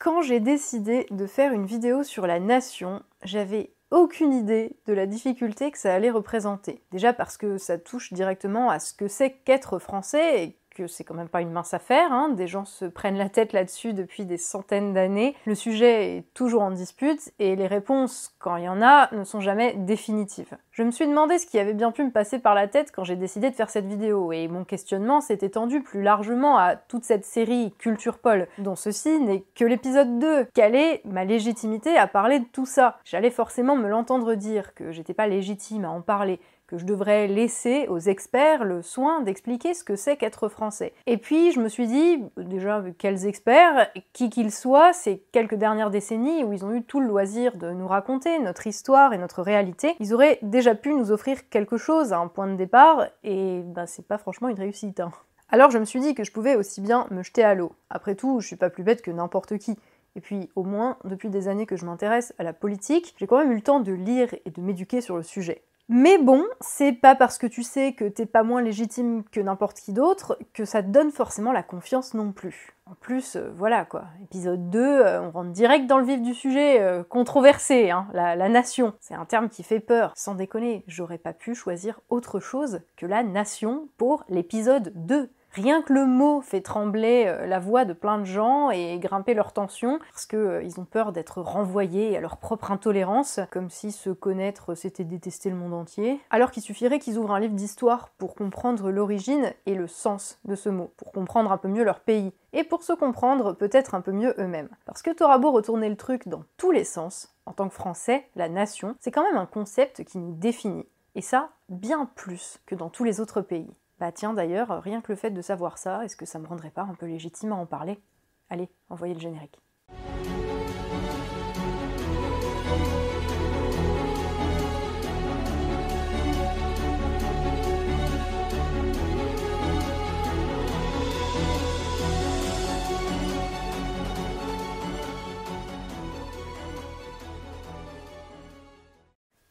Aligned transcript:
Quand 0.00 0.22
j'ai 0.22 0.40
décidé 0.40 1.06
de 1.10 1.26
faire 1.26 1.52
une 1.52 1.66
vidéo 1.66 2.02
sur 2.04 2.26
la 2.26 2.40
nation, 2.40 3.02
j'avais 3.22 3.74
aucune 3.90 4.32
idée 4.32 4.78
de 4.86 4.94
la 4.94 5.04
difficulté 5.04 5.70
que 5.70 5.76
ça 5.76 5.92
allait 5.92 6.08
représenter. 6.08 6.82
Déjà 6.90 7.12
parce 7.12 7.36
que 7.36 7.58
ça 7.58 7.76
touche 7.76 8.10
directement 8.14 8.70
à 8.70 8.78
ce 8.78 8.94
que 8.94 9.08
c'est 9.08 9.30
qu'être 9.44 9.78
français 9.78 10.42
et 10.42 10.59
que 10.74 10.86
c'est 10.86 11.04
quand 11.04 11.14
même 11.14 11.28
pas 11.28 11.40
une 11.40 11.50
mince 11.50 11.74
affaire, 11.74 12.12
hein. 12.12 12.30
des 12.30 12.46
gens 12.46 12.64
se 12.64 12.84
prennent 12.84 13.18
la 13.18 13.28
tête 13.28 13.52
là-dessus 13.52 13.92
depuis 13.92 14.24
des 14.24 14.36
centaines 14.36 14.92
d'années. 14.92 15.34
Le 15.46 15.54
sujet 15.54 16.16
est 16.16 16.34
toujours 16.34 16.62
en 16.62 16.70
dispute 16.70 17.32
et 17.38 17.56
les 17.56 17.66
réponses, 17.66 18.34
quand 18.38 18.56
il 18.56 18.64
y 18.64 18.68
en 18.68 18.82
a, 18.82 19.14
ne 19.14 19.24
sont 19.24 19.40
jamais 19.40 19.74
définitives. 19.74 20.56
Je 20.70 20.82
me 20.82 20.90
suis 20.90 21.06
demandé 21.06 21.38
ce 21.38 21.46
qui 21.46 21.58
avait 21.58 21.74
bien 21.74 21.90
pu 21.90 22.04
me 22.04 22.10
passer 22.10 22.38
par 22.38 22.54
la 22.54 22.68
tête 22.68 22.92
quand 22.94 23.04
j'ai 23.04 23.16
décidé 23.16 23.50
de 23.50 23.54
faire 23.54 23.70
cette 23.70 23.86
vidéo 23.86 24.32
et 24.32 24.48
mon 24.48 24.64
questionnement 24.64 25.20
s'est 25.20 25.38
étendu 25.42 25.82
plus 25.82 26.02
largement 26.02 26.56
à 26.56 26.76
toute 26.76 27.04
cette 27.04 27.26
série 27.26 27.74
Culture 27.78 28.18
Paul, 28.18 28.48
dont 28.58 28.76
ceci 28.76 29.20
n'est 29.20 29.44
que 29.54 29.64
l'épisode 29.64 30.18
2. 30.18 30.46
Quelle 30.54 30.74
est 30.74 31.02
ma 31.04 31.24
légitimité 31.24 31.96
à 31.96 32.06
parler 32.06 32.38
de 32.38 32.46
tout 32.46 32.66
ça? 32.66 32.98
J'allais 33.04 33.30
forcément 33.30 33.76
me 33.76 33.88
l'entendre 33.88 34.34
dire 34.34 34.74
que 34.74 34.92
j'étais 34.92 35.14
pas 35.14 35.26
légitime 35.26 35.84
à 35.84 35.90
en 35.90 36.00
parler, 36.00 36.40
que 36.70 36.78
je 36.78 36.84
devrais 36.84 37.26
laisser 37.26 37.88
aux 37.88 37.98
experts 37.98 38.64
le 38.64 38.80
soin 38.80 39.22
d'expliquer 39.22 39.74
ce 39.74 39.82
que 39.82 39.96
c'est 39.96 40.16
qu'être 40.16 40.48
français. 40.48 40.92
Et 41.06 41.16
puis 41.16 41.50
je 41.50 41.58
me 41.58 41.68
suis 41.68 41.88
dit, 41.88 42.22
déjà, 42.36 42.80
quels 42.96 43.26
experts, 43.26 43.88
qui 44.12 44.30
qu'ils 44.30 44.52
soient, 44.52 44.92
ces 44.92 45.24
quelques 45.32 45.56
dernières 45.56 45.90
décennies 45.90 46.44
où 46.44 46.52
ils 46.52 46.64
ont 46.64 46.72
eu 46.72 46.84
tout 46.84 47.00
le 47.00 47.08
loisir 47.08 47.56
de 47.56 47.72
nous 47.72 47.88
raconter 47.88 48.38
notre 48.38 48.68
histoire 48.68 49.12
et 49.12 49.18
notre 49.18 49.42
réalité, 49.42 49.96
ils 49.98 50.14
auraient 50.14 50.38
déjà 50.42 50.76
pu 50.76 50.94
nous 50.94 51.10
offrir 51.10 51.48
quelque 51.48 51.76
chose 51.76 52.12
à 52.12 52.18
un 52.18 52.28
point 52.28 52.46
de 52.46 52.54
départ, 52.54 53.08
et 53.24 53.62
bah 53.64 53.88
c'est 53.88 54.06
pas 54.06 54.18
franchement 54.18 54.48
une 54.48 54.58
réussite. 54.58 55.00
Hein. 55.00 55.10
Alors 55.48 55.72
je 55.72 55.78
me 55.78 55.84
suis 55.84 55.98
dit 55.98 56.14
que 56.14 56.22
je 56.22 56.30
pouvais 56.30 56.54
aussi 56.54 56.80
bien 56.80 57.08
me 57.10 57.24
jeter 57.24 57.42
à 57.42 57.56
l'eau. 57.56 57.72
Après 57.90 58.14
tout, 58.14 58.38
je 58.38 58.46
suis 58.46 58.54
pas 58.54 58.70
plus 58.70 58.84
bête 58.84 59.02
que 59.02 59.10
n'importe 59.10 59.58
qui. 59.58 59.76
Et 60.16 60.20
puis, 60.20 60.50
au 60.56 60.64
moins, 60.64 60.98
depuis 61.04 61.30
des 61.30 61.48
années 61.48 61.66
que 61.66 61.76
je 61.76 61.84
m'intéresse 61.84 62.34
à 62.38 62.42
la 62.42 62.52
politique, 62.52 63.14
j'ai 63.16 63.26
quand 63.26 63.38
même 63.38 63.52
eu 63.52 63.56
le 63.56 63.60
temps 63.60 63.80
de 63.80 63.92
lire 63.92 64.34
et 64.44 64.50
de 64.50 64.60
m'éduquer 64.60 65.00
sur 65.00 65.16
le 65.16 65.22
sujet. 65.22 65.62
Mais 65.92 66.18
bon, 66.18 66.44
c'est 66.60 66.92
pas 66.92 67.16
parce 67.16 67.36
que 67.36 67.48
tu 67.48 67.64
sais 67.64 67.94
que 67.94 68.04
t'es 68.04 68.24
pas 68.24 68.44
moins 68.44 68.62
légitime 68.62 69.24
que 69.24 69.40
n'importe 69.40 69.80
qui 69.80 69.92
d'autre 69.92 70.38
que 70.54 70.64
ça 70.64 70.84
te 70.84 70.88
donne 70.88 71.10
forcément 71.10 71.50
la 71.50 71.64
confiance 71.64 72.14
non 72.14 72.30
plus. 72.30 72.76
En 72.86 72.94
plus, 72.94 73.34
euh, 73.34 73.50
voilà 73.56 73.84
quoi, 73.84 74.04
épisode 74.22 74.70
2, 74.70 74.78
euh, 74.78 75.20
on 75.20 75.30
rentre 75.32 75.50
direct 75.50 75.88
dans 75.88 75.98
le 75.98 76.04
vif 76.04 76.22
du 76.22 76.32
sujet, 76.32 76.80
euh, 76.80 77.02
controversé, 77.02 77.90
hein, 77.90 78.06
la, 78.12 78.36
la 78.36 78.48
nation. 78.48 78.94
C'est 79.00 79.14
un 79.14 79.24
terme 79.24 79.48
qui 79.48 79.64
fait 79.64 79.80
peur, 79.80 80.12
sans 80.14 80.36
déconner, 80.36 80.84
j'aurais 80.86 81.18
pas 81.18 81.32
pu 81.32 81.56
choisir 81.56 81.98
autre 82.08 82.38
chose 82.38 82.82
que 82.96 83.06
la 83.06 83.24
nation 83.24 83.88
pour 83.96 84.22
l'épisode 84.28 84.92
2. 84.94 85.28
Rien 85.52 85.82
que 85.82 85.92
le 85.92 86.06
mot 86.06 86.40
fait 86.42 86.60
trembler 86.60 87.24
euh, 87.26 87.44
la 87.46 87.58
voix 87.58 87.84
de 87.84 87.92
plein 87.92 88.18
de 88.18 88.24
gens 88.24 88.70
et 88.70 88.96
grimper 89.00 89.34
leur 89.34 89.52
tension 89.52 89.98
parce 90.12 90.24
qu'ils 90.24 90.38
euh, 90.38 90.68
ont 90.78 90.84
peur 90.84 91.10
d'être 91.10 91.40
renvoyés 91.40 92.16
à 92.16 92.20
leur 92.20 92.36
propre 92.36 92.70
intolérance, 92.70 93.40
comme 93.50 93.68
si 93.68 93.90
se 93.90 94.10
connaître 94.10 94.76
c'était 94.76 95.02
détester 95.02 95.50
le 95.50 95.56
monde 95.56 95.74
entier. 95.74 96.20
Alors 96.30 96.52
qu'il 96.52 96.62
suffirait 96.62 97.00
qu'ils 97.00 97.18
ouvrent 97.18 97.32
un 97.32 97.40
livre 97.40 97.54
d'histoire 97.54 98.10
pour 98.10 98.36
comprendre 98.36 98.92
l'origine 98.92 99.52
et 99.66 99.74
le 99.74 99.88
sens 99.88 100.38
de 100.44 100.54
ce 100.54 100.68
mot, 100.68 100.92
pour 100.96 101.10
comprendre 101.10 101.50
un 101.50 101.58
peu 101.58 101.68
mieux 101.68 101.84
leur 101.84 101.98
pays 101.98 102.32
et 102.52 102.62
pour 102.62 102.84
se 102.84 102.92
comprendre 102.92 103.52
peut-être 103.52 103.96
un 103.96 104.02
peu 104.02 104.12
mieux 104.12 104.34
eux-mêmes. 104.38 104.68
Parce 104.86 105.02
que 105.02 105.10
t'auras 105.10 105.38
beau 105.38 105.50
retourner 105.50 105.88
le 105.88 105.96
truc 105.96 106.28
dans 106.28 106.44
tous 106.58 106.70
les 106.70 106.84
sens, 106.84 107.34
en 107.44 107.52
tant 107.52 107.68
que 107.68 107.74
Français, 107.74 108.28
la 108.36 108.48
nation, 108.48 108.94
c'est 109.00 109.10
quand 109.10 109.24
même 109.24 109.36
un 109.36 109.46
concept 109.46 110.04
qui 110.04 110.18
nous 110.18 110.32
définit. 110.32 110.86
Et 111.16 111.22
ça, 111.22 111.50
bien 111.68 112.08
plus 112.14 112.60
que 112.66 112.76
dans 112.76 112.88
tous 112.88 113.02
les 113.02 113.20
autres 113.20 113.40
pays. 113.40 113.68
Bah 114.00 114.12
tiens 114.12 114.32
d'ailleurs, 114.32 114.82
rien 114.82 115.02
que 115.02 115.12
le 115.12 115.16
fait 115.16 115.30
de 115.30 115.42
savoir 115.42 115.76
ça, 115.76 116.02
est-ce 116.06 116.16
que 116.16 116.24
ça 116.24 116.38
me 116.38 116.46
rendrait 116.46 116.70
pas 116.70 116.84
un 116.84 116.94
peu 116.94 117.04
légitime 117.04 117.52
à 117.52 117.56
en 117.56 117.66
parler? 117.66 118.00
Allez, 118.48 118.70
envoyez 118.88 119.12
le 119.12 119.20
générique. 119.20 119.60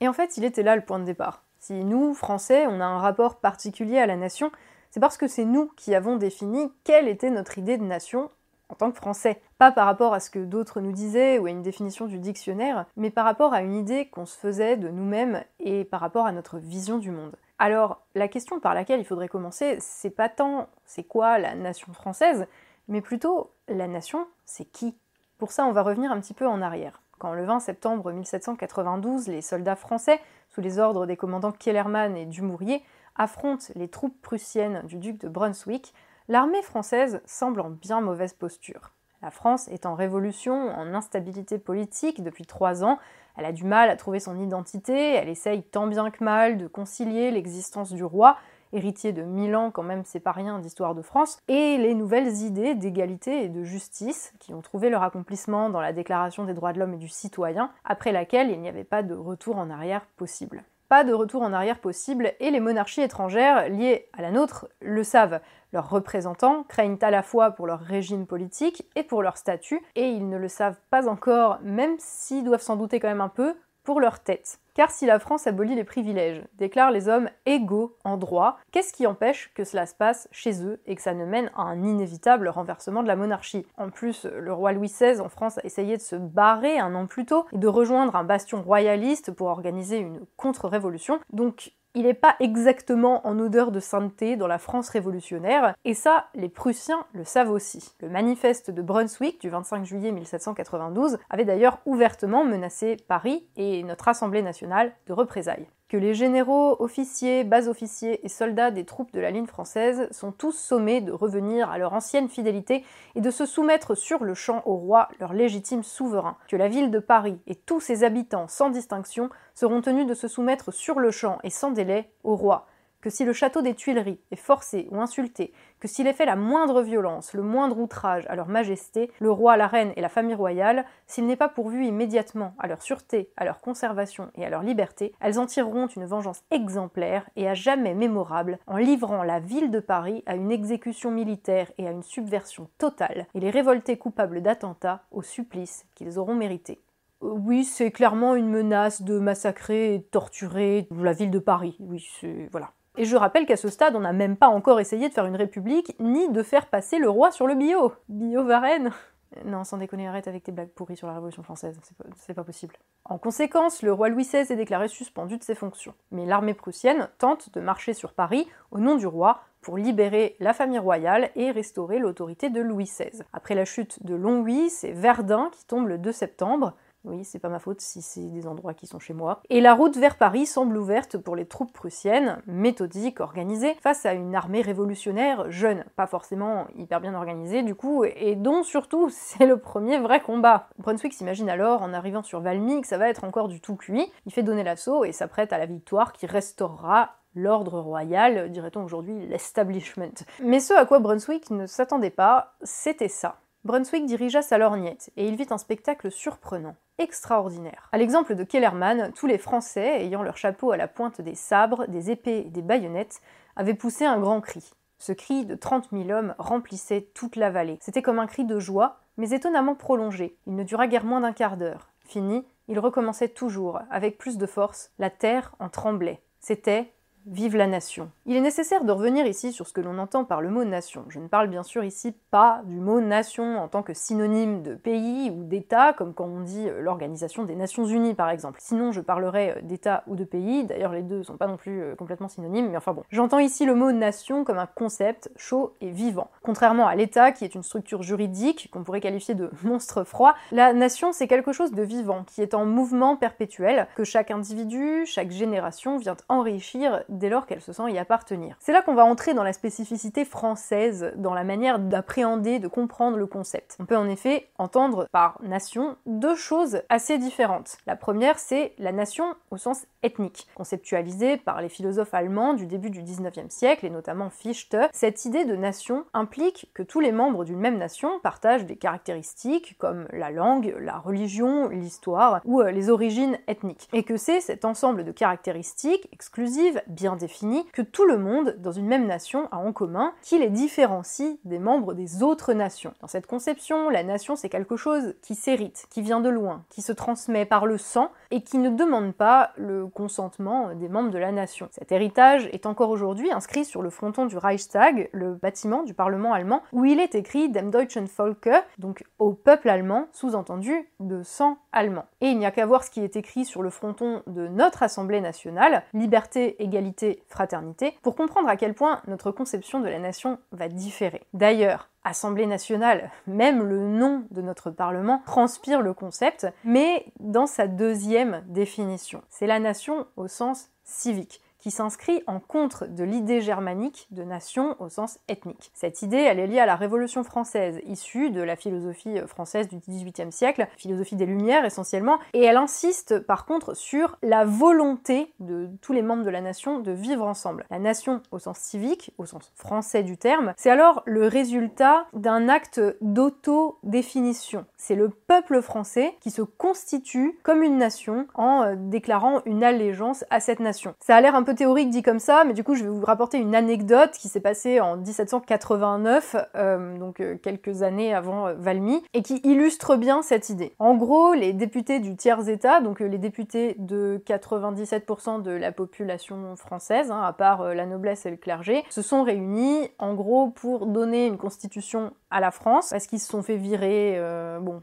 Et 0.01 0.07
en 0.07 0.13
fait, 0.13 0.37
il 0.37 0.43
était 0.43 0.63
là 0.63 0.75
le 0.75 0.83
point 0.83 0.97
de 0.97 1.05
départ. 1.05 1.48
Si 1.59 1.83
nous, 1.83 2.13
Français, 2.13 2.65
on 2.67 2.79
a 2.79 2.85
un 2.85 2.99
rapport 2.99 3.35
particulier 3.35 3.99
à 3.99 4.05
la 4.05 4.15
nation, 4.15 4.51
c'est 4.91 4.99
parce 4.99 5.17
que 5.17 5.27
c'est 5.27 5.45
nous 5.45 5.69
qui 5.75 5.93
avons 5.93 6.15
défini 6.15 6.71
quelle 6.83 7.07
était 7.07 7.29
notre 7.29 7.57
idée 7.57 7.77
de 7.77 7.83
nation 7.83 8.29
en 8.69 8.75
tant 8.75 8.91
que 8.91 8.97
Français. 8.97 9.41
Pas 9.57 9.71
par 9.71 9.85
rapport 9.85 10.13
à 10.13 10.19
ce 10.19 10.29
que 10.29 10.39
d'autres 10.39 10.79
nous 10.79 10.93
disaient 10.93 11.37
ou 11.37 11.47
à 11.47 11.49
une 11.49 11.61
définition 11.61 12.05
du 12.05 12.17
dictionnaire, 12.17 12.85
mais 12.95 13.09
par 13.09 13.25
rapport 13.25 13.53
à 13.53 13.61
une 13.61 13.75
idée 13.75 14.07
qu'on 14.07 14.25
se 14.25 14.37
faisait 14.37 14.77
de 14.77 14.89
nous-mêmes 14.89 15.43
et 15.59 15.83
par 15.83 15.99
rapport 15.99 16.25
à 16.25 16.31
notre 16.31 16.59
vision 16.59 16.97
du 16.97 17.11
monde. 17.11 17.35
Alors, 17.57 18.01
la 18.15 18.29
question 18.29 18.59
par 18.59 18.73
laquelle 18.73 19.01
il 19.01 19.05
faudrait 19.05 19.27
commencer, 19.27 19.77
c'est 19.81 20.09
pas 20.09 20.29
tant 20.29 20.69
c'est 20.85 21.03
quoi 21.03 21.39
la 21.39 21.55
nation 21.55 21.91
française, 21.91 22.47
mais 22.87 23.01
plutôt 23.01 23.51
la 23.67 23.87
nation, 23.87 24.27
c'est 24.45 24.65
qui? 24.65 24.95
Pour 25.37 25.51
ça, 25.51 25.65
on 25.65 25.73
va 25.73 25.81
revenir 25.81 26.11
un 26.11 26.21
petit 26.21 26.33
peu 26.33 26.47
en 26.47 26.61
arrière. 26.61 27.01
Quand 27.19 27.33
le 27.33 27.43
20 27.43 27.59
septembre 27.59 28.13
1792, 28.13 29.27
les 29.27 29.41
soldats 29.41 29.75
français 29.75 30.21
sous 30.49 30.61
les 30.61 30.79
ordres 30.79 31.05
des 31.05 31.17
commandants 31.17 31.51
Kellermann 31.51 32.15
et 32.15 32.25
Dumouriez, 32.25 32.81
affrontent 33.17 33.65
les 33.75 33.89
troupes 33.89 34.19
prussiennes 34.21 34.83
du 34.87 34.95
duc 34.95 35.19
de 35.19 35.27
Brunswick, 35.27 35.93
l'armée 36.29 36.61
française 36.61 37.21
semble 37.25 37.59
en 37.59 37.69
bien 37.69 37.99
mauvaise 37.99 38.31
posture. 38.31 38.91
La 39.21 39.31
France 39.31 39.67
est 39.67 39.85
en 39.85 39.95
révolution, 39.95 40.69
en 40.69 40.93
instabilité 40.93 41.57
politique 41.57 42.23
depuis 42.23 42.45
trois 42.45 42.85
ans, 42.85 42.97
elle 43.35 43.43
a 43.43 43.51
du 43.51 43.65
mal 43.65 43.89
à 43.89 43.97
trouver 43.97 44.21
son 44.21 44.39
identité, 44.39 45.15
elle 45.15 45.27
essaye 45.27 45.61
tant 45.61 45.87
bien 45.87 46.11
que 46.11 46.23
mal 46.23 46.57
de 46.57 46.67
concilier 46.67 47.31
l'existence 47.31 47.91
du 47.91 48.05
roi 48.05 48.37
héritier 48.73 49.13
de 49.13 49.23
Milan, 49.23 49.71
quand 49.71 49.83
même 49.83 50.03
c'est 50.05 50.19
pas 50.19 50.31
rien 50.31 50.59
d'histoire 50.59 50.95
de 50.95 51.01
France, 51.01 51.39
et 51.47 51.77
les 51.77 51.95
nouvelles 51.95 52.37
idées 52.43 52.75
d'égalité 52.75 53.43
et 53.43 53.49
de 53.49 53.63
justice 53.63 54.33
qui 54.39 54.53
ont 54.53 54.61
trouvé 54.61 54.89
leur 54.89 55.03
accomplissement 55.03 55.69
dans 55.69 55.81
la 55.81 55.93
Déclaration 55.93 56.45
des 56.45 56.53
droits 56.53 56.73
de 56.73 56.79
l'homme 56.79 56.93
et 56.93 56.97
du 56.97 57.09
citoyen, 57.09 57.71
après 57.83 58.11
laquelle 58.11 58.49
il 58.51 58.59
n'y 58.59 58.69
avait 58.69 58.83
pas 58.83 59.03
de 59.03 59.15
retour 59.15 59.57
en 59.57 59.69
arrière 59.69 60.05
possible. 60.17 60.63
Pas 60.89 61.03
de 61.03 61.13
retour 61.13 61.43
en 61.43 61.53
arrière 61.53 61.79
possible, 61.79 62.33
et 62.39 62.49
les 62.49 62.59
monarchies 62.59 63.01
étrangères 63.01 63.69
liées 63.69 64.09
à 64.17 64.23
la 64.23 64.31
nôtre 64.31 64.67
le 64.81 65.03
savent. 65.03 65.39
Leurs 65.71 65.87
représentants 65.87 66.63
craignent 66.63 66.97
à 67.01 67.11
la 67.11 67.21
fois 67.21 67.51
pour 67.51 67.67
leur 67.67 67.79
régime 67.79 68.25
politique 68.25 68.87
et 68.95 69.03
pour 69.03 69.21
leur 69.21 69.37
statut, 69.37 69.81
et 69.95 70.09
ils 70.09 70.27
ne 70.27 70.37
le 70.37 70.47
savent 70.47 70.79
pas 70.89 71.07
encore, 71.07 71.59
même 71.61 71.95
s'ils 71.99 72.43
doivent 72.43 72.61
s'en 72.61 72.75
douter 72.75 72.99
quand 72.99 73.07
même 73.07 73.21
un 73.21 73.29
peu, 73.29 73.55
pour 73.83 73.99
leur 73.99 74.19
tête. 74.19 74.59
Car 74.79 74.91
si 74.91 75.05
la 75.05 75.19
France 75.19 75.45
abolit 75.45 75.75
les 75.75 75.83
privilèges, 75.83 76.41
déclare 76.53 76.89
les 76.89 77.09
hommes 77.09 77.29
égaux 77.45 77.97
en 78.05 78.15
droit, 78.15 78.59
qu'est-ce 78.71 78.93
qui 78.93 79.07
empêche 79.07 79.51
que 79.53 79.65
cela 79.65 79.85
se 79.85 79.93
passe 79.93 80.29
chez 80.31 80.63
eux 80.63 80.79
et 80.85 80.95
que 80.95 81.01
ça 81.01 81.13
ne 81.13 81.25
mène 81.25 81.51
à 81.57 81.63
un 81.63 81.83
inévitable 81.83 82.47
renversement 82.47 83.03
de 83.03 83.09
la 83.09 83.17
monarchie? 83.17 83.67
En 83.75 83.89
plus, 83.89 84.23
le 84.23 84.53
roi 84.53 84.71
Louis 84.71 84.87
XVI 84.87 85.19
en 85.19 85.27
France 85.27 85.57
a 85.57 85.65
essayé 85.65 85.97
de 85.97 86.01
se 86.01 86.15
barrer 86.15 86.79
un 86.79 86.95
an 86.95 87.07
plus 87.07 87.25
tôt 87.25 87.45
et 87.51 87.57
de 87.57 87.67
rejoindre 87.67 88.15
un 88.15 88.23
bastion 88.23 88.61
royaliste 88.61 89.31
pour 89.31 89.47
organiser 89.47 89.97
une 89.97 90.21
contre-révolution, 90.37 91.19
donc 91.33 91.73
il 91.95 92.03
n'est 92.03 92.13
pas 92.13 92.35
exactement 92.39 93.25
en 93.27 93.39
odeur 93.39 93.71
de 93.71 93.79
sainteté 93.79 94.35
dans 94.35 94.47
la 94.47 94.59
France 94.59 94.89
révolutionnaire, 94.89 95.73
et 95.85 95.93
ça, 95.93 96.27
les 96.35 96.49
Prussiens 96.49 97.05
le 97.13 97.23
savent 97.23 97.51
aussi. 97.51 97.95
Le 97.99 98.09
manifeste 98.09 98.71
de 98.71 98.81
Brunswick 98.81 99.41
du 99.41 99.49
25 99.49 99.85
juillet 99.85 100.11
1792 100.11 101.17
avait 101.29 101.45
d'ailleurs 101.45 101.79
ouvertement 101.85 102.45
menacé 102.45 102.97
Paris 103.07 103.47
et 103.55 103.83
notre 103.83 104.07
Assemblée 104.07 104.41
nationale 104.41 104.93
de 105.07 105.13
représailles 105.13 105.67
que 105.89 105.97
les 105.97 106.13
généraux, 106.13 106.77
officiers, 106.79 107.43
bas-officiers 107.43 108.23
et 108.23 108.29
soldats 108.29 108.69
des 108.69 108.85
troupes 108.85 109.11
de 109.11 109.19
la 109.19 109.31
ligne 109.31 109.47
française 109.47 110.07
sont 110.11 110.31
tous 110.31 110.51
sommés 110.51 111.01
de 111.01 111.11
revenir 111.11 111.69
à 111.69 111.79
leur 111.79 111.93
ancienne 111.93 112.29
fidélité 112.29 112.85
et 113.15 113.21
de 113.21 113.31
se 113.31 113.47
soumettre 113.47 113.95
sur 113.95 114.23
le 114.23 114.35
champ 114.35 114.61
au 114.65 114.75
roi, 114.75 115.09
leur 115.19 115.33
légitime 115.33 115.83
souverain, 115.83 116.37
que 116.47 116.55
la 116.55 116.67
ville 116.67 116.91
de 116.91 116.99
Paris 116.99 117.39
et 117.47 117.55
tous 117.55 117.79
ses 117.79 118.03
habitants 118.03 118.47
sans 118.47 118.69
distinction 118.69 119.29
seront 119.55 119.81
tenus 119.81 120.05
de 120.05 120.13
se 120.13 120.27
soumettre 120.27 120.71
sur 120.71 120.99
le 120.99 121.09
champ 121.09 121.39
et 121.43 121.49
sans 121.49 121.71
délai 121.71 122.11
au 122.23 122.35
roi, 122.35 122.67
que 123.01 123.09
si 123.09 123.25
le 123.25 123.33
château 123.33 123.61
des 123.61 123.75
Tuileries 123.75 124.19
est 124.31 124.35
forcé 124.35 124.87
ou 124.91 124.99
insulté, 124.99 125.53
que 125.79 125.87
s'il 125.87 126.07
est 126.07 126.13
fait 126.13 126.25
la 126.25 126.35
moindre 126.35 126.81
violence, 126.81 127.33
le 127.33 127.41
moindre 127.41 127.79
outrage 127.79 128.25
à 128.27 128.35
leur 128.35 128.47
majesté, 128.47 129.11
le 129.19 129.31
roi, 129.31 129.57
la 129.57 129.67
reine 129.67 129.93
et 129.95 130.01
la 130.01 130.09
famille 130.09 130.35
royale, 130.35 130.85
s'il 131.07 131.25
n'est 131.25 131.35
pas 131.35 131.49
pourvu 131.49 131.85
immédiatement 131.85 132.53
à 132.59 132.67
leur 132.67 132.81
sûreté, 132.81 133.29
à 133.37 133.45
leur 133.45 133.61
conservation 133.61 134.29
et 134.35 134.45
à 134.45 134.49
leur 134.49 134.63
liberté, 134.63 135.13
elles 135.21 135.39
en 135.39 135.45
tireront 135.45 135.87
une 135.87 136.05
vengeance 136.05 136.43
exemplaire 136.51 137.29
et 137.35 137.47
à 137.47 137.53
jamais 137.53 137.93
mémorable 137.93 138.59
en 138.67 138.77
livrant 138.77 139.23
la 139.23 139.39
ville 139.39 139.71
de 139.71 139.79
Paris 139.79 140.23
à 140.25 140.35
une 140.35 140.51
exécution 140.51 141.11
militaire 141.11 141.71
et 141.77 141.87
à 141.87 141.91
une 141.91 142.03
subversion 142.03 142.69
totale, 142.77 143.27
et 143.33 143.39
les 143.39 143.49
révoltés 143.49 143.97
coupables 143.97 144.41
d'attentats 144.41 145.03
au 145.11 145.21
supplice 145.21 145.85
qu'ils 145.95 146.19
auront 146.19 146.35
mérité. 146.35 146.81
Euh, 147.23 147.31
oui, 147.31 147.63
c'est 147.63 147.91
clairement 147.91 148.35
une 148.35 148.49
menace 148.49 149.01
de 149.01 149.19
massacrer 149.19 149.95
et 149.95 149.97
de 149.99 150.03
torturer 150.03 150.87
la 150.91 151.13
ville 151.13 151.31
de 151.31 151.39
Paris. 151.39 151.75
Oui, 151.79 152.05
c'est. 152.19 152.47
voilà. 152.51 152.71
Et 152.99 153.05
je 153.05 153.15
rappelle 153.15 153.45
qu'à 153.45 153.55
ce 153.55 153.69
stade, 153.69 153.95
on 153.95 154.01
n'a 154.01 154.11
même 154.11 154.35
pas 154.35 154.49
encore 154.49 154.81
essayé 154.81 155.07
de 155.07 155.13
faire 155.13 155.25
une 155.25 155.37
république, 155.37 155.95
ni 156.01 156.27
de 156.27 156.43
faire 156.43 156.65
passer 156.65 156.99
le 156.99 157.09
roi 157.09 157.31
sur 157.31 157.47
le 157.47 157.55
bio. 157.55 157.93
Bio 158.09 158.43
Varenne 158.43 158.91
Non, 159.45 159.63
sans 159.63 159.77
déconner, 159.77 160.05
arrête 160.05 160.27
avec 160.27 160.43
tes 160.43 160.51
blagues 160.51 160.71
pourries 160.71 160.97
sur 160.97 161.07
la 161.07 161.13
Révolution 161.13 161.41
française, 161.41 161.79
c'est 161.85 161.95
pas, 161.95 162.33
pas, 162.33 162.43
possible. 162.43 162.75
En 163.05 163.17
conséquence, 163.17 163.83
le 163.83 163.93
roi 163.93 164.09
Louis 164.09 164.25
XVI 164.25 164.51
est 164.51 164.55
déclaré 164.57 164.89
suspendu 164.89 165.37
de 165.37 165.43
ses 165.43 165.55
fonctions. 165.55 165.93
Mais 166.11 166.25
l'armée 166.25 166.53
prussienne 166.53 167.07
tente 167.19 167.53
de 167.53 167.61
marcher 167.61 167.93
sur 167.93 168.11
Paris 168.11 168.49
au 168.71 168.79
nom 168.79 168.95
du 168.95 169.07
roi 169.07 169.43
pour 169.61 169.77
libérer 169.77 170.35
la 170.41 170.53
famille 170.53 170.79
royale 170.79 171.29
et 171.35 171.51
restaurer 171.51 171.99
l'autorité 171.99 172.49
de 172.49 172.59
Louis 172.59 172.83
XVI. 172.83 173.23
Après 173.31 173.55
la 173.55 173.63
chute 173.63 174.03
de 174.03 174.15
Longwy, 174.15 174.69
c'est 174.69 174.91
Verdun 174.91 175.49
qui 175.53 175.65
tombe 175.65 175.87
le 175.87 175.97
2 175.97 176.11
septembre. 176.11 176.73
Oui, 177.05 177.23
c'est 177.23 177.39
pas 177.39 177.49
ma 177.49 177.59
faute 177.59 177.79
si 177.79 178.01
c'est 178.01 178.27
des 178.27 178.45
endroits 178.45 178.73
qui 178.73 178.85
sont 178.85 178.99
chez 178.99 179.13
moi. 179.13 179.41
Et 179.49 179.61
la 179.61 179.73
route 179.73 179.95
vers 179.95 180.17
Paris 180.17 180.45
semble 180.45 180.77
ouverte 180.77 181.17
pour 181.17 181.35
les 181.35 181.45
troupes 181.45 181.71
prussiennes, 181.71 182.41
méthodiques, 182.45 183.21
organisées, 183.21 183.75
face 183.81 184.05
à 184.05 184.13
une 184.13 184.35
armée 184.35 184.61
révolutionnaire 184.61 185.49
jeune, 185.49 185.85
pas 185.95 186.07
forcément 186.07 186.67
hyper 186.75 186.99
bien 186.99 187.13
organisée 187.13 187.63
du 187.63 187.73
coup, 187.73 188.03
et 188.03 188.35
dont 188.35 188.63
surtout 188.63 189.09
c'est 189.11 189.45
le 189.45 189.57
premier 189.57 189.97
vrai 189.97 190.21
combat. 190.21 190.67
Brunswick 190.77 191.13
s'imagine 191.13 191.49
alors, 191.49 191.81
en 191.81 191.93
arrivant 191.93 192.23
sur 192.23 192.41
Valmy, 192.41 192.81
que 192.81 192.87
ça 192.87 192.97
va 192.97 193.09
être 193.09 193.23
encore 193.23 193.47
du 193.47 193.61
tout 193.61 193.75
cuit. 193.75 194.11
Il 194.25 194.33
fait 194.33 194.43
donner 194.43 194.63
l'assaut 194.63 195.05
et 195.05 195.13
s'apprête 195.13 195.53
à 195.53 195.57
la 195.57 195.65
victoire 195.65 196.11
qui 196.11 196.25
restaurera 196.25 197.15
l'ordre 197.35 197.79
royal, 197.79 198.51
dirait-on 198.51 198.83
aujourd'hui 198.83 199.25
l'establishment. 199.27 200.25
Mais 200.43 200.59
ce 200.59 200.73
à 200.73 200.85
quoi 200.85 200.99
Brunswick 200.99 201.49
ne 201.51 201.65
s'attendait 201.65 202.09
pas, 202.09 202.55
c'était 202.63 203.07
ça. 203.07 203.37
Brunswick 203.65 204.05
dirigea 204.05 204.41
sa 204.41 204.57
lorgnette 204.57 205.11
et 205.17 205.27
il 205.27 205.35
vit 205.35 205.47
un 205.49 205.57
spectacle 205.57 206.09
surprenant, 206.11 206.77
extraordinaire. 206.97 207.89
À 207.91 207.97
l'exemple 207.97 208.35
de 208.35 208.45
Kellerman, 208.45 209.11
tous 209.13 209.27
les 209.27 209.37
Français, 209.37 210.01
ayant 210.01 210.23
leur 210.23 210.37
chapeau 210.37 210.71
à 210.71 210.77
la 210.77 210.87
pointe 210.87 211.19
des 211.19 211.35
sabres, 211.35 211.85
des 211.87 212.09
épées 212.09 212.45
et 212.47 212.49
des 212.49 212.61
baïonnettes, 212.61 213.21
avaient 213.57 213.73
poussé 213.73 214.05
un 214.05 214.17
grand 214.17 214.39
cri. 214.39 214.71
Ce 214.97 215.11
cri 215.11 215.45
de 215.45 215.55
30 215.55 215.89
000 215.91 216.09
hommes 216.09 216.35
remplissait 216.37 217.09
toute 217.13 217.35
la 217.35 217.49
vallée. 217.49 217.79
C'était 217.81 218.01
comme 218.01 218.19
un 218.19 218.27
cri 218.27 218.45
de 218.45 218.59
joie, 218.59 219.01
mais 219.17 219.31
étonnamment 219.31 219.75
prolongé. 219.75 220.37
Il 220.47 220.55
ne 220.55 220.63
dura 220.63 220.87
guère 220.87 221.03
moins 221.03 221.21
d'un 221.21 221.33
quart 221.33 221.57
d'heure. 221.57 221.89
Fini, 222.05 222.45
il 222.69 222.79
recommençait 222.79 223.29
toujours, 223.29 223.81
avec 223.91 224.17
plus 224.17 224.37
de 224.37 224.45
force, 224.45 224.91
la 224.99 225.09
terre 225.09 225.53
en 225.59 225.67
tremblait. 225.67 226.21
C'était 226.39 226.93
Vive 227.25 227.57
la 227.57 227.67
nation. 227.67 228.09
Il 228.25 228.35
est 228.35 228.41
nécessaire 228.41 228.85
de 228.85 228.91
revenir 228.91 229.27
ici 229.27 229.51
sur 229.51 229.67
ce 229.67 229.73
que 229.73 229.81
l'on 229.81 229.99
entend 229.99 230.23
par 230.23 230.41
le 230.41 230.49
mot 230.49 230.63
nation. 230.63 231.03
Je 231.09 231.19
ne 231.19 231.27
parle 231.27 231.47
bien 231.47 231.63
sûr 231.63 231.83
ici 231.83 232.15
pas 232.31 232.61
du 232.65 232.79
mot 232.79 233.01
nation 233.01 233.59
en 233.59 233.67
tant 233.67 233.83
que 233.83 233.93
synonyme 233.93 234.63
de 234.63 234.73
pays 234.73 235.29
ou 235.29 235.43
d'État, 235.43 235.93
comme 235.93 236.13
quand 236.13 236.25
on 236.25 236.39
dit 236.39 236.69
euh, 236.69 236.81
l'Organisation 236.81 237.43
des 237.43 237.55
Nations 237.55 237.85
Unies 237.85 238.13
par 238.13 238.29
exemple. 238.29 238.59
Sinon, 238.61 238.91
je 238.93 239.01
parlerais 239.01 239.57
euh, 239.57 239.61
d'État 239.61 240.03
ou 240.07 240.15
de 240.15 240.23
pays. 240.23 240.63
D'ailleurs, 240.63 240.93
les 240.93 241.01
deux 241.01 241.23
sont 241.23 241.35
pas 241.35 241.47
non 241.47 241.57
plus 241.57 241.81
euh, 241.81 241.95
complètement 241.95 242.29
synonymes, 242.29 242.69
mais 242.69 242.77
enfin 242.77 242.93
bon. 242.93 243.03
J'entends 243.09 243.39
ici 243.39 243.65
le 243.65 243.75
mot 243.75 243.91
nation 243.91 244.45
comme 244.45 244.57
un 244.57 244.67
concept 244.67 245.29
chaud 245.35 245.75
et 245.81 245.89
vivant. 245.89 246.31
Contrairement 246.41 246.87
à 246.87 246.95
l'État, 246.95 247.33
qui 247.33 247.43
est 247.43 247.53
une 247.53 247.63
structure 247.63 248.01
juridique 248.01 248.69
qu'on 248.71 248.83
pourrait 248.83 249.01
qualifier 249.01 249.35
de 249.35 249.51
monstre 249.63 250.05
froid, 250.05 250.35
la 250.51 250.73
nation 250.73 251.11
c'est 251.11 251.27
quelque 251.27 251.51
chose 251.51 251.73
de 251.73 251.83
vivant, 251.83 252.23
qui 252.23 252.41
est 252.41 252.53
en 252.53 252.65
mouvement 252.65 253.17
perpétuel, 253.17 253.87
que 253.95 254.05
chaque 254.05 254.31
individu, 254.31 255.05
chaque 255.05 255.31
génération 255.31 255.97
vient 255.97 256.15
enrichir 256.29 257.03
dès 257.09 257.29
lors 257.29 257.45
qu'elle 257.45 257.61
se 257.61 257.73
sent 257.73 257.91
y 257.91 257.97
appartenir. 257.97 258.55
C'est 258.59 258.71
là 258.71 258.81
qu'on 258.81 258.95
va 258.95 259.05
entrer 259.05 259.33
dans 259.33 259.43
la 259.43 259.53
spécificité 259.53 260.25
française, 260.25 261.13
dans 261.15 261.33
la 261.33 261.43
manière 261.43 261.79
d'appréhender, 261.79 262.59
de 262.59 262.67
comprendre 262.67 263.17
le 263.17 263.27
concept. 263.27 263.77
On 263.79 263.85
peut 263.85 263.97
en 263.97 264.07
effet 264.07 264.47
entendre 264.57 265.07
par 265.11 265.39
nation 265.41 265.97
deux 266.05 266.35
choses 266.35 266.81
assez 266.89 267.17
différentes. 267.17 267.77
La 267.85 267.95
première, 267.95 268.39
c'est 268.39 268.73
la 268.77 268.91
nation 268.91 269.35
au 269.51 269.57
sens 269.57 269.85
ethnique, 270.03 270.47
conceptualisée 270.55 271.37
par 271.37 271.61
les 271.61 271.69
philosophes 271.69 272.13
allemands 272.13 272.53
du 272.53 272.65
début 272.65 272.89
du 272.89 273.01
19e 273.01 273.49
siècle, 273.49 273.85
et 273.85 273.89
notamment 273.89 274.29
Fichte. 274.29 274.77
Cette 274.93 275.25
idée 275.25 275.45
de 275.45 275.55
nation 275.55 276.05
implique 276.13 276.69
que 276.73 276.83
tous 276.83 276.99
les 276.99 277.11
membres 277.11 277.43
d'une 277.43 277.59
même 277.59 277.77
nation 277.77 278.19
partagent 278.21 278.65
des 278.65 278.75
caractéristiques 278.75 279.75
comme 279.77 280.07
la 280.11 280.31
langue, 280.31 280.75
la 280.79 280.97
religion, 280.97 281.69
l'histoire 281.69 282.41
ou 282.45 282.61
euh, 282.61 282.71
les 282.71 282.89
origines 282.89 283.37
ethniques, 283.47 283.87
et 283.93 284.03
que 284.03 284.17
c'est 284.17 284.41
cet 284.41 284.65
ensemble 284.65 285.03
de 285.03 285.11
caractéristiques 285.11 286.07
exclusives, 286.11 286.81
bien 286.99 287.15
défini 287.15 287.65
que 287.71 287.81
tout 287.81 288.05
le 288.05 288.17
monde 288.17 288.55
dans 288.59 288.73
une 288.73 288.87
même 288.87 289.07
nation 289.07 289.47
a 289.51 289.57
en 289.57 289.71
commun 289.71 290.13
qui 290.21 290.37
les 290.37 290.49
différencie 290.49 291.37
des 291.45 291.59
membres 291.59 291.93
des 291.93 292.23
autres 292.23 292.53
nations. 292.53 292.93
Dans 292.99 293.07
cette 293.07 293.25
conception, 293.25 293.89
la 293.89 294.03
nation 294.03 294.35
c'est 294.35 294.49
quelque 294.49 294.75
chose 294.75 295.15
qui 295.21 295.35
s'hérite, 295.35 295.85
qui 295.89 296.01
vient 296.01 296.19
de 296.19 296.29
loin, 296.29 296.63
qui 296.69 296.81
se 296.81 296.91
transmet 296.91 297.45
par 297.45 297.65
le 297.65 297.77
sang 297.77 298.11
et 298.31 298.41
qui 298.41 298.57
ne 298.57 298.69
demande 298.69 299.13
pas 299.13 299.51
le 299.55 299.87
consentement 299.87 300.75
des 300.75 300.89
membres 300.89 301.11
de 301.11 301.17
la 301.17 301.31
nation. 301.31 301.69
Cet 301.71 301.91
héritage 301.93 302.49
est 302.51 302.65
encore 302.65 302.89
aujourd'hui 302.89 303.31
inscrit 303.31 303.63
sur 303.63 303.81
le 303.81 303.89
fronton 303.89 304.25
du 304.25 304.37
Reichstag, 304.37 305.09
le 305.13 305.35
bâtiment 305.35 305.83
du 305.83 305.93
Parlement 305.93 306.33
allemand, 306.33 306.63
où 306.73 306.83
il 306.83 306.99
est 306.99 307.15
écrit 307.15 307.49
Dem 307.49 307.71
deutschen 307.71 308.05
Volke, 308.17 308.49
donc 308.77 309.03
au 309.19 309.31
peuple 309.31 309.69
allemand, 309.69 310.07
sous-entendu 310.11 310.89
de 310.99 311.23
sang 311.23 311.57
allemand. 311.71 312.05
Et 312.19 312.27
il 312.27 312.37
n'y 312.37 312.45
a 312.45 312.51
qu'à 312.51 312.65
voir 312.65 312.83
ce 312.83 312.91
qui 312.91 313.01
est 313.01 313.15
écrit 313.15 313.45
sur 313.45 313.61
le 313.61 313.69
fronton 313.69 314.21
de 314.27 314.47
notre 314.47 314.83
Assemblée 314.83 315.21
nationale, 315.21 315.83
liberté, 315.93 316.61
égalité, 316.61 316.88
fraternité, 317.27 317.97
pour 318.01 318.15
comprendre 318.15 318.49
à 318.49 318.55
quel 318.55 318.73
point 318.73 319.01
notre 319.07 319.31
conception 319.31 319.79
de 319.79 319.87
la 319.87 319.99
nation 319.99 320.39
va 320.51 320.67
différer. 320.67 321.21
D'ailleurs, 321.33 321.89
Assemblée 322.03 322.45
nationale, 322.45 323.11
même 323.27 323.61
le 323.61 323.79
nom 323.79 324.23
de 324.31 324.41
notre 324.41 324.71
Parlement 324.71 325.21
transpire 325.25 325.81
le 325.81 325.93
concept, 325.93 326.47
mais 326.63 327.05
dans 327.19 327.45
sa 327.45 327.67
deuxième 327.67 328.41
définition. 328.47 329.21
C'est 329.29 329.47
la 329.47 329.59
nation 329.59 330.07
au 330.15 330.27
sens 330.27 330.69
civique 330.83 331.41
qui 331.59 331.71
s'inscrit 331.71 332.23
en 332.27 332.39
contre 332.39 332.87
de 332.87 333.03
l'idée 333.03 333.41
germanique 333.41 334.07
de 334.11 334.23
nation 334.23 334.75
au 334.79 334.89
sens 334.89 335.19
ethnique. 335.27 335.71
Cette 335.73 336.01
idée, 336.01 336.17
elle 336.17 336.39
est 336.39 336.47
liée 336.47 336.59
à 336.59 336.65
la 336.65 336.75
Révolution 336.75 337.23
française, 337.23 337.79
issue 337.85 338.31
de 338.31 338.41
la 338.41 338.55
philosophie 338.55 339.19
française 339.27 339.67
du 339.67 339.77
XVIIIe 339.77 340.31
siècle, 340.31 340.67
philosophie 340.77 341.15
des 341.15 341.25
Lumières 341.25 341.65
essentiellement, 341.65 342.19
et 342.33 342.43
elle 342.43 342.57
insiste 342.57 343.19
par 343.19 343.45
contre 343.45 343.75
sur 343.75 344.17
la 344.21 344.45
volonté 344.45 345.33
de 345.39 345.69
tous 345.81 345.93
les 345.93 346.01
membres 346.01 346.23
de 346.23 346.29
la 346.29 346.41
nation 346.41 346.79
de 346.79 346.91
vivre 346.91 347.25
ensemble. 347.25 347.65
La 347.69 347.79
nation 347.79 348.21
au 348.31 348.39
sens 348.39 348.59
civique, 348.59 349.11
au 349.17 349.25
sens 349.25 349.51
français 349.55 350.03
du 350.03 350.17
terme, 350.17 350.53
c'est 350.57 350.69
alors 350.69 351.03
le 351.05 351.27
résultat 351.27 352.07
d'un 352.13 352.49
acte 352.49 352.81
d'auto-définition. 353.01 354.65
C'est 354.81 354.95
le 354.95 355.09
peuple 355.09 355.61
français 355.61 356.15
qui 356.21 356.31
se 356.31 356.41
constitue 356.41 357.37
comme 357.43 357.63
une 357.63 357.77
nation 357.77 358.27
en 358.33 358.63
euh, 358.63 358.75
déclarant 358.77 359.41
une 359.45 359.61
allégeance 359.61 360.23
à 360.29 360.39
cette 360.39 360.61
nation. 360.61 360.95
Ça 361.01 361.17
a 361.17 361.21
l'air 361.21 361.35
un 361.35 361.43
peu 361.43 361.53
théorique 361.53 361.89
dit 361.89 362.01
comme 362.01 362.17
ça, 362.17 362.45
mais 362.47 362.53
du 362.53 362.63
coup 362.63 362.75
je 362.75 362.85
vais 362.85 362.89
vous 362.89 363.03
rapporter 363.03 363.39
une 363.39 363.55
anecdote 363.55 364.11
qui 364.11 364.29
s'est 364.29 364.39
passée 364.39 364.79
en 364.79 364.95
1789, 364.95 366.37
euh, 366.55 366.97
donc 366.97 367.19
euh, 367.19 367.35
quelques 367.35 367.83
années 367.83 368.13
avant 368.13 368.53
Valmy, 368.53 369.03
et 369.13 369.21
qui 369.21 369.41
illustre 369.43 369.97
bien 369.97 370.21
cette 370.21 370.49
idée. 370.49 370.73
En 370.79 370.95
gros, 370.95 371.33
les 371.33 371.51
députés 371.51 371.99
du 371.99 372.15
tiers-État, 372.15 372.79
donc 372.79 373.01
les 373.01 373.17
députés 373.17 373.75
de 373.79 374.23
97% 374.25 375.41
de 375.41 375.51
la 375.51 375.73
population 375.73 376.55
française, 376.55 377.11
hein, 377.11 377.21
à 377.21 377.33
part 377.33 377.73
la 377.73 377.85
noblesse 377.85 378.25
et 378.25 378.31
le 378.31 378.37
clergé, 378.37 378.85
se 378.89 379.01
sont 379.01 379.23
réunis 379.23 379.91
en 379.99 380.13
gros 380.13 380.51
pour 380.51 380.85
donner 380.85 381.27
une 381.27 381.37
constitution 381.37 382.13
à 382.31 382.39
la 382.39 382.51
France, 382.51 382.91
parce 382.91 383.07
qu'ils 383.07 383.19
se 383.19 383.27
sont 383.27 383.43
fait 383.43 383.57
virer, 383.57 384.17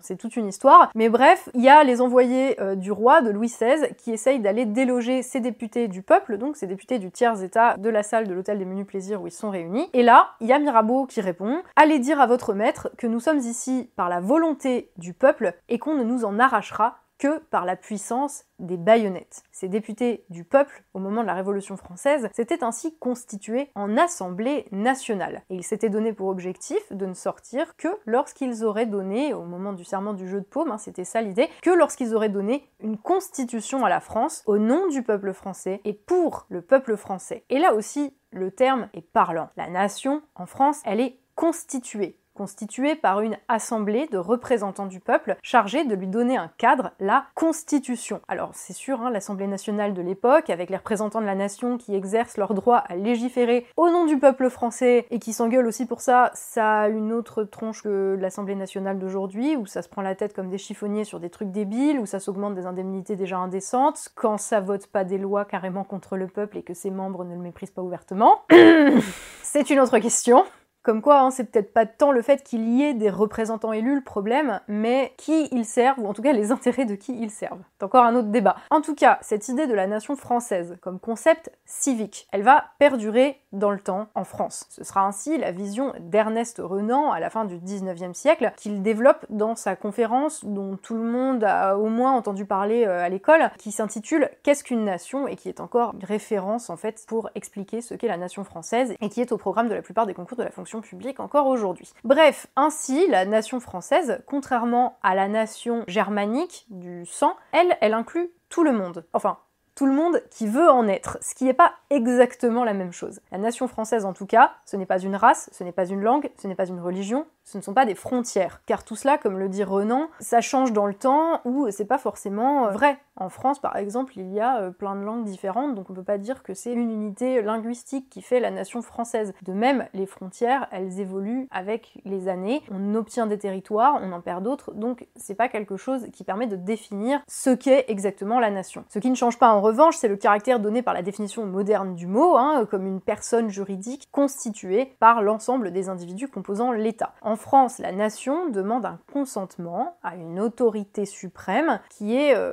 c'est 0.00 0.16
toute 0.16 0.36
une 0.36 0.48
histoire, 0.48 0.90
mais 0.94 1.08
bref, 1.08 1.48
il 1.54 1.62
y 1.62 1.68
a 1.68 1.84
les 1.84 2.00
envoyés 2.00 2.56
du 2.76 2.92
roi, 2.92 3.20
de 3.22 3.30
Louis 3.30 3.48
XVI, 3.48 3.94
qui 3.96 4.12
essayent 4.12 4.40
d'aller 4.40 4.66
déloger 4.66 5.22
ces 5.22 5.40
députés 5.40 5.88
du 5.88 6.02
peuple, 6.02 6.38
donc 6.38 6.56
ces 6.56 6.66
députés 6.66 6.98
du 6.98 7.10
tiers-état 7.10 7.76
de 7.76 7.88
la 7.88 8.02
salle 8.02 8.26
de 8.26 8.34
l'hôtel 8.34 8.58
des 8.58 8.64
menus 8.64 8.86
plaisirs 8.86 9.22
où 9.22 9.26
ils 9.26 9.32
sont 9.32 9.50
réunis. 9.50 9.88
Et 9.92 10.02
là, 10.02 10.30
il 10.40 10.46
y 10.46 10.52
a 10.52 10.58
Mirabeau 10.58 11.06
qui 11.06 11.20
répond 11.20 11.62
Allez 11.76 11.98
dire 11.98 12.20
à 12.20 12.26
votre 12.26 12.54
maître 12.54 12.90
que 12.96 13.06
nous 13.06 13.20
sommes 13.20 13.38
ici 13.38 13.90
par 13.96 14.08
la 14.08 14.20
volonté 14.20 14.90
du 14.96 15.12
peuple 15.12 15.54
et 15.68 15.78
qu'on 15.78 15.94
ne 15.94 16.04
nous 16.04 16.24
en 16.24 16.38
arrachera 16.38 16.98
que 17.18 17.38
par 17.38 17.64
la 17.64 17.76
puissance 17.76 18.44
des 18.58 18.76
baïonnettes. 18.76 19.42
Ces 19.52 19.68
députés 19.68 20.24
du 20.30 20.44
peuple, 20.44 20.84
au 20.94 20.98
moment 20.98 21.22
de 21.22 21.26
la 21.26 21.34
Révolution 21.34 21.76
française, 21.76 22.28
s'étaient 22.32 22.64
ainsi 22.64 22.96
constitués 22.98 23.70
en 23.74 23.96
Assemblée 23.96 24.66
nationale. 24.72 25.42
Et 25.50 25.56
ils 25.56 25.64
s'étaient 25.64 25.90
donné 25.90 26.12
pour 26.12 26.28
objectif 26.28 26.80
de 26.90 27.06
ne 27.06 27.14
sortir 27.14 27.76
que 27.76 27.88
lorsqu'ils 28.06 28.64
auraient 28.64 28.86
donné, 28.86 29.34
au 29.34 29.44
moment 29.44 29.72
du 29.72 29.84
serment 29.84 30.14
du 30.14 30.28
jeu 30.28 30.40
de 30.40 30.46
paume, 30.46 30.70
hein, 30.70 30.78
c'était 30.78 31.04
ça 31.04 31.20
l'idée, 31.20 31.48
que 31.62 31.70
lorsqu'ils 31.70 32.14
auraient 32.14 32.28
donné 32.28 32.68
une 32.80 32.98
constitution 32.98 33.84
à 33.84 33.88
la 33.88 34.00
France 34.00 34.42
au 34.46 34.58
nom 34.58 34.88
du 34.88 35.02
peuple 35.02 35.32
français 35.32 35.80
et 35.84 35.92
pour 35.92 36.46
le 36.48 36.62
peuple 36.62 36.96
français. 36.96 37.44
Et 37.50 37.58
là 37.58 37.74
aussi, 37.74 38.14
le 38.30 38.50
terme 38.50 38.88
est 38.94 39.02
parlant. 39.02 39.50
La 39.56 39.68
nation, 39.68 40.22
en 40.34 40.46
France, 40.46 40.80
elle 40.84 41.00
est 41.00 41.18
constituée 41.34 42.18
constituée 42.36 42.94
par 42.94 43.20
une 43.20 43.36
assemblée 43.48 44.06
de 44.06 44.18
représentants 44.18 44.86
du 44.86 45.00
peuple 45.00 45.36
chargée 45.42 45.84
de 45.84 45.94
lui 45.94 46.06
donner 46.06 46.36
un 46.36 46.50
cadre, 46.58 46.92
la 47.00 47.24
Constitution. 47.34 48.20
Alors 48.28 48.50
c'est 48.52 48.72
sûr, 48.72 49.00
hein, 49.00 49.10
l'Assemblée 49.10 49.46
nationale 49.46 49.94
de 49.94 50.02
l'époque, 50.02 50.50
avec 50.50 50.70
les 50.70 50.76
représentants 50.76 51.20
de 51.20 51.26
la 51.26 51.34
nation 51.34 51.78
qui 51.78 51.94
exercent 51.94 52.36
leur 52.36 52.54
droit 52.54 52.76
à 52.76 52.94
légiférer 52.94 53.66
au 53.76 53.90
nom 53.90 54.06
du 54.06 54.18
peuple 54.18 54.50
français 54.50 55.06
et 55.10 55.18
qui 55.18 55.32
s'engueulent 55.32 55.66
aussi 55.66 55.86
pour 55.86 56.00
ça, 56.00 56.30
ça 56.34 56.82
a 56.82 56.88
une 56.88 57.12
autre 57.12 57.44
tronche 57.44 57.82
que 57.82 58.16
l'Assemblée 58.20 58.54
nationale 58.54 58.98
d'aujourd'hui, 58.98 59.56
où 59.56 59.66
ça 59.66 59.82
se 59.82 59.88
prend 59.88 60.02
la 60.02 60.14
tête 60.14 60.34
comme 60.34 60.50
des 60.50 60.58
chiffonniers 60.58 61.04
sur 61.04 61.20
des 61.20 61.30
trucs 61.30 61.50
débiles, 61.50 61.98
où 61.98 62.06
ça 62.06 62.20
s'augmente 62.20 62.54
des 62.54 62.66
indemnités 62.66 63.16
déjà 63.16 63.38
indécentes, 63.38 64.10
quand 64.14 64.38
ça 64.38 64.60
vote 64.60 64.86
pas 64.86 65.04
des 65.04 65.18
lois 65.18 65.44
carrément 65.44 65.84
contre 65.84 66.16
le 66.16 66.26
peuple 66.26 66.58
et 66.58 66.62
que 66.62 66.74
ses 66.74 66.90
membres 66.90 67.24
ne 67.24 67.34
le 67.34 67.40
méprisent 67.40 67.70
pas 67.70 67.82
ouvertement. 67.82 68.42
c'est 69.42 69.70
une 69.70 69.80
autre 69.80 69.98
question. 69.98 70.44
Comme 70.86 71.02
quoi, 71.02 71.18
hein, 71.18 71.32
c'est 71.32 71.50
peut-être 71.50 71.72
pas 71.72 71.84
tant 71.84 72.12
le 72.12 72.22
fait 72.22 72.44
qu'il 72.44 72.68
y 72.68 72.84
ait 72.84 72.94
des 72.94 73.10
représentants 73.10 73.72
élus 73.72 73.96
le 73.96 74.04
problème, 74.04 74.60
mais 74.68 75.14
qui 75.16 75.48
ils 75.50 75.64
servent, 75.64 75.98
ou 75.98 76.06
en 76.06 76.14
tout 76.14 76.22
cas 76.22 76.32
les 76.32 76.52
intérêts 76.52 76.84
de 76.84 76.94
qui 76.94 77.20
ils 77.20 77.32
servent. 77.32 77.64
C'est 77.76 77.84
encore 77.84 78.04
un 78.04 78.14
autre 78.14 78.28
débat. 78.28 78.54
En 78.70 78.80
tout 78.80 78.94
cas, 78.94 79.18
cette 79.20 79.48
idée 79.48 79.66
de 79.66 79.74
la 79.74 79.88
nation 79.88 80.14
française 80.14 80.78
comme 80.80 81.00
concept 81.00 81.50
civique, 81.64 82.28
elle 82.30 82.44
va 82.44 82.66
perdurer 82.78 83.40
dans 83.58 83.70
le 83.70 83.80
temps 83.80 84.08
en 84.14 84.24
France. 84.24 84.66
Ce 84.68 84.84
sera 84.84 85.06
ainsi 85.06 85.38
la 85.38 85.52
vision 85.52 85.92
d'Ernest 86.00 86.60
Renan 86.62 87.10
à 87.10 87.20
la 87.20 87.30
fin 87.30 87.44
du 87.44 87.56
19e 87.56 88.14
siècle 88.14 88.52
qu'il 88.56 88.82
développe 88.82 89.26
dans 89.30 89.54
sa 89.56 89.76
conférence 89.76 90.44
dont 90.44 90.76
tout 90.76 90.94
le 90.94 91.02
monde 91.02 91.44
a 91.44 91.76
au 91.78 91.86
moins 91.86 92.12
entendu 92.12 92.44
parler 92.44 92.84
euh, 92.86 93.04
à 93.04 93.08
l'école, 93.08 93.50
qui 93.58 93.72
s'intitule 93.72 94.30
Qu'est-ce 94.42 94.64
qu'une 94.64 94.84
nation? 94.84 95.26
et 95.28 95.36
qui 95.36 95.48
est 95.48 95.60
encore 95.60 95.94
une 95.94 96.04
référence 96.04 96.70
en 96.70 96.76
fait 96.76 97.04
pour 97.06 97.30
expliquer 97.34 97.80
ce 97.80 97.94
qu'est 97.94 98.08
la 98.08 98.16
nation 98.16 98.44
française 98.44 98.94
et 99.00 99.08
qui 99.08 99.20
est 99.20 99.32
au 99.32 99.38
programme 99.38 99.68
de 99.68 99.74
la 99.74 99.82
plupart 99.82 100.06
des 100.06 100.14
concours 100.14 100.38
de 100.38 100.42
la 100.42 100.50
fonction 100.50 100.80
publique 100.80 101.20
encore 101.20 101.46
aujourd'hui. 101.46 101.92
Bref, 102.04 102.46
ainsi 102.56 103.06
la 103.08 103.24
nation 103.24 103.60
française, 103.60 104.22
contrairement 104.26 104.98
à 105.02 105.14
la 105.14 105.28
nation 105.28 105.84
germanique 105.86 106.66
du 106.70 107.06
sang, 107.06 107.34
elle, 107.52 107.76
elle 107.80 107.94
inclut 107.94 108.30
tout 108.48 108.64
le 108.64 108.72
monde. 108.72 109.06
Enfin, 109.12 109.38
tout 109.76 109.86
le 109.86 109.92
monde 109.92 110.22
qui 110.30 110.48
veut 110.48 110.68
en 110.68 110.88
être, 110.88 111.18
ce 111.20 111.34
qui 111.34 111.44
n'est 111.44 111.54
pas 111.54 111.74
exactement 111.90 112.64
la 112.64 112.72
même 112.72 112.92
chose. 112.92 113.20
La 113.30 113.38
nation 113.38 113.68
française 113.68 114.06
en 114.06 114.14
tout 114.14 114.26
cas, 114.26 114.54
ce 114.64 114.74
n'est 114.76 114.86
pas 114.86 114.98
une 114.98 115.14
race, 115.14 115.50
ce 115.52 115.62
n'est 115.62 115.72
pas 115.72 115.84
une 115.84 116.02
langue, 116.02 116.30
ce 116.40 116.48
n'est 116.48 116.54
pas 116.54 116.66
une 116.66 116.80
religion, 116.80 117.26
ce 117.44 117.58
ne 117.58 117.62
sont 117.62 117.74
pas 117.74 117.84
des 117.84 117.94
frontières. 117.94 118.62
Car 118.64 118.84
tout 118.84 118.96
cela, 118.96 119.18
comme 119.18 119.38
le 119.38 119.50
dit 119.50 119.62
Renan, 119.62 120.08
ça 120.18 120.40
change 120.40 120.72
dans 120.72 120.86
le 120.86 120.94
temps 120.94 121.42
ou 121.44 121.70
c'est 121.70 121.84
pas 121.84 121.98
forcément 121.98 122.70
vrai. 122.70 122.98
En 123.16 123.28
France, 123.28 123.58
par 123.58 123.76
exemple, 123.76 124.12
il 124.16 124.30
y 124.32 124.40
a 124.40 124.60
euh, 124.60 124.70
plein 124.70 124.94
de 124.94 125.00
langues 125.00 125.24
différentes, 125.24 125.74
donc 125.74 125.88
on 125.88 125.94
peut 125.94 126.02
pas 126.02 126.18
dire 126.18 126.42
que 126.42 126.52
c'est 126.52 126.72
une 126.72 126.90
unité 126.90 127.40
linguistique 127.40 128.10
qui 128.10 128.20
fait 128.20 128.40
la 128.40 128.50
nation 128.50 128.82
française. 128.82 129.32
De 129.42 129.52
même, 129.52 129.86
les 129.94 130.06
frontières, 130.06 130.68
elles 130.70 131.00
évoluent 131.00 131.48
avec 131.50 131.98
les 132.04 132.28
années. 132.28 132.62
On 132.70 132.94
obtient 132.94 133.26
des 133.26 133.38
territoires, 133.38 133.98
on 134.02 134.12
en 134.12 134.20
perd 134.20 134.44
d'autres, 134.44 134.72
donc 134.72 135.06
c'est 135.16 135.34
pas 135.34 135.48
quelque 135.48 135.76
chose 135.76 136.06
qui 136.12 136.24
permet 136.24 136.46
de 136.46 136.56
définir 136.56 137.20
ce 137.26 137.50
qu'est 137.50 137.86
exactement 137.88 138.38
la 138.38 138.50
nation. 138.50 138.84
Ce 138.88 138.98
qui 138.98 139.10
ne 139.10 139.14
change 139.14 139.38
pas 139.38 139.48
en 139.48 139.62
revanche, 139.62 139.96
c'est 139.96 140.08
le 140.08 140.16
caractère 140.16 140.60
donné 140.60 140.82
par 140.82 140.92
la 140.92 141.02
définition 141.02 141.46
moderne 141.46 141.94
du 141.94 142.06
mot, 142.06 142.36
hein, 142.36 142.66
comme 142.70 142.86
une 142.86 143.00
personne 143.00 143.48
juridique 143.48 144.08
constituée 144.12 144.94
par 144.98 145.22
l'ensemble 145.22 145.70
des 145.70 145.88
individus 145.88 146.28
composant 146.28 146.72
l'État. 146.72 147.14
En 147.22 147.36
France, 147.36 147.78
la 147.78 147.92
nation 147.92 148.48
demande 148.48 148.84
un 148.84 148.98
consentement 149.12 149.96
à 150.02 150.16
une 150.16 150.38
autorité 150.38 151.06
suprême 151.06 151.80
qui 151.90 152.14
est 152.16 152.34
euh, 152.34 152.52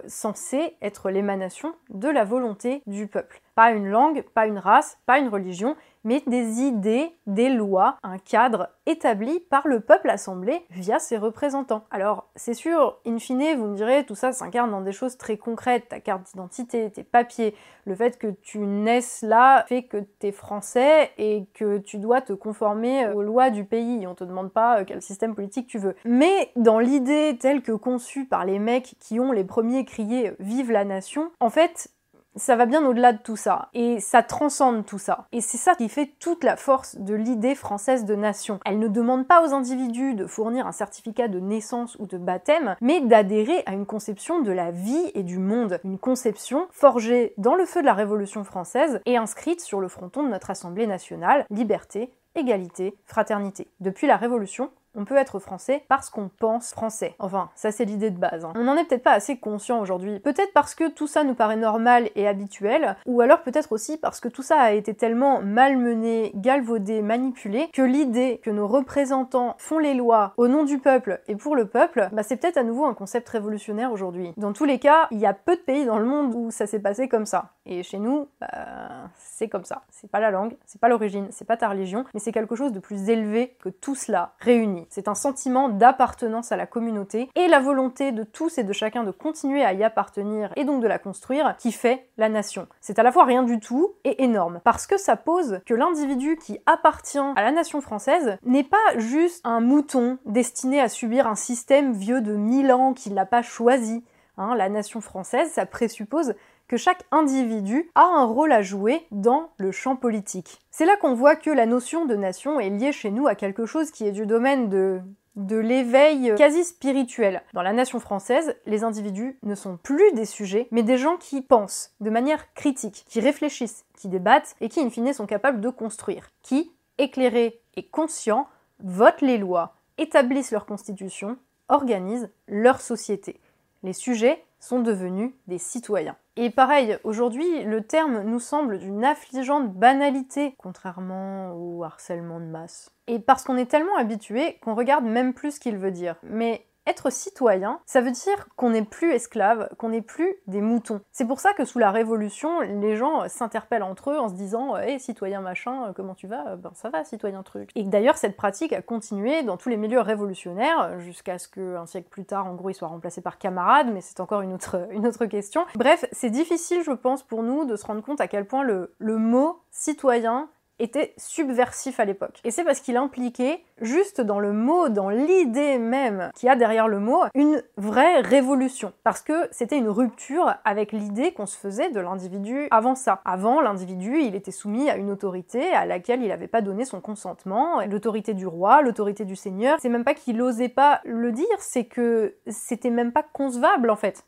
être 0.81 1.10
l'émanation 1.10 1.74
de 1.89 2.10
la 2.10 2.24
volonté 2.24 2.81
du 2.88 3.07
peuple. 3.07 3.41
Pas 3.55 3.72
une 3.72 3.88
langue, 3.88 4.24
pas 4.33 4.48
une 4.48 4.60
race, 4.60 4.98
pas 5.05 5.19
une 5.19 5.29
religion, 5.29 5.75
mais 6.03 6.24
des 6.27 6.62
idées, 6.62 7.12
des 7.27 7.50
lois, 7.50 7.98
un 8.03 8.17
cadre 8.17 8.69
établi 8.86 9.39
par 9.50 9.67
le 9.67 9.79
peuple 9.79 10.10
assemblé 10.10 10.65
via 10.69 11.00
ses 11.00 11.17
représentants. 11.17 11.86
Alors, 11.91 12.29
c'est 12.36 12.53
sûr, 12.53 13.00
in 13.05 13.17
fine, 13.17 13.55
vous 13.57 13.67
me 13.67 13.75
direz, 13.75 14.05
tout 14.05 14.15
ça 14.15 14.31
s'incarne 14.31 14.72
dans 14.72 14.81
des 14.81 14.91
choses 14.91 15.17
très 15.17 15.38
concrètes, 15.38 15.89
ta 15.89 16.00
carte 16.00 16.25
d'identité, 16.25 16.91
tes 16.91 17.03
papiers, 17.03 17.55
le 17.86 17.95
fait 17.95 18.17
que 18.17 18.27
tu 18.27 18.60
naisses 18.60 19.22
là 19.22 19.65
fait 19.67 19.83
que 19.83 19.98
tu 20.19 20.27
es 20.27 20.31
français 20.31 21.12
et 21.17 21.45
que 21.53 21.77
tu 21.77 21.98
dois 21.98 22.22
te 22.22 22.33
conformer 22.33 23.07
aux 23.10 23.22
lois 23.22 23.50
du 23.50 23.65
pays, 23.65 24.05
on 24.07 24.15
te 24.15 24.24
demande 24.24 24.51
pas 24.51 24.79
euh, 24.79 24.83
quel 24.86 25.01
système 25.01 25.36
politique 25.36 25.67
tu 25.67 25.77
veux. 25.77 25.95
Mais 26.05 26.51
dans 26.55 26.79
l'idée 26.79 27.38
telle 27.39 27.62
que 27.62 27.72
conçue 27.72 28.25
par 28.25 28.45
les 28.45 28.60
mecs 28.60 28.95
qui 29.00 29.19
ont 29.19 29.31
les 29.31 29.43
premiers 29.43 29.86
crié 29.86 30.33
Vive 30.39 30.72
la 30.72 30.86
nation, 30.86 31.31
en 31.39 31.50
fait, 31.50 31.89
ça 32.36 32.56
va 32.56 32.66
bien 32.66 32.86
au-delà 32.86 33.13
de 33.13 33.20
tout 33.20 33.36
ça, 33.36 33.70
et 33.74 34.00
ça 34.00 34.24
transcende 34.24 34.86
tout 34.86 34.98
ça. 34.98 35.28
Et 35.32 35.42
c'est 35.42 35.58
ça 35.58 35.75
qui 35.75 35.90
fait 35.90 36.12
toute 36.20 36.44
la 36.44 36.56
force 36.56 36.98
de 36.98 37.13
l'idée 37.13 37.56
française 37.56 38.06
de 38.06 38.16
nation. 38.16 38.60
Elle 38.66 38.80
ne 38.80 38.88
demande 38.88 39.28
pas 39.28 39.46
aux 39.46 39.54
individus 39.54 40.16
de 40.16 40.25
fournir 40.25 40.68
un 40.68 40.72
certificat 40.72 41.28
de 41.28 41.40
naissance 41.40 41.96
ou 42.00 42.08
de 42.08 42.18
baptême, 42.18 42.75
mais 42.82 43.02
d'adhérer 43.02 43.63
à 43.66 43.74
une 43.74 43.86
conception 43.86 44.42
de 44.42 44.52
la 44.52 44.72
vie 44.72 45.12
et 45.13 45.24
du 45.24 45.38
monde. 45.38 45.80
Une 45.84 46.00
conception 46.00 46.68
forgée 46.72 47.34
dans 47.38 47.56
le 47.56 47.66
feu 47.66 47.82
de 47.82 47.86
la 47.86 47.94
Révolution 47.94 48.44
française 48.44 49.02
et 49.06 49.18
inscrite 49.18 49.62
sur 49.62 49.80
le 49.80 49.88
fronton 49.88 50.24
de 50.24 50.30
notre 50.30 50.50
Assemblée 50.50 50.88
nationale, 50.88 51.46
liberté, 51.50 52.13
égalité, 52.36 52.96
fraternité. 53.06 53.68
Depuis 53.80 54.08
la 54.08 54.18
Révolution, 54.18 54.72
on 54.96 55.06
peut 55.06 55.18
être 55.18 55.40
français 55.40 55.84
parce 55.88 56.10
qu'on 56.10 56.30
pense 56.30 56.72
français. 56.72 57.16
Enfin, 57.20 57.50
ça 57.56 57.72
c'est 57.72 57.86
l'idée 57.86 58.12
de 58.12 58.20
base. 58.20 58.46
Hein. 58.46 58.54
On 58.56 58.64
n'en 58.64 58.76
est 58.76 58.86
peut-être 58.86 59.04
pas 59.04 59.14
assez 59.14 59.38
conscient 59.38 59.80
aujourd'hui. 59.80 60.20
Peut-être 60.20 60.54
parce 60.54 60.76
que 60.76 60.90
tout 60.90 61.08
ça 61.08 61.24
nous 61.24 61.34
paraît 61.34 61.56
normal 61.56 62.10
et 62.16 62.28
habituel, 62.28 62.96
ou 63.06 63.22
alors 63.22 63.42
peut-être 63.42 63.72
aussi 63.72 63.98
parce 63.98 64.20
que 64.20 64.28
tout 64.28 64.44
ça 64.44 64.60
a 64.60 64.72
été 64.72 64.94
tellement 64.94 65.42
malmené, 65.42 66.32
galvaudé, 66.36 67.02
manipulé, 67.02 67.70
que 67.74 67.82
l'idée 67.82 68.40
que 68.44 68.50
nos 68.50 68.68
représentants 68.68 69.56
font 69.58 69.80
les 69.80 69.94
lois 69.94 70.34
au 70.38 70.48
nom 70.48 70.64
du 70.64 70.80
peuple 70.80 71.22
et 71.28 71.36
pour 71.36 71.56
le 71.56 71.68
peuple, 71.68 72.10
bah 72.12 72.24
c'est 72.24 72.38
peut-être 72.38 72.58
à 72.58 72.64
nouveau 72.64 72.86
un 72.86 72.94
concept 72.94 73.30
révolutionnaire 73.30 73.92
aujourd'hui. 73.92 74.34
Dans 74.38 74.54
tous 74.54 74.66
les 74.66 74.80
cas, 74.80 75.08
il 75.12 75.20
y 75.20 75.26
a 75.26 75.34
peu 75.34 75.56
de 75.56 75.62
pays 75.62 75.86
dans 75.86 76.00
le 76.00 76.06
monde 76.06 76.34
où 76.36 76.52
ça 76.52 76.68
s'est 76.68 76.80
passé 76.80 77.08
comme 77.08 77.26
ça. 77.26 77.52
Et 77.65 77.82
chez 77.84 77.98
nous, 77.98 78.27
bah, 78.41 79.10
c'est 79.17 79.48
comme 79.48 79.63
ça. 79.63 79.84
C'est 79.89 80.10
pas 80.10 80.20
la 80.20 80.32
langue, 80.32 80.58
c'est 80.65 80.82
pas 80.82 80.89
l'origine, 80.89 81.27
c'est 81.32 81.46
pas 81.46 81.58
ta 81.58 81.70
religion, 81.70 82.05
mais 82.13 82.20
c'est 82.20 82.32
quelque 82.32 82.55
chose 82.55 82.74
de 82.74 82.79
plus 82.79 83.10
élevé 83.10 83.55
que 83.62 83.70
tout 83.70 83.96
cela 83.96 84.34
réuni. 84.39 84.86
C'est 84.89 85.08
un 85.08 85.15
sentiment 85.15 85.70
d'appartenance 85.70 86.51
à 86.51 86.58
la 86.58 86.67
communauté 86.67 87.29
et 87.36 87.48
la 87.48 87.60
volonté 87.60 88.12
de 88.12 88.24
tous 88.24 88.58
et 88.58 88.63
de 88.63 88.74
chacun 88.74 89.03
de 89.03 89.12
continuer 89.12 89.63
à 89.63 89.74
y 89.74 89.84
appartenir 89.84 90.51
et 90.55 90.65
donc 90.65 90.82
de 90.82 90.88
la 90.88 91.00
construire 91.00 91.55
qui 91.58 91.72
fait 91.72 92.08
la 92.17 92.29
nation. 92.29 92.67
C'est 92.82 93.00
à 93.00 93.03
la 93.03 93.12
fois 93.12 93.25
rien 93.25 93.43
du 93.43 93.60
tout 93.60 93.93
et 94.03 94.24
énorme 94.24 94.60
parce 94.63 94.86
que 94.86 94.98
ça 94.98 95.15
pose 95.15 95.62
que 95.65 95.74
l'individu 95.74 96.38
qui 96.38 96.60
appartient 96.65 97.17
à 97.17 97.41
la 97.41 97.51
nation 97.51 97.79
française 97.79 98.38
n'est 98.43 98.63
pas 98.63 98.77
juste 98.98 99.41
un 99.46 99.62
mouton 99.62 100.17
destiné 100.25 100.82
à 100.82 100.89
subir 100.89 101.27
un 101.27 101.36
système 101.36 101.93
vieux 101.93 102.22
de 102.22 102.36
mille 102.36 102.72
ans 102.72 102.93
qu'il 102.93 103.13
n'a 103.13 103.25
pas 103.25 103.41
choisi. 103.41 104.03
Hein, 104.38 104.55
la 104.55 104.67
nation 104.67 105.00
française, 105.00 105.51
ça 105.51 105.67
présuppose 105.67 106.34
que 106.67 106.77
chaque 106.77 107.03
individu 107.12 107.91
a 107.96 108.03
un 108.03 108.25
rôle 108.25 108.51
à 108.51 108.62
jouer 108.62 109.05
dans 109.12 109.50
le 109.58 109.72
champ 109.72 109.96
politique. 109.96 110.60
C'est 110.72 110.86
là 110.86 110.96
qu'on 110.98 111.13
voit 111.13 111.36
que 111.36 111.50
la 111.50 111.65
notion 111.65 112.05
de 112.05 112.15
nation 112.15 112.60
est 112.60 112.70
liée 112.70 112.91
chez 112.91 113.12
nous 113.12 113.27
à 113.27 113.36
quelque 113.36 113.65
chose 113.65 113.91
qui 113.91 114.08
est 114.08 114.12
du 114.12 114.25
domaine 114.25 114.70
de 114.70 115.01
de 115.36 115.58
l'éveil 115.58 116.34
quasi 116.38 116.63
spirituel. 116.63 117.41
Dans 117.53 117.62
la 117.62 117.74
nation 117.74 118.00
française, 118.00 118.55
les 118.65 118.84
individus 118.84 119.38
ne 119.43 119.55
sont 119.55 119.77
plus 119.77 120.12
des 120.13 120.25
sujets, 120.25 120.67
mais 120.72 120.84
des 120.84 120.98
gens 120.98 121.17
qui 121.17 121.41
pensent 121.41 121.91
de 122.01 122.10
manière 122.10 122.53
critique, 122.53 123.03
qui 123.08 123.20
réfléchissent, 123.20 123.86
qui 123.98 124.08
débattent 124.08 124.55
et 124.62 124.70
qui, 124.70 124.82
in 124.82 124.89
fine, 124.89 125.13
sont 125.13 125.25
capables 125.25 125.62
de 125.62 125.70
construire, 125.70 126.29
qui, 126.41 126.72
éclairés 126.98 127.62
et 127.75 127.84
conscients, 127.84 128.48
votent 128.79 129.22
les 129.22 129.38
lois, 129.38 129.75
établissent 129.98 130.51
leur 130.51 130.65
constitution, 130.65 131.38
organisent 131.67 132.29
leur 132.48 132.82
société. 132.82 133.39
Les 133.82 133.93
sujets 133.93 134.43
sont 134.63 134.79
devenus 134.79 135.34
des 135.48 135.58
citoyens. 135.58 136.15
Et 136.38 136.50
pareil, 136.50 136.98
aujourd'hui, 137.03 137.63
le 137.63 137.84
terme 137.84 138.22
nous 138.22 138.39
semble 138.39 138.79
d'une 138.79 139.03
affligeante 139.03 139.74
banalité, 139.74 140.55
contrairement 140.58 141.53
au 141.53 141.84
harcèlement 141.84 142.39
de 142.39 142.46
masse. 142.46 142.89
Et 143.08 143.20
parce 143.20 143.43
qu'on 143.43 143.58
est 143.58 143.70
tellement 143.70 143.98
habitué 143.98 144.58
qu'on 144.63 144.74
regarde 144.74 145.03
même 145.03 145.34
plus 145.34 145.55
ce 145.55 145.60
qu'il 145.60 145.77
veut 145.77 145.91
dire. 145.91 146.15
Mais 146.24 146.65
être 146.86 147.12
citoyen, 147.12 147.80
ça 147.86 148.02
veut 148.02 148.12
dire 148.12 148.48
qu'on 148.56 148.72
n'est 148.72 148.84
plus 148.84 149.13
esclave, 149.13 149.70
qu'on 149.78 149.90
n'est 149.90 150.02
plus 150.02 150.36
des 150.48 150.62
moutons. 150.62 151.02
C'est 151.12 151.25
pour 151.25 151.40
ça 151.40 151.54
que 151.54 151.66
sous 151.66 151.80
la 151.80 151.92
Révolution, 151.92 152.60
les 152.62 152.96
gens 152.96 153.28
s'interpellent 153.30 153.84
entre 153.84 154.12
eux 154.12 154.20
en 154.20 154.30
se 154.30 154.34
disant 154.34 154.78
Hé, 154.78 155.00
citoyen 155.00 155.42
machin, 155.42 155.88
euh, 155.88 155.94
comment 155.94 156.16
tu 156.16 156.28
vas? 156.28 156.56
Ben 156.58 156.72
ça 156.74 156.90
va, 156.90 157.04
citoyen 157.04 157.44
truc. 157.44 157.70
Et 157.75 157.84
d'ailleurs, 157.84 158.18
cette 158.18 158.36
pratique 158.36 158.74
a 158.74 158.82
continué 158.82 159.44
dans 159.44 159.58
tous 159.58 159.70
les 159.70 159.78
milieux 159.78 160.02
révolutionnaires, 160.02 161.00
jusqu'à 161.00 161.38
ce 161.38 161.48
qu'un 161.48 161.86
siècle 161.86 162.10
plus 162.10 162.25
tard, 162.25 162.48
en 162.48 162.56
gros, 162.56 162.72
soit 162.74 162.88
remplacé 162.88 163.22
par 163.22 163.38
camarade, 163.38 163.88
mais 163.94 164.02
c'est 164.02 164.20
encore 164.20 164.42
une 164.42 164.54
autre, 164.54 164.88
une 164.92 165.08
autre 165.08 165.25
question. 165.25 165.66
Bref, 165.75 166.06
c'est 166.12 166.30
difficile, 166.30 166.82
je 166.84 166.92
pense, 166.92 167.24
pour 167.24 167.44
nous 167.44 167.66
de 167.66 167.75
se 167.75 167.86
rendre 167.86 168.02
compte 168.02 168.22
à 168.22 168.28
quel 168.28 168.46
point 168.46 168.63
le, 168.63 168.94
le 168.98 169.18
mot 169.18 169.62
citoyen 169.72 170.50
était 170.80 171.13
subversif 171.18 172.00
à 172.00 172.06
l'époque. 172.06 172.39
Et 172.44 172.51
c'est 172.51 172.63
parce 172.63 172.80
qu'il 172.80 172.98
impliquait, 172.98 173.63
juste 173.82 174.22
dans 174.22 174.39
le 174.39 174.53
mot, 174.53 174.89
dans 174.89 175.10
l'idée 175.10 175.77
même 175.77 176.32
qu'il 176.36 176.48
y 176.48 176.50
a 176.50 176.56
derrière 176.56 176.88
le 176.88 177.00
mot, 177.00 177.24
une 177.36 177.63
vraie 177.77 178.22
révolution. 178.22 178.94
Parce 179.03 179.22
que 179.22 179.48
c'était 179.51 179.77
une 179.77 179.89
rupture 179.89 180.56
avec 180.65 180.92
l'idée 180.92 181.32
qu'on 181.32 181.46
se 181.46 181.58
faisait 181.58 181.89
de 181.89 182.00
l'individu 182.00 182.68
avant 182.72 182.96
ça. 182.96 183.22
Avant, 183.25 183.62
l'individu, 183.62 184.20
il 184.20 184.36
était 184.36 184.51
soumis 184.51 184.89
à 184.89 184.98
une 184.98 185.12
autorité 185.12 185.72
à 185.74 185.86
laquelle 185.86 186.22
il 186.22 186.30
n'avait 186.30 186.48
pas 186.48 186.62
donné 186.62 186.86
son 186.86 187.01
consentement, 187.01 187.82
l'autorité 187.86 188.34
du 188.34 188.48
roi, 188.48 188.82
l'autorité 188.82 189.25
du 189.25 189.36
seigneur. 189.36 189.77
C'est 189.82 189.89
même 189.89 190.03
pas 190.03 190.13
qu'il 190.13 190.42
osait 190.42 190.70
pas 190.70 191.01
le 191.06 191.32
dire, 191.32 191.46
c'est 191.60 191.86
que 191.86 192.36
c'était 192.48 192.89
même 192.89 193.12
pas 193.12 193.24
concevable 193.24 193.89
en 193.89 193.96
fait. 193.96 194.25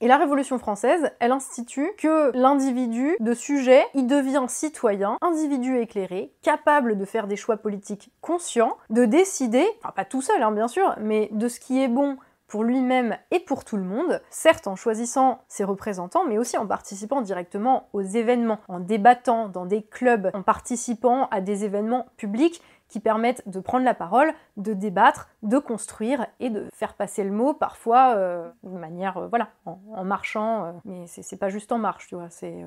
Et 0.00 0.08
la 0.08 0.16
Révolution 0.16 0.58
française, 0.58 1.10
elle 1.20 1.32
institue 1.32 1.90
que 1.98 2.30
l'individu 2.34 3.16
de 3.20 3.34
sujet, 3.34 3.84
il 3.94 4.06
devient 4.06 4.44
citoyen, 4.48 5.18
individu 5.20 5.78
éclairé, 5.78 6.32
capable 6.42 6.96
de 6.96 7.04
faire 7.04 7.26
des 7.26 7.36
choix 7.36 7.56
politiques 7.56 8.10
conscients, 8.20 8.76
de 8.90 9.04
décider, 9.04 9.66
enfin 9.82 9.92
pas 9.92 10.04
tout 10.04 10.22
seul 10.22 10.42
hein, 10.42 10.52
bien 10.52 10.68
sûr, 10.68 10.94
mais 11.00 11.28
de 11.32 11.48
ce 11.48 11.60
qui 11.60 11.82
est 11.82 11.88
bon 11.88 12.16
pour 12.46 12.64
lui-même 12.64 13.18
et 13.30 13.40
pour 13.40 13.64
tout 13.64 13.76
le 13.76 13.82
monde, 13.82 14.22
certes 14.30 14.66
en 14.66 14.74
choisissant 14.74 15.42
ses 15.48 15.64
représentants, 15.64 16.24
mais 16.26 16.38
aussi 16.38 16.56
en 16.56 16.66
participant 16.66 17.20
directement 17.20 17.88
aux 17.92 18.00
événements, 18.00 18.60
en 18.68 18.80
débattant 18.80 19.48
dans 19.48 19.66
des 19.66 19.82
clubs, 19.82 20.30
en 20.32 20.42
participant 20.42 21.28
à 21.30 21.42
des 21.42 21.66
événements 21.66 22.06
publics 22.16 22.62
qui 22.88 23.00
permettent 23.00 23.48
de 23.48 23.60
prendre 23.60 23.84
la 23.84 23.94
parole, 23.94 24.32
de 24.56 24.72
débattre, 24.72 25.28
de 25.42 25.58
construire 25.58 26.26
et 26.40 26.50
de 26.50 26.66
faire 26.72 26.94
passer 26.94 27.22
le 27.22 27.30
mot 27.30 27.52
parfois 27.52 28.14
euh, 28.16 28.50
de 28.62 28.78
manière, 28.78 29.18
euh, 29.18 29.28
voilà, 29.28 29.50
en, 29.66 30.04
marchant, 30.04 30.64
euh, 30.64 30.72
mais 30.84 31.06
c'est 31.06 31.36
pas 31.38 31.50
juste 31.50 31.70
en 31.72 31.78
marche, 31.78 32.08
tu 32.08 32.14
vois, 32.14 32.30
c'est 32.30 32.64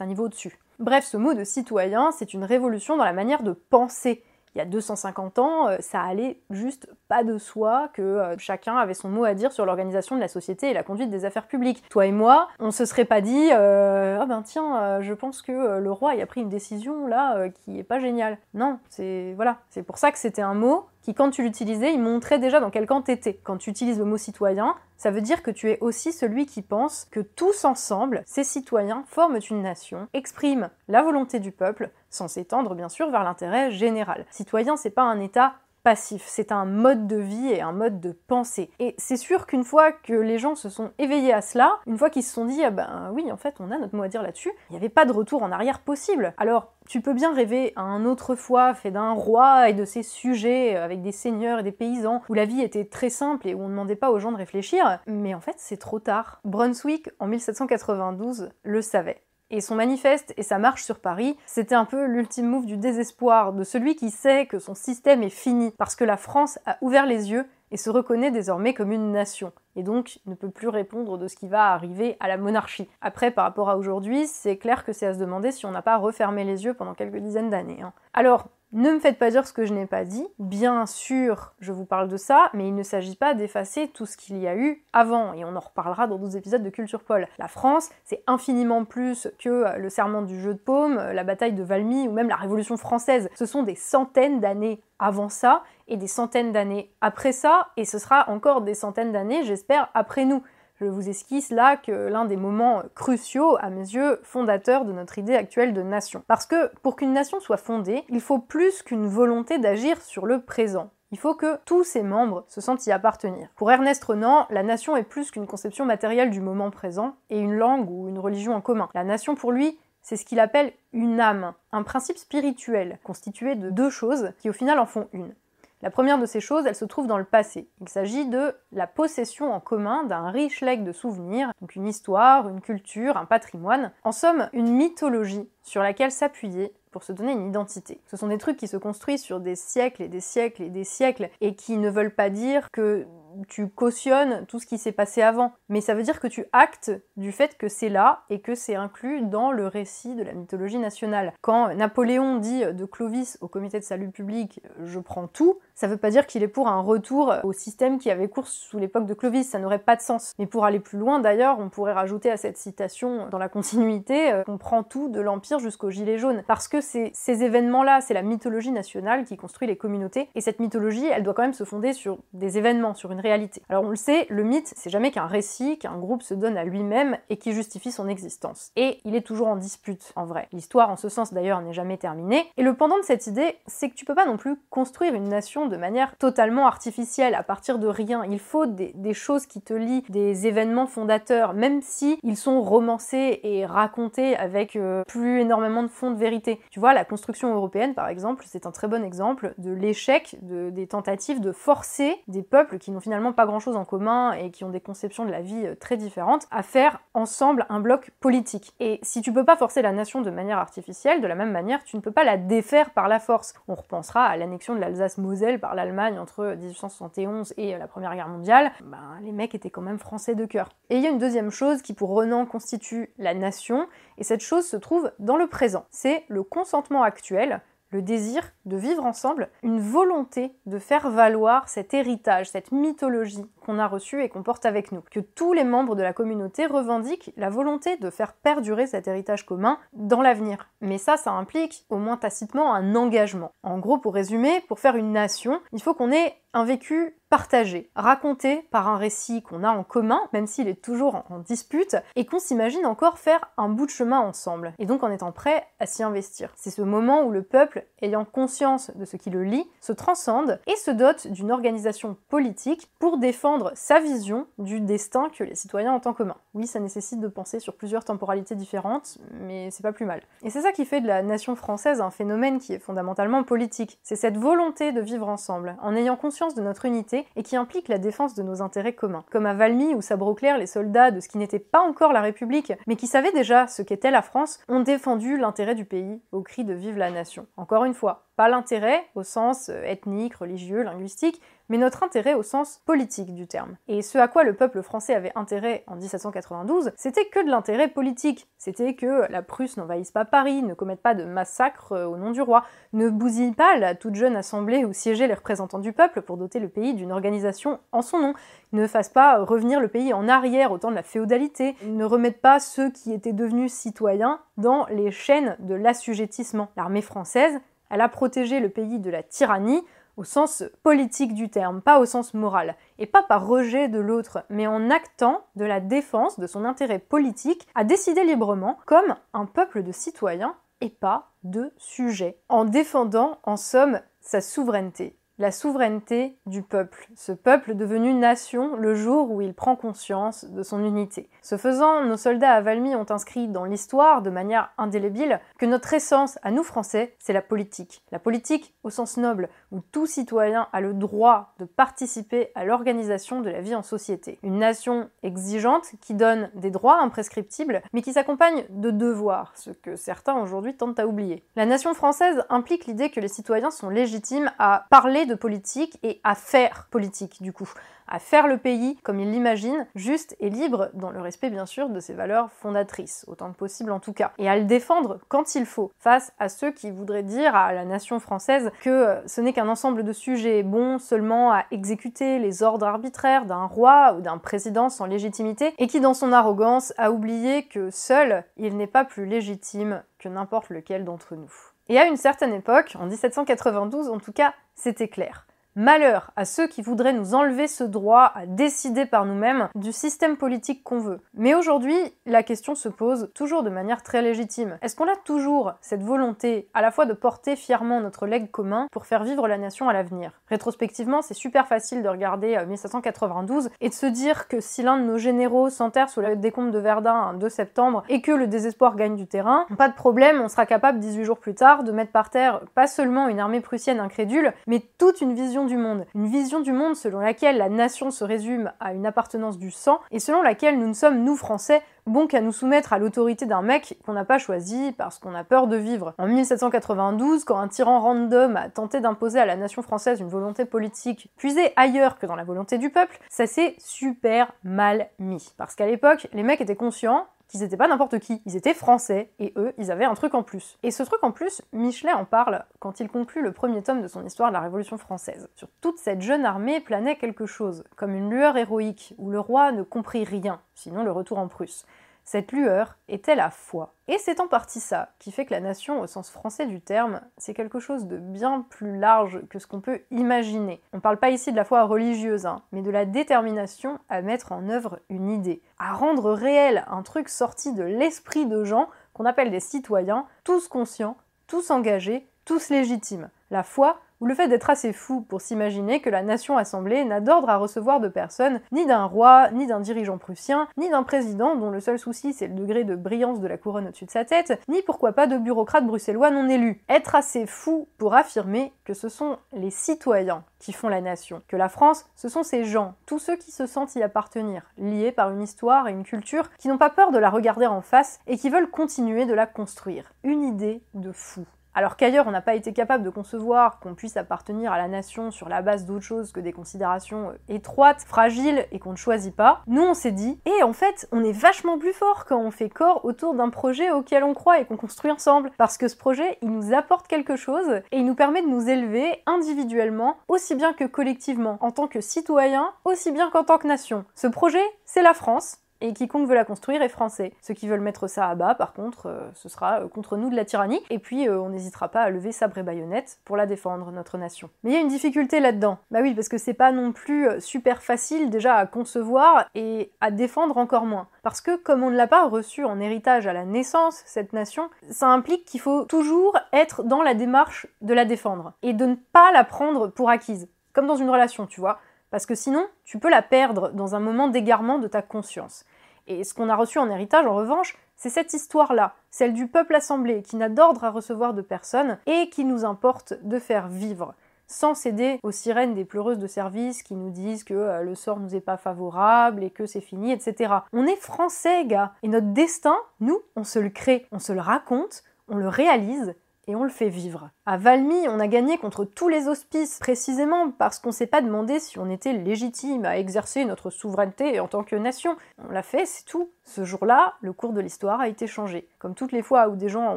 un 0.00 0.06
niveau 0.06 0.24
au-dessus. 0.24 0.58
Bref, 0.78 1.04
ce 1.04 1.16
mot 1.16 1.34
de 1.34 1.44
citoyen, 1.44 2.10
c'est 2.10 2.32
une 2.34 2.44
révolution 2.44 2.96
dans 2.96 3.04
la 3.04 3.12
manière 3.12 3.42
de 3.42 3.52
penser 3.52 4.22
il 4.54 4.58
y 4.58 4.60
a 4.60 4.64
250 4.64 5.38
ans, 5.38 5.68
euh, 5.68 5.76
ça 5.80 6.02
allait 6.02 6.40
juste 6.50 6.88
pas 7.08 7.22
de 7.22 7.38
soi 7.38 7.88
que 7.92 8.02
euh, 8.02 8.36
chacun 8.38 8.76
avait 8.76 8.94
son 8.94 9.08
mot 9.08 9.24
à 9.24 9.34
dire 9.34 9.52
sur 9.52 9.64
l'organisation 9.64 10.16
de 10.16 10.20
la 10.20 10.28
société 10.28 10.70
et 10.70 10.74
la 10.74 10.82
conduite 10.82 11.10
des 11.10 11.24
affaires 11.24 11.46
publiques. 11.46 11.84
Toi 11.88 12.06
et 12.06 12.12
moi, 12.12 12.48
on 12.58 12.70
se 12.70 12.84
serait 12.84 13.04
pas 13.04 13.20
dit 13.20 13.50
euh, 13.52 14.18
ah 14.20 14.26
ben 14.26 14.42
tiens, 14.42 15.00
je 15.00 15.14
pense 15.14 15.42
que 15.42 15.78
le 15.78 15.92
roi 15.92 16.12
a 16.20 16.26
pris 16.26 16.40
une 16.40 16.48
décision 16.48 17.06
là 17.06 17.48
qui 17.48 17.78
est 17.78 17.84
pas 17.84 18.00
géniale. 18.00 18.38
Non, 18.54 18.78
c'est 18.88 19.32
voilà, 19.36 19.58
c'est 19.70 19.82
pour 19.82 19.98
ça 19.98 20.10
que 20.10 20.18
c'était 20.18 20.42
un 20.42 20.54
mot 20.54 20.86
qui, 21.10 21.14
quand 21.14 21.30
tu 21.30 21.42
l'utilisais, 21.42 21.92
il 21.92 22.00
montrait 22.00 22.38
déjà 22.38 22.60
dans 22.60 22.70
quel 22.70 22.86
camp 22.86 23.02
t'étais. 23.02 23.40
Quand 23.42 23.56
tu 23.56 23.70
utilises 23.70 23.98
le 23.98 24.04
mot 24.04 24.16
citoyen, 24.16 24.76
ça 24.96 25.10
veut 25.10 25.20
dire 25.20 25.42
que 25.42 25.50
tu 25.50 25.68
es 25.68 25.78
aussi 25.80 26.12
celui 26.12 26.46
qui 26.46 26.62
pense 26.62 27.08
que 27.10 27.18
tous 27.18 27.64
ensemble, 27.64 28.22
ces 28.26 28.44
citoyens 28.44 29.02
forment 29.08 29.40
une 29.50 29.62
nation, 29.62 30.06
expriment 30.12 30.70
la 30.86 31.02
volonté 31.02 31.40
du 31.40 31.50
peuple, 31.50 31.90
sans 32.10 32.28
s'étendre 32.28 32.76
bien 32.76 32.88
sûr 32.88 33.10
vers 33.10 33.24
l'intérêt 33.24 33.72
général. 33.72 34.24
Citoyen, 34.30 34.76
c'est 34.76 34.90
pas 34.90 35.02
un 35.02 35.18
état 35.18 35.54
passif, 35.82 36.24
c'est 36.26 36.52
un 36.52 36.64
mode 36.64 37.06
de 37.06 37.16
vie 37.16 37.48
et 37.48 37.60
un 37.60 37.72
mode 37.72 38.00
de 38.00 38.12
pensée. 38.12 38.70
Et 38.78 38.94
c'est 38.98 39.16
sûr 39.16 39.46
qu'une 39.46 39.64
fois 39.64 39.92
que 39.92 40.12
les 40.12 40.38
gens 40.38 40.54
se 40.54 40.68
sont 40.68 40.90
éveillés 40.98 41.32
à 41.32 41.40
cela, 41.40 41.78
une 41.86 41.98
fois 41.98 42.10
qu'ils 42.10 42.22
se 42.22 42.32
sont 42.32 42.44
dit 42.44 42.62
ah 42.64 42.70
ben 42.70 43.10
oui 43.14 43.30
en 43.32 43.36
fait 43.36 43.56
on 43.60 43.70
a 43.70 43.78
notre 43.78 43.96
mot 43.96 44.02
à 44.02 44.08
dire 44.08 44.22
là-dessus, 44.22 44.52
il 44.68 44.72
n'y 44.72 44.78
avait 44.78 44.88
pas 44.88 45.04
de 45.04 45.12
retour 45.12 45.42
en 45.42 45.52
arrière 45.52 45.80
possible. 45.80 46.34
Alors 46.38 46.72
tu 46.88 47.00
peux 47.00 47.14
bien 47.14 47.34
rêver 47.34 47.72
à 47.76 47.82
un 47.82 48.04
autre 48.04 48.34
foi 48.34 48.74
fait 48.74 48.90
d'un 48.90 49.12
roi 49.12 49.68
et 49.68 49.74
de 49.74 49.84
ses 49.84 50.02
sujets 50.02 50.76
avec 50.76 51.02
des 51.02 51.12
seigneurs 51.12 51.60
et 51.60 51.62
des 51.62 51.72
paysans 51.72 52.22
où 52.28 52.34
la 52.34 52.44
vie 52.44 52.62
était 52.62 52.84
très 52.84 53.10
simple 53.10 53.48
et 53.48 53.54
où 53.54 53.60
on 53.60 53.64
ne 53.64 53.70
demandait 53.70 53.96
pas 53.96 54.10
aux 54.10 54.18
gens 54.18 54.32
de 54.32 54.36
réfléchir, 54.36 55.00
mais 55.06 55.34
en 55.34 55.40
fait 55.40 55.54
c'est 55.58 55.78
trop 55.78 56.00
tard. 56.00 56.40
Brunswick 56.44 57.10
en 57.18 57.26
1792 57.26 58.50
le 58.62 58.82
savait. 58.82 59.22
Et 59.50 59.60
son 59.60 59.74
manifeste 59.74 60.32
et 60.36 60.44
sa 60.44 60.58
marche 60.58 60.84
sur 60.84 61.00
Paris, 61.00 61.36
c'était 61.44 61.74
un 61.74 61.84
peu 61.84 62.06
l'ultime 62.06 62.46
move 62.46 62.66
du 62.66 62.76
désespoir, 62.76 63.52
de 63.52 63.64
celui 63.64 63.96
qui 63.96 64.10
sait 64.10 64.46
que 64.46 64.60
son 64.60 64.74
système 64.74 65.24
est 65.24 65.28
fini, 65.28 65.72
parce 65.76 65.96
que 65.96 66.04
la 66.04 66.16
France 66.16 66.60
a 66.66 66.78
ouvert 66.82 67.04
les 67.04 67.32
yeux 67.32 67.46
et 67.72 67.76
se 67.76 67.90
reconnaît 67.90 68.30
désormais 68.30 68.74
comme 68.74 68.92
une 68.92 69.12
nation, 69.12 69.52
et 69.76 69.82
donc 69.82 70.18
ne 70.26 70.34
peut 70.34 70.50
plus 70.50 70.68
répondre 70.68 71.18
de 71.18 71.28
ce 71.28 71.36
qui 71.36 71.48
va 71.48 71.72
arriver 71.72 72.16
à 72.20 72.28
la 72.28 72.36
monarchie. 72.36 72.88
Après, 73.00 73.30
par 73.30 73.44
rapport 73.44 73.70
à 73.70 73.76
aujourd'hui, 73.76 74.26
c'est 74.26 74.56
clair 74.56 74.84
que 74.84 74.92
c'est 74.92 75.06
à 75.06 75.14
se 75.14 75.18
demander 75.18 75.52
si 75.52 75.66
on 75.66 75.70
n'a 75.70 75.82
pas 75.82 75.96
refermé 75.96 76.44
les 76.44 76.64
yeux 76.64 76.74
pendant 76.74 76.94
quelques 76.94 77.18
dizaines 77.18 77.50
d'années. 77.50 77.82
Hein. 77.82 77.92
Alors, 78.12 78.48
ne 78.72 78.92
me 78.92 79.00
faites 79.00 79.18
pas 79.18 79.30
dire 79.30 79.46
ce 79.46 79.52
que 79.52 79.64
je 79.64 79.74
n'ai 79.74 79.86
pas 79.86 80.04
dit. 80.04 80.26
Bien 80.38 80.86
sûr, 80.86 81.54
je 81.58 81.72
vous 81.72 81.84
parle 81.84 82.08
de 82.08 82.16
ça, 82.16 82.50
mais 82.54 82.68
il 82.68 82.74
ne 82.74 82.82
s'agit 82.82 83.16
pas 83.16 83.34
d'effacer 83.34 83.88
tout 83.88 84.06
ce 84.06 84.16
qu'il 84.16 84.38
y 84.38 84.46
a 84.46 84.56
eu 84.56 84.84
avant, 84.92 85.32
et 85.32 85.44
on 85.44 85.56
en 85.56 85.60
reparlera 85.60 86.06
dans 86.06 86.18
d'autres 86.18 86.36
épisodes 86.36 86.62
de 86.62 86.70
Culture 86.70 87.02
Paul. 87.02 87.26
La 87.38 87.48
France, 87.48 87.90
c'est 88.04 88.22
infiniment 88.26 88.84
plus 88.84 89.28
que 89.38 89.76
le 89.76 89.88
serment 89.88 90.22
du 90.22 90.40
jeu 90.40 90.54
de 90.54 90.58
paume, 90.58 90.96
la 90.96 91.24
bataille 91.24 91.52
de 91.52 91.62
Valmy 91.62 92.06
ou 92.06 92.12
même 92.12 92.28
la 92.28 92.36
Révolution 92.36 92.76
française. 92.76 93.28
Ce 93.34 93.46
sont 93.46 93.62
des 93.62 93.74
centaines 93.74 94.40
d'années 94.40 94.80
avant 94.98 95.28
ça 95.28 95.62
et 95.88 95.96
des 95.96 96.06
centaines 96.06 96.52
d'années 96.52 96.92
après 97.00 97.32
ça, 97.32 97.68
et 97.76 97.84
ce 97.84 97.98
sera 97.98 98.30
encore 98.30 98.60
des 98.60 98.74
centaines 98.74 99.12
d'années, 99.12 99.42
j'espère, 99.44 99.88
après 99.94 100.24
nous. 100.24 100.42
Je 100.80 100.86
vous 100.86 101.10
esquisse 101.10 101.50
là 101.50 101.76
que 101.76 101.92
l'un 101.92 102.24
des 102.24 102.38
moments 102.38 102.82
cruciaux, 102.94 103.58
à 103.60 103.68
mes 103.68 103.80
yeux, 103.80 104.18
fondateurs 104.22 104.86
de 104.86 104.92
notre 104.92 105.18
idée 105.18 105.34
actuelle 105.34 105.74
de 105.74 105.82
nation. 105.82 106.22
Parce 106.26 106.46
que 106.46 106.74
pour 106.82 106.96
qu'une 106.96 107.12
nation 107.12 107.38
soit 107.38 107.58
fondée, 107.58 108.02
il 108.08 108.22
faut 108.22 108.38
plus 108.38 108.82
qu'une 108.82 109.06
volonté 109.06 109.58
d'agir 109.58 110.00
sur 110.00 110.24
le 110.24 110.40
présent. 110.40 110.88
Il 111.12 111.18
faut 111.18 111.34
que 111.34 111.58
tous 111.66 111.84
ses 111.84 112.02
membres 112.02 112.46
se 112.48 112.62
sentent 112.62 112.86
y 112.86 112.92
appartenir. 112.92 113.48
Pour 113.56 113.70
Ernest 113.70 114.02
Renan, 114.02 114.46
la 114.48 114.62
nation 114.62 114.96
est 114.96 115.02
plus 115.02 115.30
qu'une 115.30 115.46
conception 115.46 115.84
matérielle 115.84 116.30
du 116.30 116.40
moment 116.40 116.70
présent 116.70 117.14
et 117.28 117.38
une 117.38 117.56
langue 117.56 117.90
ou 117.90 118.08
une 118.08 118.18
religion 118.18 118.54
en 118.54 118.62
commun. 118.62 118.88
La 118.94 119.04
nation 119.04 119.34
pour 119.34 119.52
lui, 119.52 119.78
c'est 120.00 120.16
ce 120.16 120.24
qu'il 120.24 120.40
appelle 120.40 120.72
une 120.94 121.20
âme, 121.20 121.52
un 121.72 121.82
principe 121.82 122.16
spirituel 122.16 122.98
constitué 123.04 123.54
de 123.54 123.68
deux 123.68 123.90
choses 123.90 124.32
qui 124.38 124.48
au 124.48 124.54
final 124.54 124.78
en 124.78 124.86
font 124.86 125.08
une. 125.12 125.34
La 125.82 125.90
première 125.90 126.18
de 126.18 126.26
ces 126.26 126.40
choses, 126.40 126.66
elle 126.66 126.74
se 126.74 126.84
trouve 126.84 127.06
dans 127.06 127.16
le 127.16 127.24
passé. 127.24 127.68
Il 127.80 127.88
s'agit 127.88 128.26
de 128.26 128.54
la 128.72 128.86
possession 128.86 129.52
en 129.52 129.60
commun 129.60 130.04
d'un 130.04 130.30
riche 130.30 130.60
legs 130.60 130.84
de 130.84 130.92
souvenirs, 130.92 131.52
donc 131.62 131.74
une 131.74 131.88
histoire, 131.88 132.48
une 132.48 132.60
culture, 132.60 133.16
un 133.16 133.24
patrimoine, 133.24 133.92
en 134.04 134.12
somme 134.12 134.50
une 134.52 134.70
mythologie 134.72 135.48
sur 135.62 135.82
laquelle 135.82 136.12
s'appuyer 136.12 136.74
pour 136.90 137.02
se 137.02 137.12
donner 137.12 137.32
une 137.32 137.48
identité. 137.48 138.00
Ce 138.06 138.16
sont 138.16 138.26
des 138.26 138.36
trucs 138.36 138.56
qui 138.56 138.68
se 138.68 138.76
construisent 138.76 139.22
sur 139.22 139.40
des 139.40 139.54
siècles 139.54 140.02
et 140.02 140.08
des 140.08 140.20
siècles 140.20 140.64
et 140.64 140.70
des 140.70 140.84
siècles 140.84 141.30
et 141.40 141.54
qui 141.54 141.78
ne 141.78 141.88
veulent 141.88 142.14
pas 142.14 142.28
dire 142.28 142.70
que 142.70 143.06
tu 143.48 143.68
cautionnes 143.68 144.46
tout 144.46 144.58
ce 144.58 144.66
qui 144.66 144.78
s'est 144.78 144.92
passé 144.92 145.22
avant, 145.22 145.52
mais 145.68 145.80
ça 145.80 145.94
veut 145.94 146.02
dire 146.02 146.20
que 146.20 146.26
tu 146.26 146.44
actes 146.52 146.92
du 147.16 147.32
fait 147.32 147.56
que 147.56 147.68
c'est 147.68 147.88
là 147.88 148.22
et 148.30 148.40
que 148.40 148.54
c'est 148.54 148.74
inclus 148.74 149.22
dans 149.22 149.52
le 149.52 149.66
récit 149.66 150.14
de 150.14 150.22
la 150.22 150.32
mythologie 150.32 150.78
nationale. 150.78 151.32
Quand 151.40 151.74
Napoléon 151.74 152.36
dit 152.36 152.64
de 152.64 152.84
Clovis 152.84 153.38
au 153.40 153.48
comité 153.48 153.78
de 153.78 153.84
salut 153.84 154.10
public 154.10 154.60
je 154.84 154.98
prends 154.98 155.26
tout, 155.26 155.58
ça 155.74 155.86
veut 155.86 155.96
pas 155.96 156.10
dire 156.10 156.26
qu'il 156.26 156.42
est 156.42 156.48
pour 156.48 156.68
un 156.68 156.80
retour 156.80 157.34
au 157.42 157.52
système 157.52 157.98
qui 157.98 158.10
avait 158.10 158.28
cours 158.28 158.46
sous 158.46 158.78
l'époque 158.78 159.06
de 159.06 159.14
Clovis, 159.14 159.48
ça 159.48 159.58
n'aurait 159.58 159.78
pas 159.78 159.96
de 159.96 160.02
sens. 160.02 160.34
Mais 160.38 160.46
pour 160.46 160.64
aller 160.64 160.80
plus 160.80 160.98
loin 160.98 161.20
d'ailleurs, 161.20 161.58
on 161.58 161.68
pourrait 161.68 161.92
rajouter 161.92 162.30
à 162.30 162.36
cette 162.36 162.56
citation 162.56 163.28
dans 163.30 163.38
la 163.38 163.48
continuité 163.48 164.32
euh, 164.32 164.44
qu'on 164.44 164.58
prend 164.58 164.82
tout 164.82 165.08
de 165.08 165.20
l'Empire 165.20 165.58
jusqu'au 165.58 165.90
Gilet 165.90 166.18
jaune. 166.18 166.42
Parce 166.46 166.68
que 166.68 166.80
c'est 166.80 167.10
ces 167.14 167.42
événements-là, 167.42 168.00
c'est 168.00 168.14
la 168.14 168.22
mythologie 168.22 168.72
nationale 168.72 169.24
qui 169.24 169.36
construit 169.36 169.68
les 169.68 169.76
communautés, 169.76 170.28
et 170.34 170.40
cette 170.40 170.60
mythologie, 170.60 171.06
elle 171.06 171.22
doit 171.22 171.34
quand 171.34 171.42
même 171.42 171.52
se 171.52 171.64
fonder 171.64 171.92
sur 171.92 172.18
des 172.32 172.58
événements, 172.58 172.94
sur 172.94 173.12
une 173.12 173.19
réalité. 173.20 173.62
Alors 173.68 173.84
on 173.84 173.88
le 173.88 173.96
sait, 173.96 174.26
le 174.28 174.42
mythe, 174.42 174.72
c'est 174.76 174.90
jamais 174.90 175.10
qu'un 175.10 175.26
récit 175.26 175.78
qu'un 175.78 175.96
groupe 175.96 176.22
se 176.22 176.34
donne 176.34 176.56
à 176.56 176.64
lui-même 176.64 177.16
et 177.28 177.36
qui 177.36 177.52
justifie 177.52 177.92
son 177.92 178.08
existence. 178.08 178.72
Et 178.76 179.00
il 179.04 179.14
est 179.14 179.26
toujours 179.26 179.48
en 179.48 179.56
dispute, 179.56 180.12
en 180.16 180.24
vrai. 180.24 180.48
L'histoire, 180.52 180.90
en 180.90 180.96
ce 180.96 181.08
sens 181.08 181.32
d'ailleurs, 181.32 181.60
n'est 181.60 181.72
jamais 181.72 181.96
terminée. 181.96 182.44
Et 182.56 182.62
le 182.62 182.74
pendant 182.74 182.98
de 182.98 183.04
cette 183.04 183.26
idée, 183.26 183.56
c'est 183.66 183.88
que 183.88 183.94
tu 183.94 184.04
peux 184.04 184.14
pas 184.14 184.26
non 184.26 184.36
plus 184.36 184.56
construire 184.70 185.14
une 185.14 185.28
nation 185.28 185.66
de 185.66 185.76
manière 185.76 186.16
totalement 186.16 186.66
artificielle, 186.66 187.34
à 187.34 187.42
partir 187.42 187.78
de 187.78 187.86
rien. 187.86 188.24
Il 188.24 188.38
faut 188.38 188.66
des, 188.66 189.14
choses 189.14 189.46
qui 189.46 189.60
te 189.60 189.74
lient, 189.74 190.04
des 190.08 190.46
événements 190.46 190.86
fondateurs, 190.86 191.52
même 191.52 191.82
si 191.82 192.18
ils 192.22 192.36
sont 192.36 192.62
romancés 192.62 193.40
et 193.42 193.66
racontés 193.66 194.36
avec 194.36 194.76
euh, 194.76 195.02
plus 195.06 195.40
énormément 195.40 195.82
de 195.82 195.88
fonds 195.88 196.10
de 196.10 196.18
vérité. 196.18 196.60
Tu 196.70 196.80
vois, 196.80 196.94
la 196.94 197.04
construction 197.04 197.54
européenne, 197.54 197.94
par 197.94 198.08
exemple, 198.08 198.44
c'est 198.46 198.66
un 198.66 198.70
très 198.70 198.88
bon 198.88 199.04
exemple 199.04 199.54
de 199.58 199.72
l'échec 199.72 200.36
de, 200.42 200.70
des 200.70 200.86
tentatives 200.86 201.40
de 201.40 201.52
forcer 201.52 202.16
des 202.28 202.42
peuples 202.42 202.78
qui 202.78 202.90
n'ont 202.90 203.00
finalement 203.10 203.32
pas 203.32 203.44
grand-chose 203.44 203.74
en 203.74 203.84
commun 203.84 204.34
et 204.34 204.52
qui 204.52 204.62
ont 204.62 204.70
des 204.70 204.78
conceptions 204.78 205.24
de 205.24 205.32
la 205.32 205.40
vie 205.40 205.66
euh, 205.66 205.74
très 205.74 205.96
différentes 205.96 206.46
à 206.52 206.62
faire 206.62 207.00
ensemble 207.12 207.66
un 207.68 207.80
bloc 207.80 208.12
politique. 208.20 208.72
Et 208.78 209.00
si 209.02 209.20
tu 209.20 209.32
peux 209.32 209.44
pas 209.44 209.56
forcer 209.56 209.82
la 209.82 209.90
nation 209.90 210.20
de 210.20 210.30
manière 210.30 210.58
artificielle, 210.58 211.20
de 211.20 211.26
la 211.26 211.34
même 211.34 211.50
manière, 211.50 211.82
tu 211.82 211.96
ne 211.96 212.00
peux 212.00 212.12
pas 212.12 212.22
la 212.22 212.36
défaire 212.36 212.90
par 212.90 213.08
la 213.08 213.18
force. 213.18 213.54
On 213.66 213.74
repensera 213.74 214.26
à 214.26 214.36
l'annexion 214.36 214.76
de 214.76 214.78
l'Alsace-Moselle 214.78 215.58
par 215.58 215.74
l'Allemagne 215.74 216.20
entre 216.20 216.54
1871 216.54 217.52
et 217.56 217.76
la 217.76 217.88
Première 217.88 218.14
Guerre 218.14 218.28
mondiale, 218.28 218.70
ben, 218.84 219.18
les 219.24 219.32
mecs 219.32 219.56
étaient 219.56 219.70
quand 219.70 219.82
même 219.82 219.98
français 219.98 220.36
de 220.36 220.44
cœur. 220.44 220.68
Et 220.88 220.94
il 220.94 221.02
y 221.02 221.08
a 221.08 221.10
une 221.10 221.18
deuxième 221.18 221.50
chose 221.50 221.82
qui 221.82 221.94
pour 221.94 222.10
Renan 222.10 222.46
constitue 222.46 223.10
la 223.18 223.34
nation, 223.34 223.88
et 224.18 224.22
cette 224.22 224.40
chose 224.40 224.68
se 224.68 224.76
trouve 224.76 225.10
dans 225.18 225.36
le 225.36 225.48
présent. 225.48 225.84
C'est 225.90 226.22
le 226.28 226.44
consentement 226.44 227.02
actuel 227.02 227.60
le 227.90 228.02
désir 228.02 228.52
de 228.66 228.76
vivre 228.76 229.04
ensemble, 229.04 229.48
une 229.62 229.80
volonté 229.80 230.52
de 230.66 230.78
faire 230.78 231.10
valoir 231.10 231.68
cet 231.68 231.94
héritage, 231.94 232.48
cette 232.50 232.72
mythologie 232.72 233.44
qu'on 233.70 233.78
a 233.78 233.86
reçue 233.86 234.22
et 234.22 234.28
qu'on 234.28 234.42
porte 234.42 234.66
avec 234.66 234.90
nous. 234.90 235.02
Que 235.12 235.20
tous 235.20 235.52
les 235.52 235.62
membres 235.62 235.94
de 235.94 236.02
la 236.02 236.12
communauté 236.12 236.66
revendiquent 236.66 237.32
la 237.36 237.50
volonté 237.50 237.96
de 237.98 238.10
faire 238.10 238.32
perdurer 238.32 238.88
cet 238.88 239.06
héritage 239.06 239.46
commun 239.46 239.78
dans 239.92 240.22
l'avenir. 240.22 240.68
Mais 240.80 240.98
ça, 240.98 241.16
ça 241.16 241.30
implique 241.30 241.86
au 241.88 241.98
moins 241.98 242.16
tacitement 242.16 242.74
un 242.74 242.96
engagement. 242.96 243.52
En 243.62 243.78
gros, 243.78 243.98
pour 243.98 244.14
résumer, 244.14 244.60
pour 244.66 244.80
faire 244.80 244.96
une 244.96 245.12
nation, 245.12 245.60
il 245.72 245.80
faut 245.80 245.94
qu'on 245.94 246.10
ait 246.10 246.34
un 246.52 246.64
vécu 246.64 247.16
partagé, 247.28 247.90
raconté 247.94 248.66
par 248.72 248.88
un 248.88 248.96
récit 248.96 249.42
qu'on 249.42 249.62
a 249.62 249.70
en 249.70 249.84
commun, 249.84 250.20
même 250.32 250.48
s'il 250.48 250.66
est 250.66 250.82
toujours 250.82 251.22
en 251.30 251.38
dispute, 251.38 251.96
et 252.16 252.26
qu'on 252.26 252.40
s'imagine 252.40 252.86
encore 252.86 253.18
faire 253.18 253.52
un 253.56 253.68
bout 253.68 253.86
de 253.86 253.90
chemin 253.90 254.18
ensemble, 254.18 254.74
et 254.78 254.86
donc 254.86 255.04
en 255.04 255.12
étant 255.12 255.30
prêt 255.30 255.64
à 255.78 255.86
s'y 255.86 256.02
investir. 256.02 256.52
C'est 256.56 256.70
ce 256.70 256.82
moment 256.82 257.22
où 257.22 257.30
le 257.30 257.42
peuple, 257.42 257.86
ayant 258.02 258.24
conscience 258.24 258.90
de 258.96 259.04
ce 259.04 259.16
qui 259.16 259.30
le 259.30 259.44
lie, 259.44 259.68
se 259.80 259.92
transcende 259.92 260.60
et 260.66 260.74
se 260.74 260.90
dote 260.90 261.28
d'une 261.28 261.52
organisation 261.52 262.16
politique 262.28 262.90
pour 262.98 263.18
défendre 263.18 263.59
sa 263.74 264.00
vision 264.00 264.46
du 264.58 264.80
destin 264.80 265.28
que 265.30 265.44
les 265.44 265.54
citoyens 265.54 265.94
ont 265.94 266.08
en 266.08 266.12
commun. 266.12 266.36
Oui, 266.54 266.66
ça 266.66 266.80
nécessite 266.80 267.20
de 267.20 267.28
penser 267.28 267.60
sur 267.60 267.76
plusieurs 267.76 268.04
temporalités 268.04 268.54
différentes, 268.54 269.18
mais 269.40 269.70
c'est 269.70 269.82
pas 269.82 269.92
plus 269.92 270.06
mal. 270.06 270.22
Et 270.42 270.50
c'est 270.50 270.62
ça 270.62 270.72
qui 270.72 270.84
fait 270.84 271.00
de 271.00 271.06
la 271.06 271.22
nation 271.22 271.56
française 271.56 272.00
un 272.00 272.10
phénomène 272.10 272.58
qui 272.58 272.72
est 272.72 272.78
fondamentalement 272.78 273.42
politique. 273.44 273.98
C'est 274.02 274.16
cette 274.16 274.36
volonté 274.36 274.92
de 274.92 275.00
vivre 275.00 275.28
ensemble, 275.28 275.76
en 275.82 275.94
ayant 275.94 276.16
conscience 276.16 276.54
de 276.54 276.62
notre 276.62 276.84
unité 276.84 277.26
et 277.36 277.42
qui 277.42 277.56
implique 277.56 277.88
la 277.88 277.98
défense 277.98 278.34
de 278.34 278.42
nos 278.42 278.62
intérêts 278.62 278.94
communs. 278.94 279.24
Comme 279.30 279.46
à 279.46 279.54
Valmy 279.54 279.94
ou 279.94 280.00
Sabre-Clair, 280.00 280.58
les 280.58 280.66
soldats 280.66 281.10
de 281.10 281.20
ce 281.20 281.28
qui 281.28 281.38
n'était 281.38 281.58
pas 281.58 281.80
encore 281.80 282.12
la 282.12 282.20
République, 282.20 282.72
mais 282.86 282.96
qui 282.96 283.06
savaient 283.06 283.32
déjà 283.32 283.66
ce 283.66 283.82
qu'était 283.82 284.10
la 284.10 284.22
France, 284.22 284.60
ont 284.68 284.80
défendu 284.80 285.36
l'intérêt 285.36 285.74
du 285.74 285.84
pays 285.84 286.20
au 286.32 286.42
cri 286.42 286.64
de 286.64 286.74
Vive 286.74 286.98
la 286.98 287.10
nation. 287.10 287.46
Encore 287.56 287.84
une 287.84 287.94
fois, 287.94 288.26
pas 288.36 288.48
l'intérêt 288.48 289.04
au 289.14 289.22
sens 289.22 289.68
ethnique, 289.84 290.34
religieux, 290.36 290.82
linguistique, 290.82 291.40
mais 291.70 291.78
notre 291.78 292.02
intérêt 292.02 292.34
au 292.34 292.42
sens 292.42 292.82
politique 292.84 293.34
du 293.34 293.46
terme. 293.46 293.76
Et 293.88 294.02
ce 294.02 294.18
à 294.18 294.28
quoi 294.28 294.44
le 294.44 294.54
peuple 294.54 294.82
français 294.82 295.14
avait 295.14 295.32
intérêt 295.36 295.84
en 295.86 295.96
1792, 295.96 296.92
c'était 296.96 297.24
que 297.24 297.42
de 297.42 297.48
l'intérêt 297.48 297.88
politique. 297.88 298.48
C'était 298.58 298.94
que 298.94 299.30
la 299.30 299.40
Prusse 299.40 299.78
n'envahisse 299.78 300.10
pas 300.10 300.26
Paris, 300.26 300.62
ne 300.62 300.74
commette 300.74 301.00
pas 301.00 301.14
de 301.14 301.24
massacre 301.24 301.92
euh, 301.92 302.06
au 302.06 302.16
nom 302.16 302.32
du 302.32 302.42
roi, 302.42 302.64
ne 302.92 303.08
bousille 303.08 303.52
pas 303.52 303.78
la 303.78 303.94
toute 303.94 304.16
jeune 304.16 304.36
assemblée 304.36 304.84
où 304.84 304.92
siégeaient 304.92 305.28
les 305.28 305.34
représentants 305.34 305.78
du 305.78 305.92
peuple 305.92 306.20
pour 306.20 306.36
doter 306.36 306.58
le 306.58 306.68
pays 306.68 306.92
d'une 306.94 307.12
organisation 307.12 307.78
en 307.92 308.02
son 308.02 308.18
nom, 308.18 308.34
ne 308.72 308.86
fasse 308.86 309.08
pas 309.08 309.42
revenir 309.42 309.80
le 309.80 309.88
pays 309.88 310.12
en 310.12 310.28
arrière 310.28 310.72
au 310.72 310.78
temps 310.78 310.90
de 310.90 310.96
la 310.96 311.02
féodalité, 311.04 311.76
ne 311.86 312.04
remette 312.04 312.40
pas 312.40 312.58
ceux 312.58 312.90
qui 312.90 313.12
étaient 313.12 313.32
devenus 313.32 313.72
citoyens 313.72 314.40
dans 314.56 314.86
les 314.86 315.12
chaînes 315.12 315.56
de 315.60 315.74
l'assujettissement. 315.74 316.68
L'armée 316.76 317.02
française, 317.02 317.60
elle 317.90 318.00
a 318.00 318.08
protégé 318.08 318.60
le 318.60 318.68
pays 318.68 318.98
de 318.98 319.10
la 319.10 319.22
tyrannie 319.22 319.82
au 320.20 320.24
sens 320.24 320.64
politique 320.82 321.32
du 321.32 321.48
terme, 321.48 321.80
pas 321.80 321.98
au 321.98 322.04
sens 322.04 322.34
moral, 322.34 322.76
et 322.98 323.06
pas 323.06 323.22
par 323.22 323.46
rejet 323.46 323.88
de 323.88 323.98
l'autre, 323.98 324.44
mais 324.50 324.66
en 324.66 324.90
actant 324.90 325.46
de 325.56 325.64
la 325.64 325.80
défense 325.80 326.38
de 326.38 326.46
son 326.46 326.66
intérêt 326.66 326.98
politique 326.98 327.66
à 327.74 327.84
décider 327.84 328.22
librement 328.22 328.78
comme 328.84 329.16
un 329.32 329.46
peuple 329.46 329.82
de 329.82 329.92
citoyens 329.92 330.54
et 330.82 330.90
pas 330.90 331.30
de 331.42 331.72
sujets, 331.78 332.38
en 332.50 332.66
défendant 332.66 333.38
en 333.44 333.56
somme 333.56 334.00
sa 334.20 334.42
souveraineté 334.42 335.16
la 335.40 335.50
souveraineté 335.50 336.36
du 336.44 336.62
peuple, 336.62 337.08
ce 337.16 337.32
peuple 337.32 337.74
devenu 337.74 338.12
nation 338.12 338.76
le 338.76 338.94
jour 338.94 339.30
où 339.30 339.40
il 339.40 339.54
prend 339.54 339.74
conscience 339.74 340.44
de 340.44 340.62
son 340.62 340.84
unité. 340.84 341.30
Ce 341.40 341.56
faisant, 341.56 342.04
nos 342.04 342.18
soldats 342.18 342.52
à 342.52 342.60
Valmy 342.60 342.94
ont 342.94 343.10
inscrit 343.10 343.48
dans 343.48 343.64
l'histoire, 343.64 344.20
de 344.20 344.28
manière 344.28 344.70
indélébile, 344.76 345.40
que 345.58 345.64
notre 345.64 345.94
essence, 345.94 346.38
à 346.42 346.50
nous 346.50 346.62
Français, 346.62 347.16
c'est 347.18 347.32
la 347.32 347.40
politique. 347.40 348.02
La 348.12 348.18
politique 348.18 348.74
au 348.84 348.90
sens 348.90 349.16
noble, 349.16 349.48
où 349.72 349.80
tout 349.80 350.04
citoyen 350.04 350.68
a 350.74 350.82
le 350.82 350.92
droit 350.92 351.54
de 351.58 351.64
participer 351.64 352.52
à 352.54 352.66
l'organisation 352.66 353.40
de 353.40 353.48
la 353.48 353.62
vie 353.62 353.74
en 353.74 353.82
société. 353.82 354.38
Une 354.42 354.58
nation 354.58 355.08
exigeante 355.22 355.86
qui 356.02 356.12
donne 356.12 356.50
des 356.54 356.70
droits 356.70 357.00
imprescriptibles, 357.00 357.80
mais 357.94 358.02
qui 358.02 358.12
s'accompagne 358.12 358.66
de 358.68 358.90
devoirs, 358.90 359.52
ce 359.54 359.70
que 359.70 359.96
certains 359.96 360.38
aujourd'hui 360.38 360.76
tentent 360.76 361.00
à 361.00 361.06
oublier. 361.06 361.42
La 361.56 361.64
nation 361.64 361.94
française 361.94 362.44
implique 362.50 362.84
l'idée 362.84 363.10
que 363.10 363.20
les 363.20 363.28
citoyens 363.28 363.70
sont 363.70 363.88
légitimes 363.88 364.52
à 364.58 364.84
parler 364.90 365.24
de 365.30 365.34
politique 365.34 365.98
et 366.02 366.20
à 366.24 366.34
faire 366.34 366.88
politique 366.90 367.42
du 367.42 367.52
coup, 367.52 367.72
à 368.10 368.18
faire 368.18 368.48
le 368.48 368.58
pays 368.58 368.98
comme 369.02 369.20
il 369.20 369.30
l'imagine, 369.30 369.86
juste 369.94 370.36
et 370.40 370.50
libre, 370.50 370.90
dans 370.94 371.10
le 371.10 371.20
respect 371.20 371.48
bien 371.48 371.64
sûr 371.64 371.88
de 371.88 372.00
ses 372.00 372.12
valeurs 372.12 372.50
fondatrices, 372.50 373.24
autant 373.28 373.52
que 373.52 373.56
possible 373.56 373.92
en 373.92 374.00
tout 374.00 374.12
cas, 374.12 374.32
et 374.38 374.48
à 374.48 374.58
le 374.58 374.64
défendre 374.64 375.20
quand 375.28 375.54
il 375.54 375.64
faut, 375.64 375.92
face 375.98 376.32
à 376.38 376.48
ceux 376.48 376.72
qui 376.72 376.90
voudraient 376.90 377.22
dire 377.22 377.54
à 377.54 377.72
la 377.72 377.84
nation 377.84 378.18
française 378.18 378.70
que 378.82 378.90
euh, 378.90 379.26
ce 379.26 379.40
n'est 379.40 379.52
qu'un 379.52 379.68
ensemble 379.68 380.02
de 380.02 380.12
sujets 380.12 380.62
bons 380.62 380.98
seulement 380.98 381.52
à 381.52 381.64
exécuter 381.70 382.38
les 382.38 382.62
ordres 382.62 382.86
arbitraires 382.86 383.46
d'un 383.46 383.64
roi 383.64 384.14
ou 384.18 384.20
d'un 384.20 384.38
président 384.38 384.88
sans 384.88 385.06
légitimité, 385.06 385.72
et 385.78 385.86
qui 385.86 386.00
dans 386.00 386.14
son 386.14 386.32
arrogance 386.32 386.92
a 386.98 387.12
oublié 387.12 387.64
que 387.66 387.90
seul 387.90 388.44
il 388.56 388.76
n'est 388.76 388.86
pas 388.86 389.04
plus 389.04 389.26
légitime 389.26 390.02
que 390.18 390.28
n'importe 390.28 390.70
lequel 390.70 391.04
d'entre 391.04 391.36
nous. 391.36 391.69
Et 391.90 391.98
à 391.98 392.06
une 392.06 392.16
certaine 392.16 392.54
époque, 392.54 392.96
en 393.00 393.06
1792 393.06 394.10
en 394.10 394.20
tout 394.20 394.32
cas, 394.32 394.54
c'était 394.76 395.08
clair. 395.08 395.48
Malheur 395.76 396.32
à 396.34 396.44
ceux 396.44 396.66
qui 396.66 396.82
voudraient 396.82 397.12
nous 397.12 397.34
enlever 397.34 397.68
ce 397.68 397.84
droit 397.84 398.32
à 398.34 398.44
décider 398.44 399.06
par 399.06 399.24
nous-mêmes 399.24 399.68
du 399.76 399.92
système 399.92 400.36
politique 400.36 400.82
qu'on 400.82 400.98
veut. 400.98 401.20
Mais 401.34 401.54
aujourd'hui, 401.54 401.96
la 402.26 402.42
question 402.42 402.74
se 402.74 402.88
pose 402.88 403.30
toujours 403.34 403.62
de 403.62 403.70
manière 403.70 404.02
très 404.02 404.20
légitime. 404.20 404.78
Est-ce 404.82 404.96
qu'on 404.96 405.06
a 405.06 405.14
toujours 405.24 405.74
cette 405.80 406.02
volonté 406.02 406.68
à 406.74 406.82
la 406.82 406.90
fois 406.90 407.06
de 407.06 407.12
porter 407.12 407.54
fièrement 407.54 408.00
notre 408.00 408.26
legs 408.26 408.50
commun 408.50 408.88
pour 408.90 409.06
faire 409.06 409.22
vivre 409.22 409.46
la 409.46 409.58
nation 409.58 409.88
à 409.88 409.92
l'avenir? 409.92 410.32
Rétrospectivement, 410.48 411.22
c'est 411.22 411.34
super 411.34 411.68
facile 411.68 412.02
de 412.02 412.08
regarder 412.08 412.58
1792 412.66 413.66
euh, 413.66 413.70
et 413.80 413.90
de 413.90 413.94
se 413.94 414.06
dire 414.06 414.48
que 414.48 414.58
si 414.58 414.82
l'un 414.82 414.98
de 414.98 415.04
nos 415.04 415.18
généraux 415.18 415.70
s'enterre 415.70 416.10
sous 416.10 416.20
la 416.20 416.34
décompte 416.34 416.72
de 416.72 416.78
Verdun 416.80 417.14
un 417.14 417.34
2 417.34 417.48
septembre 417.48 418.02
et 418.08 418.22
que 418.22 418.32
le 418.32 418.48
désespoir 418.48 418.96
gagne 418.96 419.14
du 419.14 419.28
terrain, 419.28 419.66
pas 419.78 419.88
de 419.88 419.94
problème, 419.94 420.40
on 420.40 420.48
sera 420.48 420.66
capable 420.66 420.98
18 420.98 421.24
jours 421.24 421.38
plus 421.38 421.54
tard 421.54 421.84
de 421.84 421.92
mettre 421.92 422.10
par 422.10 422.30
terre 422.30 422.60
pas 422.74 422.88
seulement 422.88 423.28
une 423.28 423.38
armée 423.38 423.60
prussienne 423.60 424.00
incrédule, 424.00 424.52
mais 424.66 424.82
toute 424.98 425.20
une 425.20 425.32
vision 425.32 425.59
du 425.64 425.76
monde. 425.76 426.06
Une 426.14 426.26
vision 426.26 426.60
du 426.60 426.72
monde 426.72 426.96
selon 426.96 427.20
laquelle 427.20 427.58
la 427.58 427.68
nation 427.68 428.10
se 428.10 428.24
résume 428.24 428.72
à 428.80 428.94
une 428.94 429.06
appartenance 429.06 429.58
du 429.58 429.70
sang 429.70 430.00
et 430.10 430.18
selon 430.18 430.42
laquelle 430.42 430.78
nous 430.78 430.86
ne 430.86 430.92
sommes, 430.92 431.22
nous 431.24 431.36
Français, 431.36 431.82
bons 432.06 432.26
qu'à 432.26 432.40
nous 432.40 432.52
soumettre 432.52 432.92
à 432.92 432.98
l'autorité 432.98 433.46
d'un 433.46 433.62
mec 433.62 433.98
qu'on 434.04 434.12
n'a 434.12 434.24
pas 434.24 434.38
choisi 434.38 434.92
parce 434.96 435.18
qu'on 435.18 435.34
a 435.34 435.44
peur 435.44 435.66
de 435.66 435.76
vivre. 435.76 436.14
En 436.18 436.26
1792, 436.26 437.44
quand 437.44 437.58
un 437.58 437.68
tyran 437.68 438.00
random 438.00 438.56
a 438.56 438.68
tenté 438.68 439.00
d'imposer 439.00 439.38
à 439.38 439.46
la 439.46 439.56
nation 439.56 439.82
française 439.82 440.20
une 440.20 440.28
volonté 440.28 440.64
politique 440.64 441.30
puisée 441.36 441.72
ailleurs 441.76 442.18
que 442.18 442.26
dans 442.26 442.36
la 442.36 442.44
volonté 442.44 442.78
du 442.78 442.90
peuple, 442.90 443.18
ça 443.28 443.46
s'est 443.46 443.74
super 443.78 444.52
mal 444.64 445.08
mis. 445.18 445.54
Parce 445.56 445.74
qu'à 445.74 445.86
l'époque, 445.86 446.28
les 446.32 446.42
mecs 446.42 446.60
étaient 446.60 446.76
conscients 446.76 447.26
qu'ils 447.50 447.64
étaient 447.64 447.76
pas 447.76 447.88
n'importe 447.88 448.20
qui, 448.20 448.40
ils 448.46 448.56
étaient 448.56 448.74
français, 448.74 449.32
et 449.40 449.52
eux, 449.56 449.74
ils 449.76 449.90
avaient 449.90 450.04
un 450.04 450.14
truc 450.14 450.34
en 450.34 450.44
plus. 450.44 450.78
Et 450.84 450.92
ce 450.92 451.02
truc 451.02 451.22
en 451.24 451.32
plus, 451.32 451.62
Michelet 451.72 452.12
en 452.12 452.24
parle 452.24 452.64
quand 452.78 453.00
il 453.00 453.08
conclut 453.08 453.42
le 453.42 453.50
premier 453.50 453.82
tome 453.82 454.02
de 454.02 454.06
son 454.06 454.24
histoire 454.24 454.50
de 454.50 454.54
la 454.54 454.60
Révolution 454.60 454.98
française. 454.98 455.48
Sur 455.56 455.68
toute 455.80 455.98
cette 455.98 456.22
jeune 456.22 456.44
armée 456.44 456.80
planait 456.80 457.16
quelque 457.16 457.46
chose, 457.46 457.82
comme 457.96 458.14
une 458.14 458.30
lueur 458.30 458.56
héroïque, 458.56 459.14
où 459.18 459.30
le 459.30 459.40
roi 459.40 459.72
ne 459.72 459.82
comprit 459.82 460.22
rien, 460.22 460.60
sinon 460.76 461.02
le 461.02 461.10
retour 461.10 461.38
en 461.38 461.48
Prusse. 461.48 461.86
Cette 462.32 462.52
lueur 462.52 462.96
était 463.08 463.34
la 463.34 463.50
foi. 463.50 463.92
Et 464.06 464.16
c'est 464.18 464.38
en 464.38 464.46
partie 464.46 464.78
ça 464.78 465.08
qui 465.18 465.32
fait 465.32 465.44
que 465.44 465.52
la 465.52 465.58
nation, 465.58 466.00
au 466.00 466.06
sens 466.06 466.30
français 466.30 466.64
du 466.64 466.80
terme, 466.80 467.22
c'est 467.38 467.54
quelque 467.54 467.80
chose 467.80 468.06
de 468.06 468.18
bien 468.18 468.64
plus 468.70 468.96
large 468.96 469.40
que 469.50 469.58
ce 469.58 469.66
qu'on 469.66 469.80
peut 469.80 470.02
imaginer. 470.12 470.80
On 470.92 471.00
parle 471.00 471.16
pas 471.16 471.30
ici 471.30 471.50
de 471.50 471.56
la 471.56 471.64
foi 471.64 471.82
religieuse, 471.82 472.46
hein, 472.46 472.62
mais 472.70 472.82
de 472.82 472.90
la 472.92 473.04
détermination 473.04 473.98
à 474.08 474.22
mettre 474.22 474.52
en 474.52 474.68
œuvre 474.68 475.00
une 475.08 475.28
idée, 475.28 475.60
à 475.80 475.92
rendre 475.92 476.30
réel 476.30 476.84
un 476.86 477.02
truc 477.02 477.28
sorti 477.28 477.72
de 477.72 477.82
l'esprit 477.82 478.46
de 478.46 478.62
gens 478.62 478.88
qu'on 479.12 479.26
appelle 479.26 479.50
des 479.50 479.58
citoyens, 479.58 480.24
tous 480.44 480.68
conscients, 480.68 481.16
tous 481.48 481.72
engagés, 481.72 482.28
tous 482.44 482.68
légitimes. 482.68 483.28
La 483.50 483.64
foi, 483.64 483.98
ou 484.20 484.26
le 484.26 484.34
fait 484.34 484.48
d'être 484.48 484.70
assez 484.70 484.92
fou 484.92 485.22
pour 485.22 485.40
s'imaginer 485.40 486.00
que 486.00 486.10
la 486.10 486.22
nation 486.22 486.56
assemblée 486.56 487.04
n'a 487.04 487.20
d'ordre 487.20 487.50
à 487.50 487.56
recevoir 487.56 488.00
de 488.00 488.08
personne, 488.08 488.60
ni 488.72 488.86
d'un 488.86 489.04
roi, 489.04 489.50
ni 489.50 489.66
d'un 489.66 489.80
dirigeant 489.80 490.18
prussien, 490.18 490.68
ni 490.76 490.88
d'un 490.90 491.02
président 491.02 491.56
dont 491.56 491.70
le 491.70 491.80
seul 491.80 491.98
souci 491.98 492.32
c'est 492.32 492.48
le 492.48 492.54
degré 492.54 492.84
de 492.84 492.94
brillance 492.94 493.40
de 493.40 493.48
la 493.48 493.56
couronne 493.56 493.88
au-dessus 493.88 494.04
de 494.04 494.10
sa 494.10 494.24
tête, 494.24 494.60
ni 494.68 494.82
pourquoi 494.82 495.12
pas 495.12 495.26
de 495.26 495.38
bureaucrates 495.38 495.86
bruxellois 495.86 496.30
non 496.30 496.48
élus. 496.48 496.82
Être 496.88 497.14
assez 497.14 497.46
fou 497.46 497.88
pour 497.98 498.14
affirmer 498.14 498.72
que 498.84 498.94
ce 498.94 499.08
sont 499.08 499.38
les 499.52 499.70
citoyens 499.70 500.44
qui 500.58 500.72
font 500.72 500.88
la 500.88 501.00
nation, 501.00 501.42
que 501.48 501.56
la 501.56 501.68
France, 501.68 502.06
ce 502.14 502.28
sont 502.28 502.42
ces 502.42 502.64
gens, 502.64 502.94
tous 503.06 503.18
ceux 503.18 503.36
qui 503.36 503.50
se 503.50 503.66
sentent 503.66 503.94
y 503.96 504.02
appartenir, 504.02 504.62
liés 504.76 505.12
par 505.12 505.30
une 505.30 505.42
histoire 505.42 505.88
et 505.88 505.92
une 505.92 506.04
culture, 506.04 506.50
qui 506.58 506.68
n'ont 506.68 506.78
pas 506.78 506.90
peur 506.90 507.10
de 507.10 507.18
la 507.18 507.30
regarder 507.30 507.66
en 507.66 507.80
face 507.80 508.20
et 508.26 508.36
qui 508.36 508.50
veulent 508.50 508.70
continuer 508.70 509.24
de 509.24 509.34
la 509.34 509.46
construire. 509.46 510.12
Une 510.22 510.42
idée 510.42 510.82
de 510.94 511.12
fou. 511.12 511.46
Alors 511.74 511.96
qu'ailleurs 511.96 512.26
on 512.26 512.30
n'a 512.32 512.40
pas 512.40 512.54
été 512.54 512.72
capable 512.72 513.04
de 513.04 513.10
concevoir 513.10 513.78
qu'on 513.80 513.94
puisse 513.94 514.16
appartenir 514.16 514.72
à 514.72 514.78
la 514.78 514.88
nation 514.88 515.30
sur 515.30 515.48
la 515.48 515.62
base 515.62 515.86
d'autre 515.86 516.04
chose 516.04 516.32
que 516.32 516.40
des 516.40 516.52
considérations 516.52 517.30
euh, 517.30 517.38
étroites, 517.48 518.02
fragiles 518.02 518.66
et 518.72 518.78
qu'on 518.78 518.92
ne 518.92 518.96
choisit 518.96 519.34
pas, 519.34 519.62
nous 519.66 519.82
on 519.82 519.94
s'est 519.94 520.12
dit, 520.12 520.40
et 520.46 520.62
en 520.62 520.72
fait 520.72 521.08
on 521.12 521.22
est 521.22 521.32
vachement 521.32 521.78
plus 521.78 521.92
fort 521.92 522.24
quand 522.24 522.38
on 522.38 522.50
fait 522.50 522.68
corps 522.68 523.04
autour 523.04 523.34
d'un 523.34 523.50
projet 523.50 523.90
auquel 523.90 524.24
on 524.24 524.34
croit 524.34 524.60
et 524.60 524.64
qu'on 524.64 524.76
construit 524.76 525.10
ensemble. 525.10 525.50
Parce 525.58 525.78
que 525.78 525.88
ce 525.88 525.96
projet, 525.96 526.38
il 526.42 526.50
nous 526.50 526.74
apporte 526.74 527.06
quelque 527.06 527.36
chose 527.36 527.68
et 527.92 527.98
il 527.98 528.06
nous 528.06 528.14
permet 528.14 528.42
de 528.42 528.48
nous 528.48 528.68
élever 528.68 529.22
individuellement, 529.26 530.16
aussi 530.28 530.54
bien 530.54 530.72
que 530.72 530.84
collectivement, 530.84 531.58
en 531.60 531.70
tant 531.70 531.86
que 531.86 532.00
citoyens, 532.00 532.72
aussi 532.84 533.12
bien 533.12 533.30
qu'en 533.30 533.44
tant 533.44 533.58
que 533.58 533.66
nation. 533.66 534.04
Ce 534.14 534.26
projet, 534.26 534.64
c'est 534.84 535.02
la 535.02 535.14
France, 535.14 535.58
et 535.80 535.92
quiconque 535.92 536.28
veut 536.28 536.34
la 536.34 536.44
construire 536.44 536.82
est 536.82 536.88
français. 536.88 537.32
Ceux 537.40 537.54
qui 537.54 537.68
veulent 537.68 537.80
mettre 537.80 538.08
ça 538.08 538.28
à 538.28 538.34
bas, 538.34 538.54
par 538.54 538.72
contre, 538.72 539.06
euh, 539.06 539.30
ce 539.34 539.48
sera 539.48 539.80
euh, 539.80 539.88
contre 539.88 540.16
nous 540.16 540.30
de 540.30 540.36
la 540.36 540.44
tyrannie, 540.44 540.80
et 540.90 540.98
puis 540.98 541.28
euh, 541.28 541.40
on 541.40 541.48
n'hésitera 541.48 541.88
pas 541.88 542.02
à 542.02 542.10
lever 542.10 542.32
sabre 542.32 542.58
et 542.58 542.62
baïonnette 542.62 543.18
pour 543.24 543.36
la 543.36 543.46
défendre, 543.46 543.90
notre 543.90 544.18
nation. 544.18 544.50
Mais 544.62 544.70
il 544.70 544.74
y 544.74 544.76
a 544.76 544.80
une 544.80 544.88
difficulté 544.88 545.40
là-dedans. 545.40 545.78
Bah 545.90 546.00
oui, 546.02 546.14
parce 546.14 546.28
que 546.28 546.38
c'est 546.38 546.54
pas 546.54 546.72
non 546.72 546.92
plus 546.92 547.28
super 547.40 547.82
facile 547.82 548.30
déjà 548.30 548.56
à 548.56 548.66
concevoir 548.66 549.46
et 549.54 549.90
à 550.00 550.10
défendre 550.10 550.56
encore 550.58 550.84
moins. 550.84 551.08
Parce 551.22 551.40
que 551.40 551.56
comme 551.56 551.82
on 551.82 551.90
ne 551.90 551.96
l'a 551.96 552.06
pas 552.06 552.26
reçu 552.26 552.64
en 552.64 552.80
héritage 552.80 553.26
à 553.26 553.32
la 553.32 553.44
naissance, 553.44 554.02
cette 554.06 554.32
nation, 554.32 554.70
ça 554.90 555.08
implique 555.08 555.44
qu'il 555.44 555.60
faut 555.60 555.84
toujours 555.84 556.36
être 556.52 556.82
dans 556.82 557.02
la 557.02 557.14
démarche 557.14 557.66
de 557.80 557.94
la 557.94 558.04
défendre, 558.04 558.52
et 558.62 558.72
de 558.72 558.86
ne 558.86 558.94
pas 558.94 559.32
la 559.32 559.44
prendre 559.44 559.88
pour 559.88 560.10
acquise. 560.10 560.48
Comme 560.72 560.86
dans 560.86 560.96
une 560.96 561.10
relation, 561.10 561.46
tu 561.46 561.60
vois 561.60 561.78
parce 562.10 562.26
que 562.26 562.34
sinon, 562.34 562.66
tu 562.84 562.98
peux 562.98 563.10
la 563.10 563.22
perdre 563.22 563.70
dans 563.72 563.94
un 563.94 564.00
moment 564.00 564.28
d'égarement 564.28 564.78
de 564.78 564.88
ta 564.88 565.02
conscience. 565.02 565.64
Et 566.06 566.24
ce 566.24 566.34
qu'on 566.34 566.48
a 566.48 566.56
reçu 566.56 566.78
en 566.78 566.90
héritage, 566.90 567.26
en 567.26 567.34
revanche, 567.34 567.76
c'est 567.96 568.10
cette 568.10 568.32
histoire-là, 568.32 568.94
celle 569.10 569.32
du 569.32 569.46
peuple 569.46 569.74
assemblé 569.74 570.22
qui 570.22 570.36
n'a 570.36 570.48
d'ordre 570.48 570.84
à 570.84 570.90
recevoir 570.90 571.34
de 571.34 571.42
personne 571.42 571.98
et 572.06 572.30
qui 572.30 572.44
nous 572.44 572.64
importe 572.64 573.14
de 573.22 573.38
faire 573.38 573.68
vivre 573.68 574.14
sans 574.50 574.74
céder 574.74 575.20
aux 575.22 575.30
sirènes 575.30 575.74
des 575.74 575.84
pleureuses 575.84 576.18
de 576.18 576.26
service 576.26 576.82
qui 576.82 576.94
nous 576.94 577.10
disent 577.10 577.44
que 577.44 577.54
euh, 577.54 577.82
le 577.82 577.94
sort 577.94 578.18
nous 578.18 578.34
est 578.34 578.40
pas 578.40 578.56
favorable 578.56 579.44
et 579.44 579.50
que 579.50 579.64
c'est 579.64 579.80
fini, 579.80 580.10
etc. 580.10 580.54
On 580.72 580.86
est 580.86 580.96
français, 580.96 581.64
gars, 581.66 581.92
et 582.02 582.08
notre 582.08 582.32
destin, 582.32 582.76
nous, 582.98 583.20
on 583.36 583.44
se 583.44 583.60
le 583.60 583.70
crée, 583.70 584.06
on 584.10 584.18
se 584.18 584.32
le 584.32 584.40
raconte, 584.40 585.04
on 585.28 585.36
le 585.36 585.48
réalise 585.48 586.14
et 586.48 586.56
on 586.56 586.64
le 586.64 586.70
fait 586.70 586.88
vivre. 586.88 587.30
À 587.50 587.56
Valmy, 587.56 588.06
on 588.06 588.20
a 588.20 588.28
gagné 588.28 588.58
contre 588.58 588.84
tous 588.84 589.08
les 589.08 589.26
hospices, 589.26 589.80
précisément 589.80 590.52
parce 590.52 590.78
qu'on 590.78 590.92
s'est 590.92 591.08
pas 591.08 591.20
demandé 591.20 591.58
si 591.58 591.80
on 591.80 591.90
était 591.90 592.12
légitime 592.12 592.84
à 592.84 592.96
exercer 592.96 593.44
notre 593.44 593.70
souveraineté 593.70 594.38
en 594.38 594.46
tant 594.46 594.62
que 594.62 594.76
nation. 594.76 595.16
On 595.44 595.50
l'a 595.50 595.64
fait, 595.64 595.84
c'est 595.84 596.04
tout. 596.04 596.30
Ce 596.44 596.64
jour-là, 596.64 597.14
le 597.20 597.32
cours 597.32 597.52
de 597.52 597.60
l'histoire 597.60 598.00
a 598.00 598.08
été 598.08 598.26
changé. 598.26 598.68
Comme 598.78 598.94
toutes 598.94 599.12
les 599.12 599.22
fois 599.22 599.48
où 599.48 599.56
des 599.56 599.68
gens 599.68 599.96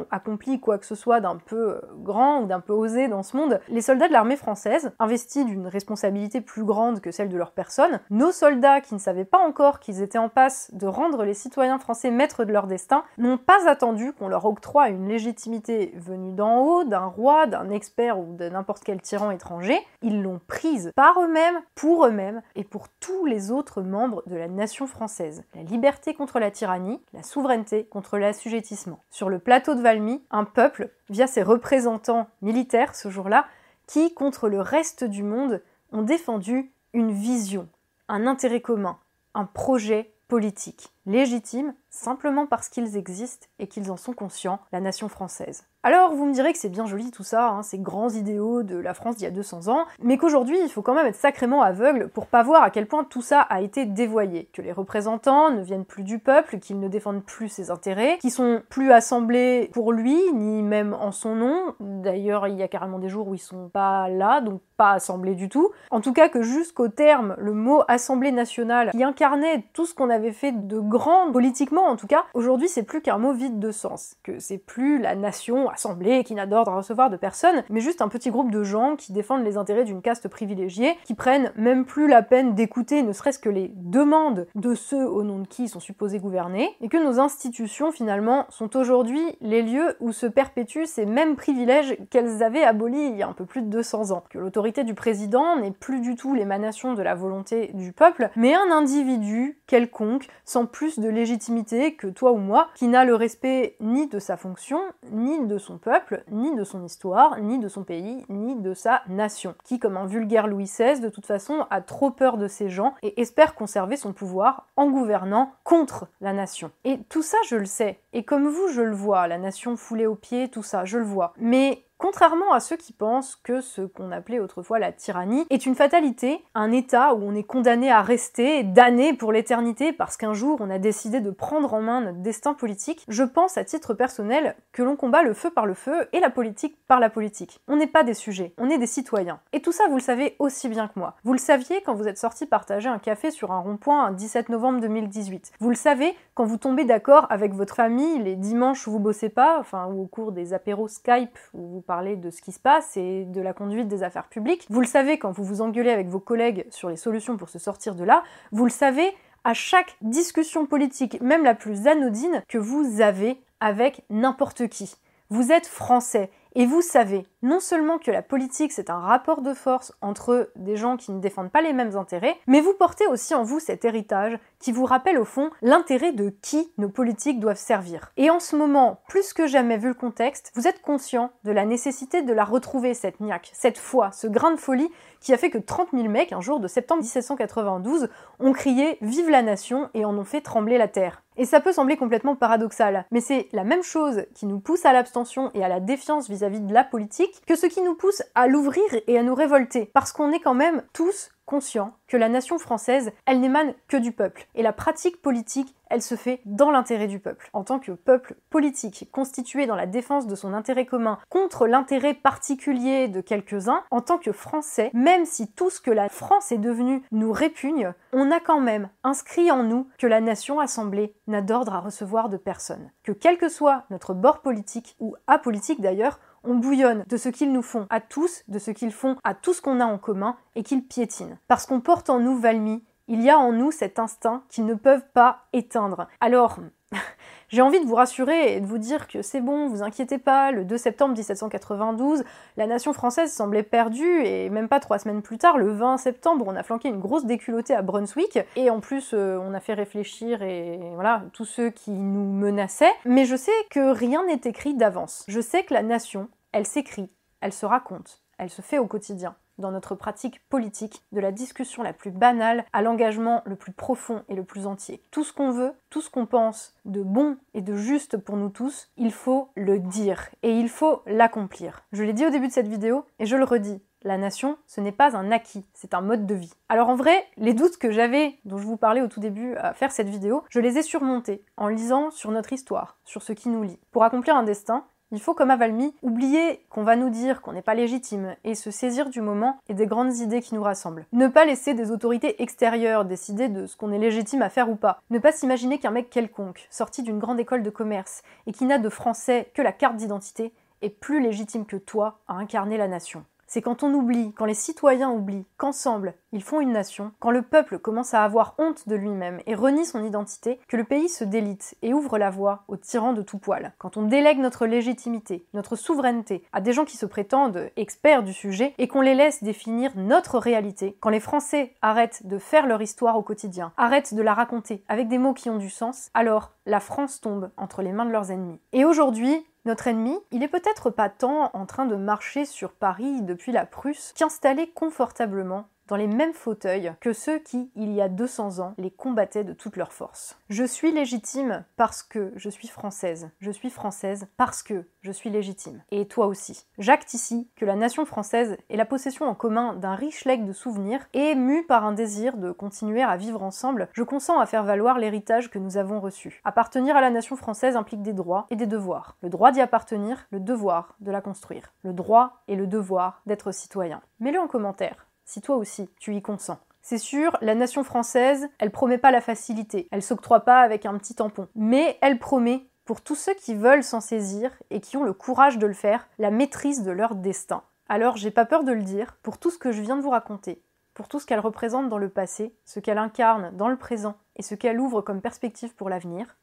ont 0.00 0.06
accompli 0.10 0.60
quoi 0.60 0.78
que 0.78 0.86
ce 0.86 0.94
soit 0.94 1.20
d'un 1.20 1.36
peu 1.36 1.74
euh, 1.74 1.80
grand 1.96 2.42
ou 2.42 2.46
d'un 2.46 2.60
peu 2.60 2.72
osé 2.72 3.08
dans 3.08 3.24
ce 3.24 3.36
monde, 3.36 3.60
les 3.68 3.80
soldats 3.80 4.06
de 4.06 4.12
l'armée 4.12 4.36
française, 4.36 4.92
investis 5.00 5.44
d'une 5.44 5.66
responsabilité 5.66 6.40
plus 6.40 6.64
grande 6.64 7.00
que 7.00 7.10
celle 7.10 7.28
de 7.28 7.36
leur 7.36 7.50
personne, 7.52 8.00
nos 8.10 8.30
soldats 8.30 8.80
qui 8.80 8.94
ne 8.94 9.00
savaient 9.00 9.24
pas 9.24 9.38
encore 9.38 9.80
qu'ils 9.80 10.00
étaient 10.00 10.18
en 10.18 10.28
passe 10.28 10.70
de 10.74 10.86
rendre 10.86 11.24
les 11.24 11.34
citoyens 11.34 11.78
français 11.78 12.10
maîtres 12.10 12.44
de 12.44 12.52
leur 12.52 12.68
destin, 12.68 13.04
n'ont 13.18 13.38
pas 13.38 13.68
attendu 13.68 14.12
qu'on 14.12 14.28
leur 14.28 14.44
octroie 14.44 14.88
une 14.90 15.08
légitimité 15.08 15.92
venue 15.96 16.32
d'en 16.32 16.60
haut, 16.60 16.84
d'un 16.84 17.06
roi, 17.06 17.43
d'un 17.46 17.70
expert 17.70 18.18
ou 18.18 18.34
de 18.34 18.48
n'importe 18.48 18.84
quel 18.84 19.00
tyran 19.00 19.30
étranger. 19.30 19.78
Ils 20.02 20.22
l'ont 20.22 20.40
prise 20.46 20.90
par 20.94 21.20
eux-mêmes, 21.20 21.60
pour 21.74 22.06
eux-mêmes 22.06 22.42
et 22.54 22.64
pour 22.64 22.88
tous 23.00 23.26
les 23.26 23.50
autres 23.50 23.82
membres 23.82 24.22
de 24.26 24.36
la 24.36 24.48
nation 24.48 24.86
française. 24.86 25.44
La 25.54 25.62
liberté 25.62 26.14
contre 26.14 26.38
la 26.38 26.50
tyrannie, 26.50 27.00
la 27.12 27.22
souveraineté 27.22 27.84
contre 27.84 28.18
l'assujettissement. 28.18 29.00
Sur 29.10 29.28
le 29.28 29.38
plateau 29.38 29.74
de 29.74 29.80
Valmy, 29.80 30.22
un 30.30 30.44
peuple, 30.44 30.90
via 31.10 31.26
ses 31.26 31.42
représentants 31.42 32.28
militaires 32.42 32.94
ce 32.94 33.10
jour-là, 33.10 33.46
qui, 33.86 34.14
contre 34.14 34.48
le 34.48 34.60
reste 34.60 35.04
du 35.04 35.22
monde, 35.22 35.60
ont 35.92 36.02
défendu 36.02 36.72
une 36.92 37.12
vision, 37.12 37.68
un 38.08 38.26
intérêt 38.26 38.60
commun, 38.60 38.98
un 39.34 39.44
projet 39.44 40.12
politique, 40.28 40.93
légitime 41.06 41.74
simplement 41.90 42.46
parce 42.46 42.68
qu'ils 42.68 42.96
existent 42.96 43.46
et 43.58 43.68
qu'ils 43.68 43.90
en 43.90 43.96
sont 43.96 44.12
conscients, 44.12 44.58
la 44.72 44.80
nation 44.80 45.08
française. 45.08 45.64
Alors 45.84 46.14
vous 46.14 46.24
me 46.24 46.32
direz 46.32 46.52
que 46.52 46.58
c'est 46.58 46.70
bien 46.70 46.86
joli 46.86 47.10
tout 47.10 47.22
ça, 47.22 47.50
hein, 47.50 47.62
ces 47.62 47.78
grands 47.78 48.08
idéaux 48.08 48.62
de 48.62 48.76
la 48.76 48.94
France 48.94 49.16
d'il 49.16 49.24
y 49.24 49.28
a 49.28 49.30
200 49.30 49.68
ans, 49.68 49.84
mais 50.02 50.16
qu'aujourd'hui 50.16 50.58
il 50.62 50.70
faut 50.70 50.80
quand 50.80 50.94
même 50.94 51.06
être 51.06 51.14
sacrément 51.14 51.62
aveugle 51.62 52.08
pour 52.08 52.26
pas 52.26 52.42
voir 52.42 52.62
à 52.62 52.70
quel 52.70 52.86
point 52.86 53.04
tout 53.04 53.20
ça 53.20 53.40
a 53.40 53.60
été 53.60 53.84
dévoyé, 53.84 54.48
que 54.52 54.62
les 54.62 54.72
représentants 54.72 55.50
ne 55.50 55.62
viennent 55.62 55.84
plus 55.84 56.02
du 56.02 56.18
peuple, 56.18 56.58
qu'ils 56.58 56.80
ne 56.80 56.88
défendent 56.88 57.22
plus 57.22 57.50
ses 57.50 57.70
intérêts, 57.70 58.16
qu'ils 58.18 58.30
sont 58.30 58.62
plus 58.70 58.92
assemblés 58.92 59.70
pour 59.74 59.92
lui, 59.92 60.18
ni 60.32 60.62
même 60.62 60.94
en 60.94 61.12
son 61.12 61.36
nom. 61.36 61.74
D'ailleurs 61.80 62.48
il 62.48 62.56
y 62.56 62.62
a 62.62 62.68
carrément 62.68 62.98
des 62.98 63.10
jours 63.10 63.28
où 63.28 63.34
ils 63.34 63.38
sont 63.38 63.68
pas 63.68 64.08
là, 64.08 64.40
donc 64.40 64.62
pas 64.76 64.92
assemblés 64.92 65.34
du 65.34 65.48
tout. 65.48 65.70
En 65.90 66.00
tout 66.00 66.12
cas 66.12 66.28
que 66.28 66.42
jusqu'au 66.42 66.88
terme, 66.88 67.36
le 67.38 67.52
mot 67.52 67.82
Assemblée 67.88 68.32
nationale, 68.32 68.90
qui 68.90 69.04
incarnait 69.04 69.64
tout 69.72 69.86
ce 69.86 69.94
qu'on 69.94 70.10
avait 70.10 70.32
fait 70.32 70.52
de 70.52 70.80
grand 70.94 71.32
politiquement 71.32 71.88
en 71.88 71.96
tout 71.96 72.06
cas, 72.06 72.24
aujourd'hui 72.34 72.68
c'est 72.68 72.84
plus 72.84 73.02
qu'un 73.02 73.18
mot 73.18 73.32
vide 73.32 73.58
de 73.58 73.72
sens, 73.72 74.14
que 74.22 74.38
c'est 74.38 74.58
plus 74.58 75.00
la 75.00 75.16
nation 75.16 75.68
assemblée 75.68 76.22
qui 76.22 76.36
n'a 76.36 76.46
d'ordre 76.46 76.70
à 76.70 76.76
recevoir 76.76 77.10
de 77.10 77.16
personne, 77.16 77.64
mais 77.68 77.80
juste 77.80 78.00
un 78.00 78.06
petit 78.06 78.30
groupe 78.30 78.52
de 78.52 78.62
gens 78.62 78.94
qui 78.94 79.12
défendent 79.12 79.42
les 79.42 79.56
intérêts 79.56 79.82
d'une 79.82 80.02
caste 80.02 80.28
privilégiée, 80.28 80.96
qui 81.04 81.14
prennent 81.14 81.50
même 81.56 81.84
plus 81.84 82.06
la 82.06 82.22
peine 82.22 82.54
d'écouter 82.54 83.02
ne 83.02 83.12
serait-ce 83.12 83.40
que 83.40 83.48
les 83.48 83.72
demandes 83.74 84.46
de 84.54 84.76
ceux 84.76 85.04
au 85.04 85.24
nom 85.24 85.40
de 85.40 85.48
qui 85.48 85.64
ils 85.64 85.68
sont 85.68 85.80
supposés 85.80 86.20
gouverner, 86.20 86.70
et 86.80 86.88
que 86.88 87.02
nos 87.02 87.18
institutions 87.18 87.90
finalement 87.90 88.46
sont 88.50 88.76
aujourd'hui 88.76 89.24
les 89.40 89.62
lieux 89.62 89.96
où 89.98 90.12
se 90.12 90.26
perpétuent 90.26 90.86
ces 90.86 91.06
mêmes 91.06 91.34
privilèges 91.34 91.96
qu'elles 92.10 92.44
avaient 92.44 92.62
abolis 92.62 93.08
il 93.08 93.16
y 93.16 93.24
a 93.24 93.28
un 93.28 93.32
peu 93.32 93.46
plus 93.46 93.62
de 93.62 93.68
200 93.68 94.12
ans, 94.12 94.22
que 94.30 94.38
l'autorité 94.38 94.84
du 94.84 94.94
président 94.94 95.56
n'est 95.56 95.72
plus 95.72 95.98
du 95.98 96.14
tout 96.14 96.34
l'émanation 96.34 96.94
de 96.94 97.02
la 97.02 97.16
volonté 97.16 97.72
du 97.74 97.92
peuple, 97.92 98.30
mais 98.36 98.54
un 98.54 98.70
individu 98.70 99.58
quelconque, 99.66 100.28
sans 100.44 100.66
plus 100.66 100.83
de 100.98 101.08
légitimité 101.08 101.94
que 101.94 102.06
toi 102.06 102.32
ou 102.32 102.36
moi, 102.36 102.68
qui 102.74 102.88
n'a 102.88 103.04
le 103.04 103.14
respect 103.14 103.76
ni 103.80 104.06
de 104.06 104.18
sa 104.18 104.36
fonction, 104.36 104.80
ni 105.10 105.46
de 105.46 105.58
son 105.58 105.78
peuple, 105.78 106.24
ni 106.30 106.54
de 106.54 106.64
son 106.64 106.84
histoire, 106.84 107.40
ni 107.40 107.58
de 107.58 107.68
son 107.68 107.84
pays, 107.84 108.24
ni 108.28 108.56
de 108.56 108.74
sa 108.74 109.02
nation, 109.08 109.54
qui, 109.64 109.78
comme 109.78 109.96
un 109.96 110.06
vulgaire 110.06 110.46
Louis 110.46 110.64
XVI, 110.64 111.00
de 111.00 111.08
toute 111.08 111.26
façon, 111.26 111.66
a 111.70 111.80
trop 111.80 112.10
peur 112.10 112.36
de 112.36 112.48
ces 112.48 112.68
gens 112.68 112.94
et 113.02 113.20
espère 113.20 113.54
conserver 113.54 113.96
son 113.96 114.12
pouvoir 114.12 114.66
en 114.76 114.90
gouvernant 114.90 115.52
contre 115.64 116.06
la 116.20 116.32
nation. 116.32 116.70
Et 116.84 116.98
tout 117.08 117.22
ça, 117.22 117.38
je 117.48 117.56
le 117.56 117.66
sais. 117.66 118.00
Et 118.12 118.24
comme 118.24 118.48
vous, 118.48 118.68
je 118.68 118.82
le 118.82 118.94
vois, 118.94 119.26
la 119.26 119.38
nation 119.38 119.76
foulée 119.76 120.06
aux 120.06 120.14
pieds, 120.14 120.48
tout 120.48 120.62
ça, 120.62 120.84
je 120.84 120.98
le 120.98 121.04
vois. 121.04 121.32
Mais 121.38 121.83
Contrairement 122.04 122.52
à 122.52 122.60
ceux 122.60 122.76
qui 122.76 122.92
pensent 122.92 123.34
que 123.34 123.62
ce 123.62 123.80
qu'on 123.80 124.12
appelait 124.12 124.38
autrefois 124.38 124.78
la 124.78 124.92
tyrannie 124.92 125.46
est 125.48 125.64
une 125.64 125.74
fatalité, 125.74 126.44
un 126.54 126.70
état 126.70 127.14
où 127.14 127.22
on 127.22 127.34
est 127.34 127.44
condamné 127.44 127.90
à 127.90 128.02
rester, 128.02 128.62
damné 128.62 129.14
pour 129.14 129.32
l'éternité 129.32 129.90
parce 129.90 130.18
qu'un 130.18 130.34
jour 130.34 130.58
on 130.60 130.68
a 130.68 130.78
décidé 130.78 131.22
de 131.22 131.30
prendre 131.30 131.72
en 131.72 131.80
main 131.80 132.02
notre 132.02 132.18
destin 132.18 132.52
politique, 132.52 133.06
je 133.08 133.22
pense 133.22 133.56
à 133.56 133.64
titre 133.64 133.94
personnel 133.94 134.54
que 134.72 134.82
l'on 134.82 134.96
combat 134.96 135.22
le 135.22 135.32
feu 135.32 135.48
par 135.48 135.64
le 135.64 135.72
feu 135.72 136.06
et 136.12 136.20
la 136.20 136.28
politique 136.28 136.76
par 136.86 137.00
la 137.00 137.08
politique. 137.08 137.58
On 137.68 137.76
n'est 137.76 137.86
pas 137.86 138.04
des 138.04 138.12
sujets, 138.12 138.52
on 138.58 138.68
est 138.68 138.76
des 138.76 138.86
citoyens. 138.86 139.40
Et 139.54 139.62
tout 139.62 139.72
ça 139.72 139.84
vous 139.88 139.96
le 139.96 140.02
savez 140.02 140.36
aussi 140.40 140.68
bien 140.68 140.88
que 140.88 140.98
moi. 140.98 141.14
Vous 141.24 141.32
le 141.32 141.38
saviez 141.38 141.80
quand 141.80 141.94
vous 141.94 142.06
êtes 142.06 142.18
sorti 142.18 142.44
partager 142.44 142.90
un 142.90 142.98
café 142.98 143.30
sur 143.30 143.50
un 143.50 143.60
rond-point 143.60 144.04
un 144.04 144.12
17 144.12 144.50
novembre 144.50 144.82
2018. 144.82 145.52
Vous 145.58 145.70
le 145.70 145.74
savez 145.74 146.14
quand 146.34 146.44
vous 146.44 146.58
tombez 146.58 146.84
d'accord 146.84 147.26
avec 147.30 147.54
votre 147.54 147.74
famille 147.74 148.18
les 148.18 148.36
dimanches 148.36 148.86
où 148.86 148.90
vous 148.90 149.00
bossez 149.00 149.30
pas, 149.30 149.58
enfin 149.58 149.86
ou 149.86 150.02
au 150.02 150.06
cours 150.06 150.32
des 150.32 150.52
apéros 150.52 150.88
Skype 150.88 151.38
où 151.54 151.66
vous 151.66 151.80
parler 151.94 152.16
de 152.16 152.30
ce 152.30 152.42
qui 152.42 152.50
se 152.50 152.58
passe 152.58 152.96
et 152.96 153.24
de 153.24 153.40
la 153.40 153.52
conduite 153.52 153.86
des 153.86 154.02
affaires 154.02 154.26
publiques. 154.26 154.66
Vous 154.68 154.80
le 154.80 154.86
savez 154.86 155.16
quand 155.16 155.30
vous 155.30 155.44
vous 155.44 155.60
engueulez 155.60 155.92
avec 155.92 156.08
vos 156.08 156.18
collègues 156.18 156.66
sur 156.68 156.88
les 156.88 156.96
solutions 156.96 157.36
pour 157.36 157.48
se 157.48 157.60
sortir 157.60 157.94
de 157.94 158.02
là. 158.02 158.24
Vous 158.50 158.64
le 158.64 158.70
savez 158.70 159.08
à 159.44 159.54
chaque 159.54 159.94
discussion 160.00 160.66
politique, 160.66 161.20
même 161.20 161.44
la 161.44 161.54
plus 161.54 161.86
anodine, 161.86 162.42
que 162.48 162.58
vous 162.58 163.00
avez 163.00 163.40
avec 163.60 164.02
n'importe 164.10 164.66
qui. 164.66 164.96
Vous 165.30 165.52
êtes 165.52 165.68
français 165.68 166.30
et 166.54 166.66
vous 166.66 166.82
savez 166.82 167.26
non 167.42 167.60
seulement 167.60 167.98
que 167.98 168.10
la 168.10 168.22
politique 168.22 168.72
c'est 168.72 168.90
un 168.90 168.98
rapport 168.98 169.42
de 169.42 169.54
force 169.54 169.92
entre 170.00 170.50
des 170.56 170.76
gens 170.76 170.96
qui 170.96 171.12
ne 171.12 171.20
défendent 171.20 171.50
pas 171.50 171.60
les 171.60 171.72
mêmes 171.72 171.96
intérêts, 171.96 172.36
mais 172.46 172.60
vous 172.60 172.72
portez 172.74 173.06
aussi 173.06 173.34
en 173.34 173.42
vous 173.42 173.60
cet 173.60 173.84
héritage 173.84 174.38
qui 174.58 174.72
vous 174.72 174.84
rappelle 174.84 175.18
au 175.18 175.24
fond 175.24 175.50
l'intérêt 175.60 176.12
de 176.12 176.34
qui 176.42 176.72
nos 176.78 176.88
politiques 176.88 177.40
doivent 177.40 177.56
servir. 177.56 178.12
Et 178.16 178.30
en 178.30 178.40
ce 178.40 178.56
moment, 178.56 179.00
plus 179.08 179.32
que 179.32 179.46
jamais 179.46 179.76
vu 179.76 179.88
le 179.88 179.94
contexte, 179.94 180.52
vous 180.54 180.66
êtes 180.66 180.80
conscient 180.80 181.32
de 181.44 181.52
la 181.52 181.66
nécessité 181.66 182.22
de 182.22 182.32
la 182.32 182.44
retrouver 182.44 182.94
cette 182.94 183.20
niaque, 183.20 183.50
cette 183.52 183.78
foi, 183.78 184.10
ce 184.12 184.26
grain 184.26 184.52
de 184.52 184.60
folie 184.60 184.88
qui 185.20 185.32
a 185.34 185.38
fait 185.38 185.50
que 185.50 185.58
30 185.58 185.88
000 185.92 186.08
mecs, 186.08 186.32
un 186.32 186.40
jour 186.40 186.60
de 186.60 186.68
septembre 186.68 187.02
1792, 187.02 188.08
ont 188.40 188.52
crié 188.52 188.98
Vive 189.00 189.30
la 189.30 189.42
nation 189.42 189.90
et 189.94 190.04
en 190.04 190.16
ont 190.16 190.24
fait 190.24 190.40
trembler 190.40 190.78
la 190.78 190.88
terre. 190.88 191.23
Et 191.36 191.44
ça 191.44 191.60
peut 191.60 191.72
sembler 191.72 191.96
complètement 191.96 192.36
paradoxal, 192.36 193.06
mais 193.10 193.20
c'est 193.20 193.48
la 193.52 193.64
même 193.64 193.82
chose 193.82 194.24
qui 194.34 194.46
nous 194.46 194.60
pousse 194.60 194.84
à 194.84 194.92
l'abstention 194.92 195.50
et 195.54 195.64
à 195.64 195.68
la 195.68 195.80
défiance 195.80 196.28
vis-à-vis 196.30 196.60
de 196.60 196.72
la 196.72 196.84
politique 196.84 197.42
que 197.46 197.56
ce 197.56 197.66
qui 197.66 197.82
nous 197.82 197.94
pousse 197.94 198.22
à 198.34 198.46
l'ouvrir 198.46 198.84
et 199.06 199.18
à 199.18 199.22
nous 199.22 199.34
révolter. 199.34 199.90
Parce 199.92 200.12
qu'on 200.12 200.32
est 200.32 200.40
quand 200.40 200.54
même 200.54 200.82
tous 200.92 201.30
conscients 201.46 201.94
que 202.06 202.16
la 202.16 202.28
nation 202.28 202.58
française, 202.58 203.12
elle 203.26 203.40
n'émane 203.40 203.74
que 203.88 203.96
du 203.96 204.12
peuple. 204.12 204.46
Et 204.54 204.62
la 204.62 204.72
pratique 204.72 205.20
politique, 205.20 205.74
elle 205.90 206.02
se 206.02 206.16
fait 206.16 206.40
dans 206.44 206.70
l'intérêt 206.70 207.06
du 207.06 207.20
peuple. 207.20 207.50
En 207.52 207.64
tant 207.64 207.78
que 207.78 207.92
peuple 207.92 208.36
politique, 208.50 209.08
constitué 209.12 209.66
dans 209.66 209.76
la 209.76 209.86
défense 209.86 210.26
de 210.26 210.34
son 210.34 210.52
intérêt 210.54 210.86
commun 210.86 211.18
contre 211.28 211.66
l'intérêt 211.66 212.14
particulier 212.14 213.08
de 213.08 213.20
quelques-uns, 213.20 213.84
en 213.90 214.00
tant 214.00 214.18
que 214.18 214.32
Français, 214.32 214.90
même 214.94 215.24
si 215.24 215.50
tout 215.52 215.70
ce 215.70 215.80
que 215.80 215.90
la 215.90 216.08
France 216.08 216.52
est 216.52 216.58
devenue 216.58 217.02
nous 217.12 217.32
répugne, 217.32 217.92
on 218.12 218.30
a 218.30 218.40
quand 218.40 218.60
même 218.60 218.88
inscrit 219.02 219.50
en 219.50 219.62
nous 219.62 219.88
que 219.98 220.06
la 220.06 220.20
nation 220.20 220.60
assemblée 220.60 221.14
n'a 221.26 221.42
d'ordre 221.42 221.74
à 221.74 221.80
recevoir 221.80 222.28
de 222.28 222.36
personne. 222.36 222.90
Que 223.02 223.12
quel 223.12 223.38
que 223.38 223.48
soit 223.48 223.84
notre 223.90 224.14
bord 224.14 224.40
politique, 224.40 224.96
ou 224.98 225.16
apolitique 225.26 225.80
d'ailleurs, 225.80 226.18
on 226.44 226.54
bouillonne 226.54 227.04
de 227.08 227.16
ce 227.16 227.28
qu'ils 227.28 227.52
nous 227.52 227.62
font 227.62 227.86
à 227.90 228.00
tous, 228.00 228.42
de 228.48 228.58
ce 228.58 228.70
qu'ils 228.70 228.92
font 228.92 229.16
à 229.24 229.34
tout 229.34 229.52
ce 229.52 229.62
qu'on 229.62 229.80
a 229.80 229.86
en 229.86 229.98
commun, 229.98 230.36
et 230.54 230.62
qu'ils 230.62 230.84
piétinent. 230.84 231.38
Parce 231.48 231.66
qu'on 231.66 231.80
porte 231.80 232.10
en 232.10 232.20
nous 232.20 232.38
Valmy, 232.38 232.82
il 233.08 233.22
y 233.22 233.30
a 233.30 233.38
en 233.38 233.52
nous 233.52 233.70
cet 233.70 233.98
instinct 233.98 234.44
qu'ils 234.48 234.64
ne 234.64 234.74
peuvent 234.74 235.06
pas 235.12 235.46
éteindre. 235.52 236.08
Alors, 236.20 236.58
j'ai 237.48 237.62
envie 237.62 237.80
de 237.80 237.86
vous 237.86 237.94
rassurer 237.94 238.56
et 238.56 238.60
de 238.60 238.66
vous 238.66 238.78
dire 238.78 239.08
que 239.08 239.22
c'est 239.22 239.40
bon, 239.40 239.68
vous 239.68 239.82
inquiétez 239.82 240.18
pas, 240.18 240.50
le 240.50 240.64
2 240.64 240.76
septembre 240.76 241.14
1792, 241.14 242.24
la 242.56 242.66
nation 242.66 242.92
française 242.92 243.32
semblait 243.32 243.62
perdue 243.62 244.24
et 244.24 244.50
même 244.50 244.68
pas 244.68 244.80
trois 244.80 244.98
semaines 244.98 245.22
plus 245.22 245.38
tard, 245.38 245.58
le 245.58 245.70
20 245.72 245.98
septembre, 245.98 246.44
on 246.48 246.56
a 246.56 246.62
flanqué 246.62 246.88
une 246.88 247.00
grosse 247.00 247.24
déculottée 247.24 247.74
à 247.74 247.82
Brunswick 247.82 248.38
et 248.56 248.70
en 248.70 248.80
plus 248.80 249.12
euh, 249.14 249.38
on 249.40 249.54
a 249.54 249.60
fait 249.60 249.74
réfléchir 249.74 250.42
et 250.42 250.78
voilà 250.94 251.22
tous 251.32 251.44
ceux 251.44 251.70
qui 251.70 251.90
nous 251.90 252.32
menaçaient. 252.32 252.92
Mais 253.04 253.24
je 253.24 253.36
sais 253.36 253.52
que 253.70 253.92
rien 253.92 254.24
n'est 254.24 254.40
écrit 254.44 254.74
d'avance. 254.74 255.24
Je 255.28 255.40
sais 255.40 255.64
que 255.64 255.74
la 255.74 255.82
nation, 255.82 256.28
elle 256.52 256.66
s'écrit, 256.66 257.10
elle 257.40 257.52
se 257.52 257.66
raconte, 257.66 258.22
elle 258.38 258.50
se 258.50 258.62
fait 258.62 258.78
au 258.78 258.86
quotidien. 258.86 259.36
Dans 259.58 259.70
notre 259.70 259.94
pratique 259.94 260.46
politique, 260.48 261.02
de 261.12 261.20
la 261.20 261.32
discussion 261.32 261.82
la 261.82 261.92
plus 261.92 262.10
banale 262.10 262.64
à 262.72 262.82
l'engagement 262.82 263.42
le 263.44 263.56
plus 263.56 263.72
profond 263.72 264.22
et 264.28 264.34
le 264.34 264.44
plus 264.44 264.66
entier. 264.66 265.02
Tout 265.10 265.24
ce 265.24 265.32
qu'on 265.32 265.50
veut, 265.50 265.72
tout 265.90 266.00
ce 266.00 266.10
qu'on 266.10 266.26
pense 266.26 266.74
de 266.84 267.02
bon 267.02 267.36
et 267.54 267.60
de 267.60 267.76
juste 267.76 268.16
pour 268.16 268.36
nous 268.36 268.50
tous, 268.50 268.90
il 268.96 269.12
faut 269.12 269.48
le 269.54 269.78
dire 269.78 270.28
et 270.42 270.52
il 270.52 270.68
faut 270.68 271.02
l'accomplir. 271.06 271.84
Je 271.92 272.02
l'ai 272.02 272.12
dit 272.12 272.26
au 272.26 272.30
début 272.30 272.48
de 272.48 272.52
cette 272.52 272.68
vidéo 272.68 273.04
et 273.18 273.26
je 273.26 273.36
le 273.36 273.44
redis. 273.44 273.80
La 274.06 274.18
nation, 274.18 274.58
ce 274.66 274.82
n'est 274.82 274.92
pas 274.92 275.16
un 275.16 275.32
acquis, 275.32 275.64
c'est 275.72 275.94
un 275.94 276.02
mode 276.02 276.26
de 276.26 276.34
vie. 276.34 276.52
Alors 276.68 276.90
en 276.90 276.94
vrai, 276.94 277.26
les 277.38 277.54
doutes 277.54 277.78
que 277.78 277.90
j'avais, 277.90 278.38
dont 278.44 278.58
je 278.58 278.66
vous 278.66 278.76
parlais 278.76 279.00
au 279.00 279.08
tout 279.08 279.18
début 279.18 279.54
à 279.54 279.72
faire 279.72 279.92
cette 279.92 280.10
vidéo, 280.10 280.44
je 280.50 280.60
les 280.60 280.76
ai 280.76 280.82
surmontés 280.82 281.42
en 281.56 281.68
lisant 281.68 282.10
sur 282.10 282.30
notre 282.30 282.52
histoire, 282.52 282.98
sur 283.06 283.22
ce 283.22 283.32
qui 283.32 283.48
nous 283.48 283.62
lie. 283.62 283.78
Pour 283.92 284.04
accomplir 284.04 284.36
un 284.36 284.42
destin, 284.42 284.84
il 285.14 285.20
faut, 285.20 285.32
comme 285.32 285.52
à 285.52 285.56
Valmy, 285.56 285.94
oublier 286.02 286.64
qu'on 286.70 286.82
va 286.82 286.96
nous 286.96 287.08
dire 287.08 287.40
qu'on 287.40 287.52
n'est 287.52 287.62
pas 287.62 287.74
légitime 287.74 288.34
et 288.42 288.56
se 288.56 288.72
saisir 288.72 289.10
du 289.10 289.20
moment 289.20 289.60
et 289.68 289.74
des 289.74 289.86
grandes 289.86 290.16
idées 290.16 290.40
qui 290.40 290.56
nous 290.56 290.62
rassemblent. 290.62 291.06
Ne 291.12 291.28
pas 291.28 291.44
laisser 291.44 291.72
des 291.72 291.92
autorités 291.92 292.42
extérieures 292.42 293.04
décider 293.04 293.48
de 293.48 293.66
ce 293.66 293.76
qu'on 293.76 293.92
est 293.92 293.98
légitime 294.00 294.42
à 294.42 294.48
faire 294.48 294.68
ou 294.68 294.74
pas. 294.74 295.00
Ne 295.10 295.20
pas 295.20 295.30
s'imaginer 295.30 295.78
qu'un 295.78 295.92
mec 295.92 296.10
quelconque, 296.10 296.66
sorti 296.68 297.04
d'une 297.04 297.20
grande 297.20 297.38
école 297.38 297.62
de 297.62 297.70
commerce 297.70 298.22
et 298.48 298.52
qui 298.52 298.64
n'a 298.64 298.78
de 298.78 298.88
français 298.88 299.52
que 299.54 299.62
la 299.62 299.70
carte 299.70 299.96
d'identité, 299.96 300.52
est 300.82 300.90
plus 300.90 301.22
légitime 301.22 301.64
que 301.64 301.76
toi 301.76 302.18
à 302.26 302.34
incarner 302.34 302.76
la 302.76 302.88
nation. 302.88 303.24
C'est 303.54 303.62
quand 303.62 303.84
on 303.84 303.94
oublie, 303.94 304.32
quand 304.32 304.46
les 304.46 304.52
citoyens 304.52 305.12
oublient 305.12 305.46
qu'ensemble, 305.58 306.14
ils 306.32 306.42
font 306.42 306.60
une 306.60 306.72
nation, 306.72 307.12
quand 307.20 307.30
le 307.30 307.42
peuple 307.42 307.78
commence 307.78 308.12
à 308.12 308.24
avoir 308.24 308.56
honte 308.58 308.88
de 308.88 308.96
lui-même 308.96 309.40
et 309.46 309.54
renie 309.54 309.84
son 309.84 310.02
identité, 310.02 310.58
que 310.66 310.76
le 310.76 310.82
pays 310.82 311.08
se 311.08 311.22
délite 311.22 311.76
et 311.80 311.94
ouvre 311.94 312.18
la 312.18 312.30
voie 312.30 312.64
aux 312.66 312.76
tyrans 312.76 313.12
de 313.12 313.22
tout 313.22 313.38
poil. 313.38 313.72
Quand 313.78 313.96
on 313.96 314.08
délègue 314.08 314.40
notre 314.40 314.66
légitimité, 314.66 315.46
notre 315.54 315.76
souveraineté 315.76 316.42
à 316.52 316.60
des 316.60 316.72
gens 316.72 316.84
qui 316.84 316.96
se 316.96 317.06
prétendent 317.06 317.70
experts 317.76 318.24
du 318.24 318.32
sujet 318.32 318.74
et 318.76 318.88
qu'on 318.88 319.02
les 319.02 319.14
laisse 319.14 319.44
définir 319.44 319.92
notre 319.94 320.40
réalité, 320.40 320.96
quand 320.98 321.10
les 321.10 321.20
Français 321.20 321.74
arrêtent 321.80 322.26
de 322.26 322.38
faire 322.38 322.66
leur 322.66 322.82
histoire 322.82 323.16
au 323.16 323.22
quotidien, 323.22 323.72
arrêtent 323.76 324.14
de 324.14 324.22
la 324.22 324.34
raconter 324.34 324.82
avec 324.88 325.06
des 325.06 325.18
mots 325.18 325.32
qui 325.32 325.48
ont 325.48 325.58
du 325.58 325.70
sens, 325.70 326.10
alors 326.12 326.50
la 326.66 326.80
France 326.80 327.20
tombe 327.20 327.52
entre 327.56 327.82
les 327.82 327.92
mains 327.92 328.04
de 328.04 328.10
leurs 328.10 328.32
ennemis. 328.32 328.58
Et 328.72 328.84
aujourd'hui, 328.84 329.46
notre 329.64 329.86
ennemi, 329.86 330.18
il 330.30 330.42
est 330.42 330.48
peut-être 330.48 330.90
pas 330.90 331.08
tant 331.08 331.50
en 331.54 331.66
train 331.66 331.86
de 331.86 331.96
marcher 331.96 332.44
sur 332.44 332.72
Paris 332.72 333.22
depuis 333.22 333.52
la 333.52 333.66
Prusse 333.66 334.12
qu'installé 334.16 334.70
confortablement 334.70 335.68
dans 335.88 335.96
les 335.96 336.06
mêmes 336.06 336.32
fauteuils 336.32 336.92
que 337.00 337.12
ceux 337.12 337.38
qui, 337.38 337.70
il 337.74 337.92
y 337.92 338.00
a 338.00 338.08
200 338.08 338.60
ans, 338.60 338.74
les 338.78 338.90
combattaient 338.90 339.44
de 339.44 339.52
toute 339.52 339.76
leur 339.76 339.92
force. 339.92 340.38
Je 340.48 340.64
suis 340.64 340.92
légitime 340.92 341.64
parce 341.76 342.02
que 342.02 342.32
je 342.36 342.48
suis 342.48 342.68
française. 342.68 343.30
Je 343.40 343.50
suis 343.50 343.70
française 343.70 344.28
parce 344.36 344.62
que 344.62 344.86
je 345.02 345.12
suis 345.12 345.30
légitime. 345.30 345.82
Et 345.90 346.06
toi 346.06 346.26
aussi. 346.26 346.66
J'acte 346.78 347.14
ici 347.14 347.50
que 347.56 347.64
la 347.64 347.76
nation 347.76 348.04
française 348.06 348.56
est 348.70 348.76
la 348.76 348.86
possession 348.86 349.26
en 349.26 349.34
commun 349.34 349.74
d'un 349.74 349.94
riche 349.94 350.24
legs 350.24 350.46
de 350.46 350.52
souvenirs 350.52 351.06
et, 351.12 351.34
mu 351.34 351.64
par 351.66 351.84
un 351.84 351.92
désir 351.92 352.36
de 352.36 352.50
continuer 352.52 353.02
à 353.02 353.16
vivre 353.16 353.42
ensemble, 353.42 353.88
je 353.92 354.02
consens 354.02 354.40
à 354.40 354.46
faire 354.46 354.64
valoir 354.64 354.98
l'héritage 354.98 355.50
que 355.50 355.58
nous 355.58 355.76
avons 355.76 356.00
reçu. 356.00 356.40
Appartenir 356.44 356.96
à 356.96 357.00
la 357.00 357.10
nation 357.10 357.36
française 357.36 357.76
implique 357.76 358.02
des 358.02 358.12
droits 358.12 358.46
et 358.50 358.56
des 358.56 358.66
devoirs. 358.66 359.16
Le 359.22 359.28
droit 359.28 359.52
d'y 359.52 359.60
appartenir, 359.60 360.26
le 360.30 360.40
devoir 360.40 360.96
de 361.00 361.10
la 361.10 361.20
construire. 361.20 361.72
Le 361.82 361.92
droit 361.92 362.42
et 362.48 362.56
le 362.56 362.66
devoir 362.66 363.22
d'être 363.26 363.52
citoyen. 363.52 364.00
Mets-le 364.20 364.40
en 364.40 364.48
commentaire 364.48 365.06
si 365.24 365.40
toi 365.40 365.56
aussi 365.56 365.88
tu 365.98 366.14
y 366.14 366.22
consens. 366.22 366.58
C'est 366.82 366.98
sûr, 366.98 367.36
la 367.40 367.54
nation 367.54 367.82
française, 367.82 368.46
elle 368.58 368.70
promet 368.70 368.98
pas 368.98 369.10
la 369.10 369.22
facilité, 369.22 369.88
elle 369.90 370.02
s'octroie 370.02 370.40
pas 370.40 370.60
avec 370.60 370.84
un 370.84 370.98
petit 370.98 371.14
tampon, 371.14 371.48
mais 371.54 371.98
elle 372.02 372.18
promet, 372.18 372.66
pour 372.84 373.00
tous 373.00 373.14
ceux 373.14 373.32
qui 373.32 373.54
veulent 373.54 373.82
s'en 373.82 374.02
saisir 374.02 374.50
et 374.68 374.80
qui 374.80 374.98
ont 374.98 375.04
le 375.04 375.14
courage 375.14 375.56
de 375.56 375.66
le 375.66 375.72
faire, 375.72 376.06
la 376.18 376.30
maîtrise 376.30 376.82
de 376.82 376.90
leur 376.90 377.14
destin. 377.14 377.62
Alors 377.88 378.18
j'ai 378.18 378.30
pas 378.30 378.44
peur 378.44 378.64
de 378.64 378.72
le 378.72 378.82
dire, 378.82 379.16
pour 379.22 379.38
tout 379.38 379.50
ce 379.50 379.58
que 379.58 379.72
je 379.72 379.80
viens 379.80 379.96
de 379.96 380.02
vous 380.02 380.10
raconter, 380.10 380.62
pour 380.92 381.08
tout 381.08 381.18
ce 381.18 381.26
qu'elle 381.26 381.40
représente 381.40 381.88
dans 381.88 381.98
le 381.98 382.10
passé, 382.10 382.54
ce 382.66 382.80
qu'elle 382.80 382.98
incarne 382.98 383.50
dans 383.56 383.68
le 383.68 383.78
présent 383.78 384.16
et 384.36 384.42
ce 384.42 384.54
qu'elle 384.54 384.78
ouvre 384.78 385.00
comme 385.00 385.22
perspective 385.22 385.74
pour 385.74 385.88
l'avenir, 385.88 386.36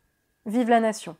vive 0.47 0.69
la 0.69 0.79
nation. 0.79 1.15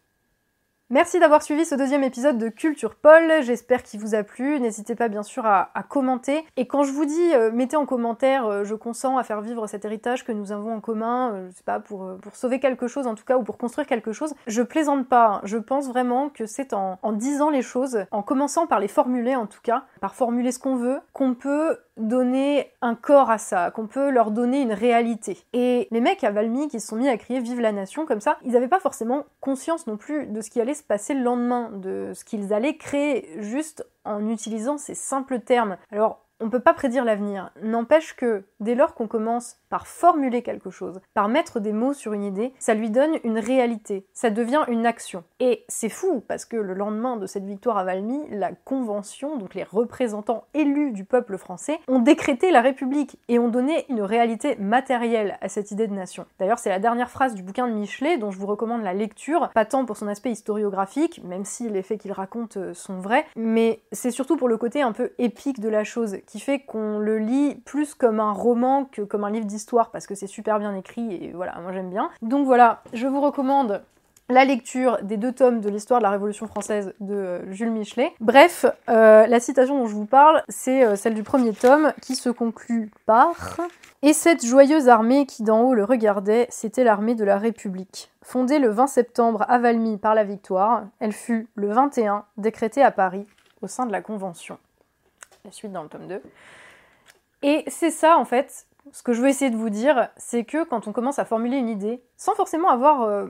Merci 0.91 1.19
d'avoir 1.19 1.41
suivi 1.41 1.63
ce 1.63 1.73
deuxième 1.73 2.03
épisode 2.03 2.37
de 2.37 2.49
Culture 2.49 2.95
Paul, 2.95 3.23
j'espère 3.43 3.81
qu'il 3.81 4.01
vous 4.01 4.13
a 4.13 4.23
plu, 4.23 4.59
n'hésitez 4.59 4.93
pas 4.93 5.07
bien 5.07 5.23
sûr 5.23 5.45
à, 5.45 5.69
commenter. 5.87 6.43
Et 6.57 6.67
quand 6.67 6.83
je 6.83 6.91
vous 6.91 7.05
dis 7.05 7.33
euh, 7.33 7.49
mettez 7.49 7.77
en 7.77 7.85
commentaire 7.85 8.45
euh, 8.45 8.65
je 8.65 8.75
consens 8.75 9.17
à 9.17 9.23
faire 9.23 9.39
vivre 9.39 9.67
cet 9.67 9.85
héritage 9.85 10.25
que 10.25 10.33
nous 10.33 10.51
avons 10.51 10.73
en 10.73 10.81
commun, 10.81 11.31
euh, 11.31 11.47
je 11.49 11.55
sais 11.55 11.63
pas, 11.63 11.79
pour, 11.79 12.17
sauver 12.33 12.59
quelque 12.59 12.89
chose 12.89 13.07
en 13.07 13.15
tout 13.15 13.23
cas 13.23 13.37
ou 13.37 13.43
pour 13.43 13.57
construire 13.57 13.87
quelque 13.87 14.11
chose, 14.11 14.33
je 14.47 14.61
plaisante 14.61 15.07
pas, 15.07 15.27
hein. 15.27 15.41
je 15.45 15.57
pense 15.57 15.87
vraiment 15.87 16.27
que 16.27 16.45
c'est 16.45 16.73
en, 16.73 16.99
en 17.01 17.13
disant 17.13 17.51
les 17.51 17.61
choses, 17.61 17.99
en 18.11 18.21
commençant 18.21 18.67
par 18.67 18.81
les 18.81 18.89
formuler 18.89 19.37
en 19.37 19.47
tout 19.47 19.61
cas, 19.63 19.85
par 20.01 20.13
formuler 20.13 20.51
ce 20.51 20.59
qu'on 20.59 20.75
veut, 20.75 20.99
qu'on 21.13 21.35
peut 21.35 21.77
donner 21.97 22.71
un 22.81 22.95
corps 22.95 23.29
à 23.29 23.37
ça, 23.37 23.71
qu'on 23.71 23.87
peut 23.87 24.09
leur 24.09 24.31
donner 24.31 24.61
une 24.61 24.73
réalité. 24.73 25.37
Et 25.53 25.87
les 25.91 26.01
mecs 26.01 26.23
à 26.23 26.31
Valmy 26.31 26.67
qui 26.67 26.79
se 26.79 26.87
sont 26.87 26.95
mis 26.95 27.07
à 27.07 27.17
crier 27.17 27.39
Vive 27.39 27.59
la 27.59 27.71
nation 27.71 28.05
comme 28.05 28.21
ça, 28.21 28.37
ils 28.43 28.51
n'avaient 28.51 28.67
pas 28.67 28.79
forcément 28.79 29.25
conscience 29.41 29.87
non 29.87 29.97
plus 29.97 30.27
de 30.27 30.39
ce 30.39 30.49
qui 30.49 30.61
allait 30.61 30.75
se 30.75 30.83
passer 30.83 31.13
le 31.13 31.23
lendemain, 31.23 31.71
de 31.71 32.11
ce 32.13 32.23
qu'ils 32.23 32.53
allaient 32.53 32.77
créer 32.77 33.27
juste 33.41 33.85
en 34.05 34.29
utilisant 34.29 34.77
ces 34.77 34.95
simples 34.95 35.41
termes. 35.41 35.77
Alors 35.91 36.25
on 36.41 36.45
ne 36.45 36.49
peut 36.49 36.59
pas 36.59 36.73
prédire 36.73 37.05
l'avenir. 37.05 37.51
N'empêche 37.61 38.15
que 38.15 38.43
dès 38.59 38.75
lors 38.75 38.95
qu'on 38.95 39.07
commence 39.07 39.57
par 39.69 39.87
formuler 39.87 40.41
quelque 40.41 40.69
chose, 40.69 40.99
par 41.13 41.29
mettre 41.29 41.59
des 41.59 41.71
mots 41.71 41.93
sur 41.93 42.13
une 42.13 42.23
idée, 42.23 42.53
ça 42.59 42.73
lui 42.73 42.89
donne 42.89 43.17
une 43.23 43.39
réalité, 43.39 44.05
ça 44.13 44.29
devient 44.29 44.63
une 44.67 44.85
action. 44.85 45.23
Et 45.39 45.63
c'est 45.69 45.89
fou 45.89 46.23
parce 46.27 46.45
que 46.45 46.57
le 46.57 46.73
lendemain 46.73 47.15
de 47.15 47.25
cette 47.25 47.45
victoire 47.45 47.77
à 47.77 47.83
Valmy, 47.83 48.19
la 48.31 48.51
Convention, 48.51 49.37
donc 49.37 49.53
les 49.53 49.63
représentants 49.63 50.45
élus 50.53 50.91
du 50.91 51.05
peuple 51.05 51.37
français, 51.37 51.79
ont 51.87 51.99
décrété 51.99 52.51
la 52.51 52.61
République 52.61 53.17
et 53.29 53.39
ont 53.39 53.47
donné 53.47 53.85
une 53.89 54.01
réalité 54.01 54.55
matérielle 54.57 55.37
à 55.41 55.47
cette 55.47 55.71
idée 55.71 55.87
de 55.87 55.93
nation. 55.93 56.25
D'ailleurs, 56.39 56.59
c'est 56.59 56.69
la 56.69 56.79
dernière 56.79 57.09
phrase 57.09 57.35
du 57.35 57.43
bouquin 57.43 57.67
de 57.67 57.73
Michelet 57.73 58.17
dont 58.17 58.31
je 58.31 58.39
vous 58.39 58.47
recommande 58.47 58.83
la 58.83 58.93
lecture, 58.93 59.49
pas 59.53 59.65
tant 59.65 59.85
pour 59.85 59.95
son 59.95 60.07
aspect 60.07 60.31
historiographique, 60.31 61.23
même 61.23 61.45
si 61.45 61.69
les 61.69 61.83
faits 61.83 62.01
qu'il 62.01 62.11
raconte 62.11 62.57
euh, 62.57 62.73
sont 62.73 62.99
vrais, 62.99 63.25
mais 63.35 63.81
c'est 63.91 64.11
surtout 64.11 64.37
pour 64.37 64.49
le 64.49 64.57
côté 64.57 64.81
un 64.81 64.91
peu 64.91 65.11
épique 65.17 65.59
de 65.59 65.69
la 65.69 65.83
chose 65.83 66.17
qui 66.31 66.39
fait 66.39 66.59
qu'on 66.59 66.97
le 66.97 67.17
lit 67.17 67.55
plus 67.65 67.93
comme 67.93 68.21
un 68.21 68.31
roman 68.31 68.85
que 68.85 69.01
comme 69.01 69.25
un 69.25 69.29
livre 69.29 69.45
d'histoire 69.45 69.91
parce 69.91 70.07
que 70.07 70.15
c'est 70.15 70.27
super 70.27 70.59
bien 70.59 70.73
écrit 70.73 71.13
et 71.13 71.33
voilà, 71.33 71.59
moi 71.61 71.73
j'aime 71.73 71.89
bien. 71.89 72.09
Donc 72.21 72.45
voilà, 72.45 72.81
je 72.93 73.05
vous 73.05 73.19
recommande 73.19 73.81
la 74.29 74.45
lecture 74.45 74.97
des 75.01 75.17
deux 75.17 75.33
tomes 75.33 75.59
de 75.59 75.67
l'histoire 75.67 75.99
de 75.99 76.03
la 76.03 76.09
Révolution 76.09 76.47
française 76.47 76.93
de 77.01 77.13
euh, 77.13 77.51
Jules 77.51 77.71
Michelet. 77.71 78.13
Bref, 78.21 78.65
euh, 78.87 79.27
la 79.27 79.39
citation 79.41 79.77
dont 79.77 79.87
je 79.87 79.93
vous 79.93 80.05
parle, 80.05 80.41
c'est 80.47 80.85
euh, 80.85 80.95
celle 80.95 81.15
du 81.15 81.23
premier 81.23 81.51
tome 81.51 81.91
qui 82.01 82.15
se 82.15 82.29
conclut 82.29 82.91
par 83.05 83.57
Et 84.01 84.13
cette 84.13 84.45
joyeuse 84.45 84.87
armée 84.87 85.25
qui 85.25 85.43
d'en 85.43 85.63
haut 85.63 85.73
le 85.73 85.83
regardait, 85.83 86.47
c'était 86.49 86.85
l'armée 86.85 87.15
de 87.15 87.25
la 87.25 87.37
République. 87.37 88.09
Fondée 88.23 88.59
le 88.59 88.69
20 88.69 88.87
septembre 88.87 89.43
à 89.49 89.59
Valmy 89.59 89.97
par 89.97 90.15
la 90.15 90.23
victoire, 90.23 90.83
elle 91.01 91.11
fut 91.11 91.49
le 91.55 91.69
21 91.73 92.23
décrétée 92.37 92.83
à 92.83 92.91
Paris 92.91 93.27
au 93.61 93.67
sein 93.67 93.85
de 93.85 93.91
la 93.91 94.01
Convention 94.01 94.57
la 95.45 95.51
suite 95.51 95.71
dans 95.71 95.83
le 95.83 95.89
tome 95.89 96.07
2. 96.07 96.21
Et 97.43 97.63
c'est 97.67 97.91
ça, 97.91 98.17
en 98.17 98.25
fait, 98.25 98.67
ce 98.91 99.03
que 99.03 99.13
je 99.13 99.21
veux 99.21 99.29
essayer 99.29 99.51
de 99.51 99.57
vous 99.57 99.69
dire, 99.69 100.09
c'est 100.17 100.43
que 100.43 100.63
quand 100.63 100.87
on 100.87 100.91
commence 100.91 101.19
à 101.19 101.25
formuler 101.25 101.57
une 101.57 101.69
idée, 101.69 102.03
sans 102.17 102.35
forcément 102.35 102.69
avoir, 102.69 103.01
euh, 103.03 103.27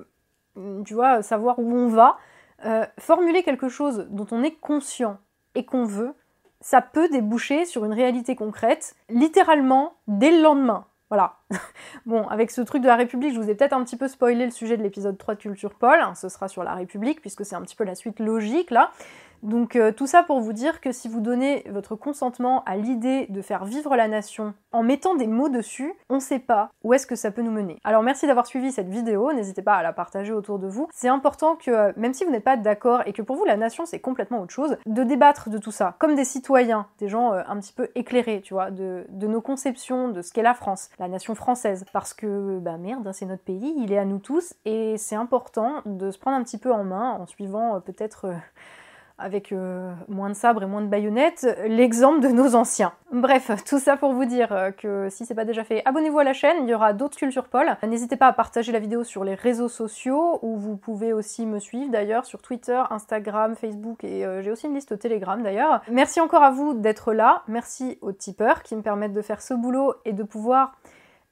tu 0.86 0.93
vois, 0.93 1.21
savoir 1.21 1.60
où 1.60 1.74
on 1.74 1.88
va, 1.88 2.17
euh, 2.65 2.86
formuler 3.00 3.43
quelque 3.43 3.69
chose 3.69 4.08
dont 4.10 4.28
on 4.32 4.43
est 4.43 4.52
conscient 4.52 5.17
et 5.56 5.65
qu'on 5.65 5.86
veut, 5.86 6.13
ça 6.60 6.82
peut 6.82 7.10
déboucher 7.10 7.65
sur 7.65 7.86
une 7.86 7.93
réalité 7.93 8.36
concrète, 8.36 8.95
littéralement 9.10 9.95
dès 10.08 10.32
le 10.32 10.41
lendemain. 10.41 10.86
Voilà. 11.10 11.39
bon, 12.06 12.28
avec 12.28 12.52
ce 12.52 12.62
truc 12.62 12.82
de 12.82 12.88
la 12.88 12.95
République, 12.95 13.34
je 13.34 13.39
vous 13.39 13.50
ai 13.50 13.56
peut-être 13.56 13.74
un 13.74 13.84
petit 13.84 13.97
peu 13.97 14.08
spoilé 14.08 14.45
le 14.45 14.52
sujet 14.52 14.78
de 14.78 14.84
l'épisode 14.84 15.17
3 15.17 15.36
de 15.36 15.39
Culture 15.39 15.74
Paul. 15.74 16.00
ce 16.15 16.30
sera 16.30 16.47
sur 16.47 16.63
la 16.63 16.76
République, 16.76 17.19
puisque 17.19 17.43
c'est 17.43 17.56
un 17.56 17.62
petit 17.62 17.76
peu 17.76 17.84
la 17.84 17.95
suite 17.95 18.19
logique 18.19 18.71
là. 18.71 18.91
Donc 19.43 19.75
euh, 19.75 19.91
tout 19.91 20.08
ça 20.08 20.23
pour 20.23 20.39
vous 20.39 20.54
dire 20.54 20.82
que 20.82 20.91
si 20.91 21.08
vous 21.08 21.19
donnez 21.19 21.63
votre 21.69 21.95
consentement 21.95 22.63
à 22.65 22.77
l'idée 22.77 23.25
de 23.30 23.41
faire 23.41 23.65
vivre 23.65 23.95
la 23.95 24.08
nation 24.08 24.54
en 24.71 24.84
mettant 24.84 25.15
des 25.15 25.27
mots 25.27 25.49
dessus, 25.49 25.93
on 26.10 26.15
ne 26.15 26.19
sait 26.19 26.39
pas 26.39 26.69
où 26.84 26.93
est-ce 26.93 27.08
que 27.08 27.15
ça 27.15 27.32
peut 27.32 27.41
nous 27.41 27.51
mener. 27.51 27.77
Alors 27.84 28.04
merci 28.04 28.27
d'avoir 28.27 28.45
suivi 28.45 28.71
cette 28.71 28.89
vidéo, 28.89 29.34
n'hésitez 29.34 29.62
pas 29.62 29.75
à 29.75 29.84
la 29.84 29.93
partager 29.93 30.32
autour 30.32 30.60
de 30.60 30.67
vous. 30.67 30.88
C'est 30.93 31.08
important 31.08 31.56
que 31.56 31.71
euh, 31.71 31.91
même 31.97 32.13
si 32.13 32.23
vous 32.23 32.32
n'êtes 32.32 32.43
pas 32.43 32.58
d'accord 32.58 33.01
et 33.06 33.13
que 33.13 33.21
pour 33.21 33.36
vous 33.36 33.45
la 33.45 33.58
nation 33.58 33.86
c'est 33.86 33.99
complètement 33.99 34.41
autre 34.41 34.54
chose, 34.54 34.77
de 34.86 35.04
débattre 35.04 35.49
de 35.49 35.58
tout 35.58 35.71
ça, 35.71 35.95
comme 35.99 36.15
des 36.15 36.25
citoyens, 36.25 36.88
des 36.99 37.08
gens 37.08 37.34
euh, 37.34 37.41
un 37.47 37.60
petit 37.60 37.73
peu 37.73 37.89
éclairés, 37.95 38.41
tu 38.41 38.54
vois, 38.54 38.71
de, 38.71 39.06
nos 39.21 39.41
conceptions 39.41 40.10
de 40.10 40.21
ce 40.21 40.34
qu'est 40.34 40.41
la 40.41 40.54
France, 40.54 40.89
la 40.99 41.08
nation 41.08 41.36
française. 41.36 41.86
Parce 41.93 42.13
que, 42.13 42.60
bah 42.60 42.77
merde, 42.77 43.12
c'est 43.13 43.25
notre 43.25 43.43
pays, 43.43 43.73
il 43.77 43.93
est 43.93 43.97
à 43.97 44.04
nous 44.04 44.19
tous 44.19 44.54
et 44.65 44.97
c'est 44.97 45.15
important 45.15 45.82
de 45.86 46.12
se 46.12 46.17
prendre 46.17 46.38
un 46.38 46.43
petit 46.43 46.58
peu 46.58 46.71
en 46.73 46.84
main 46.84 47.12
en 47.12 47.25
suivant 47.25 47.80
peut-être 47.80 48.27
avec 49.21 49.51
euh, 49.51 49.93
moins 50.07 50.29
de 50.29 50.34
sabres 50.34 50.63
et 50.63 50.65
moins 50.65 50.81
de 50.81 50.88
baïonnettes, 50.88 51.48
l'exemple 51.67 52.19
de 52.21 52.29
nos 52.29 52.56
anciens. 52.56 52.93
Bref, 53.12 53.52
tout 53.65 53.79
ça 53.79 53.98
pour 53.98 54.13
vous 54.13 54.25
dire 54.25 54.52
euh, 54.52 54.71
que 54.71 55.08
si 55.10 55.25
c'est 55.25 55.35
pas 55.35 55.46
déjà 55.46 55.63
fait, 55.63 55.81
abonnez-vous 55.85 56.19
à 56.19 56.23
la 56.23 56.33
chaîne, 56.33 56.58
il 56.63 56.69
y 56.69 56.73
aura 56.73 56.93
d'autres 56.93 57.17
cultures 57.17 57.48
Paul. 57.48 57.77
N'hésitez 57.83 58.15
pas 58.15 58.27
à 58.27 58.33
partager 58.33 58.71
la 58.71 58.79
vidéo 58.79 59.04
sur 59.04 59.23
les 59.23 59.35
réseaux 59.35 59.69
sociaux, 59.69 60.39
où 60.41 60.58
vous 60.58 60.77
pouvez 60.77 61.13
aussi 61.13 61.46
me 61.46 61.60
suivre 61.60 61.91
d'ailleurs 61.91 62.25
sur 62.25 62.41
Twitter, 62.41 62.81
Instagram, 62.89 63.56
Facebook, 63.56 64.04
et 64.04 64.25
euh, 64.25 64.41
j'ai 64.41 64.52
aussi 64.52 64.67
une 64.67 64.75
liste 64.75 64.98
Telegram 64.98 65.41
d'ailleurs. 65.41 65.81
Merci 65.91 66.21
encore 66.21 66.43
à 66.43 66.52
vous 66.52 66.73
d'être 66.73 67.13
là, 67.13 67.43
merci 67.48 67.98
aux 68.02 68.12
tipeurs 68.12 68.63
qui 68.63 68.75
me 68.75 68.81
permettent 68.81 69.13
de 69.13 69.21
faire 69.21 69.41
ce 69.41 69.54
boulot 69.54 69.93
et 70.06 70.13
de 70.13 70.23
pouvoir 70.23 70.73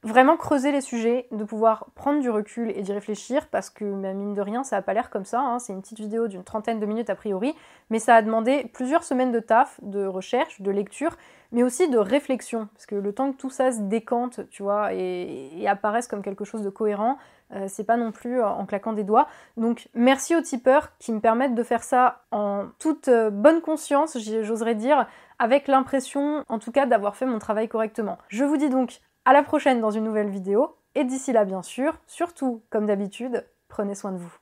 vraiment 0.02 0.36
creuser 0.36 0.72
les 0.72 0.80
sujets, 0.80 1.26
de 1.30 1.44
pouvoir 1.44 1.86
prendre 1.94 2.20
du 2.20 2.30
recul 2.30 2.72
et 2.74 2.82
d'y 2.82 2.92
réfléchir, 2.92 3.48
parce 3.48 3.68
que 3.68 3.84
bah, 3.84 4.14
mine 4.14 4.32
de 4.32 4.40
rien, 4.40 4.64
ça 4.64 4.76
n'a 4.76 4.82
pas 4.82 4.94
l'air 4.94 5.10
comme 5.10 5.26
ça, 5.26 5.40
hein. 5.40 5.58
c'est 5.58 5.74
une 5.74 5.82
petite 5.82 6.00
vidéo 6.00 6.26
d'une 6.26 6.42
trentaine 6.42 6.80
de 6.80 6.86
minutes 6.86 7.10
a 7.10 7.14
priori, 7.14 7.54
mais 7.90 7.98
ça 7.98 8.14
a 8.14 8.22
demandé 8.22 8.70
plusieurs 8.72 9.04
semaines 9.04 9.30
de 9.30 9.40
taf, 9.40 9.78
de 9.82 10.06
recherche, 10.06 10.62
de 10.62 10.70
lecture, 10.70 11.16
mais 11.52 11.62
aussi 11.62 11.90
de 11.90 11.98
réflexion, 11.98 12.68
parce 12.72 12.86
que 12.86 12.94
le 12.94 13.12
temps 13.12 13.32
que 13.32 13.36
tout 13.36 13.50
ça 13.50 13.72
se 13.72 13.80
décante, 13.80 14.48
tu 14.50 14.62
vois, 14.62 14.94
et, 14.94 15.66
apparaisse 15.68 16.08
comme 16.08 16.22
quelque 16.22 16.44
chose 16.44 16.62
de 16.62 16.70
cohérent, 16.70 17.18
euh, 17.52 17.66
c'est 17.68 17.84
pas 17.84 17.96
non 17.96 18.12
plus 18.12 18.42
en 18.42 18.64
claquant 18.64 18.92
des 18.92 19.02
doigts. 19.02 19.26
Donc 19.56 19.88
merci 19.94 20.36
aux 20.36 20.40
tipeurs 20.40 20.96
qui 20.98 21.12
me 21.12 21.20
permettent 21.20 21.54
de 21.54 21.62
faire 21.64 21.82
ça 21.82 22.22
en 22.30 22.66
toute 22.78 23.08
euh, 23.08 23.30
bonne 23.30 23.60
conscience, 23.60 24.16
j'oserais 24.18 24.76
dire, 24.76 25.06
avec 25.38 25.68
l'impression 25.68 26.44
en 26.48 26.58
tout 26.58 26.70
cas 26.70 26.86
d'avoir 26.86 27.16
fait 27.16 27.26
mon 27.26 27.38
travail 27.38 27.68
correctement. 27.68 28.18
Je 28.28 28.44
vous 28.44 28.56
dis 28.56 28.68
donc 28.68 29.00
à 29.30 29.32
la 29.32 29.44
prochaine 29.44 29.80
dans 29.80 29.92
une 29.92 30.02
nouvelle 30.02 30.28
vidéo, 30.28 30.74
et 30.96 31.04
d'ici 31.04 31.30
là 31.30 31.44
bien 31.44 31.62
sûr, 31.62 31.96
surtout, 32.08 32.64
comme 32.68 32.86
d'habitude, 32.86 33.46
prenez 33.68 33.94
soin 33.94 34.10
de 34.10 34.18
vous. 34.18 34.36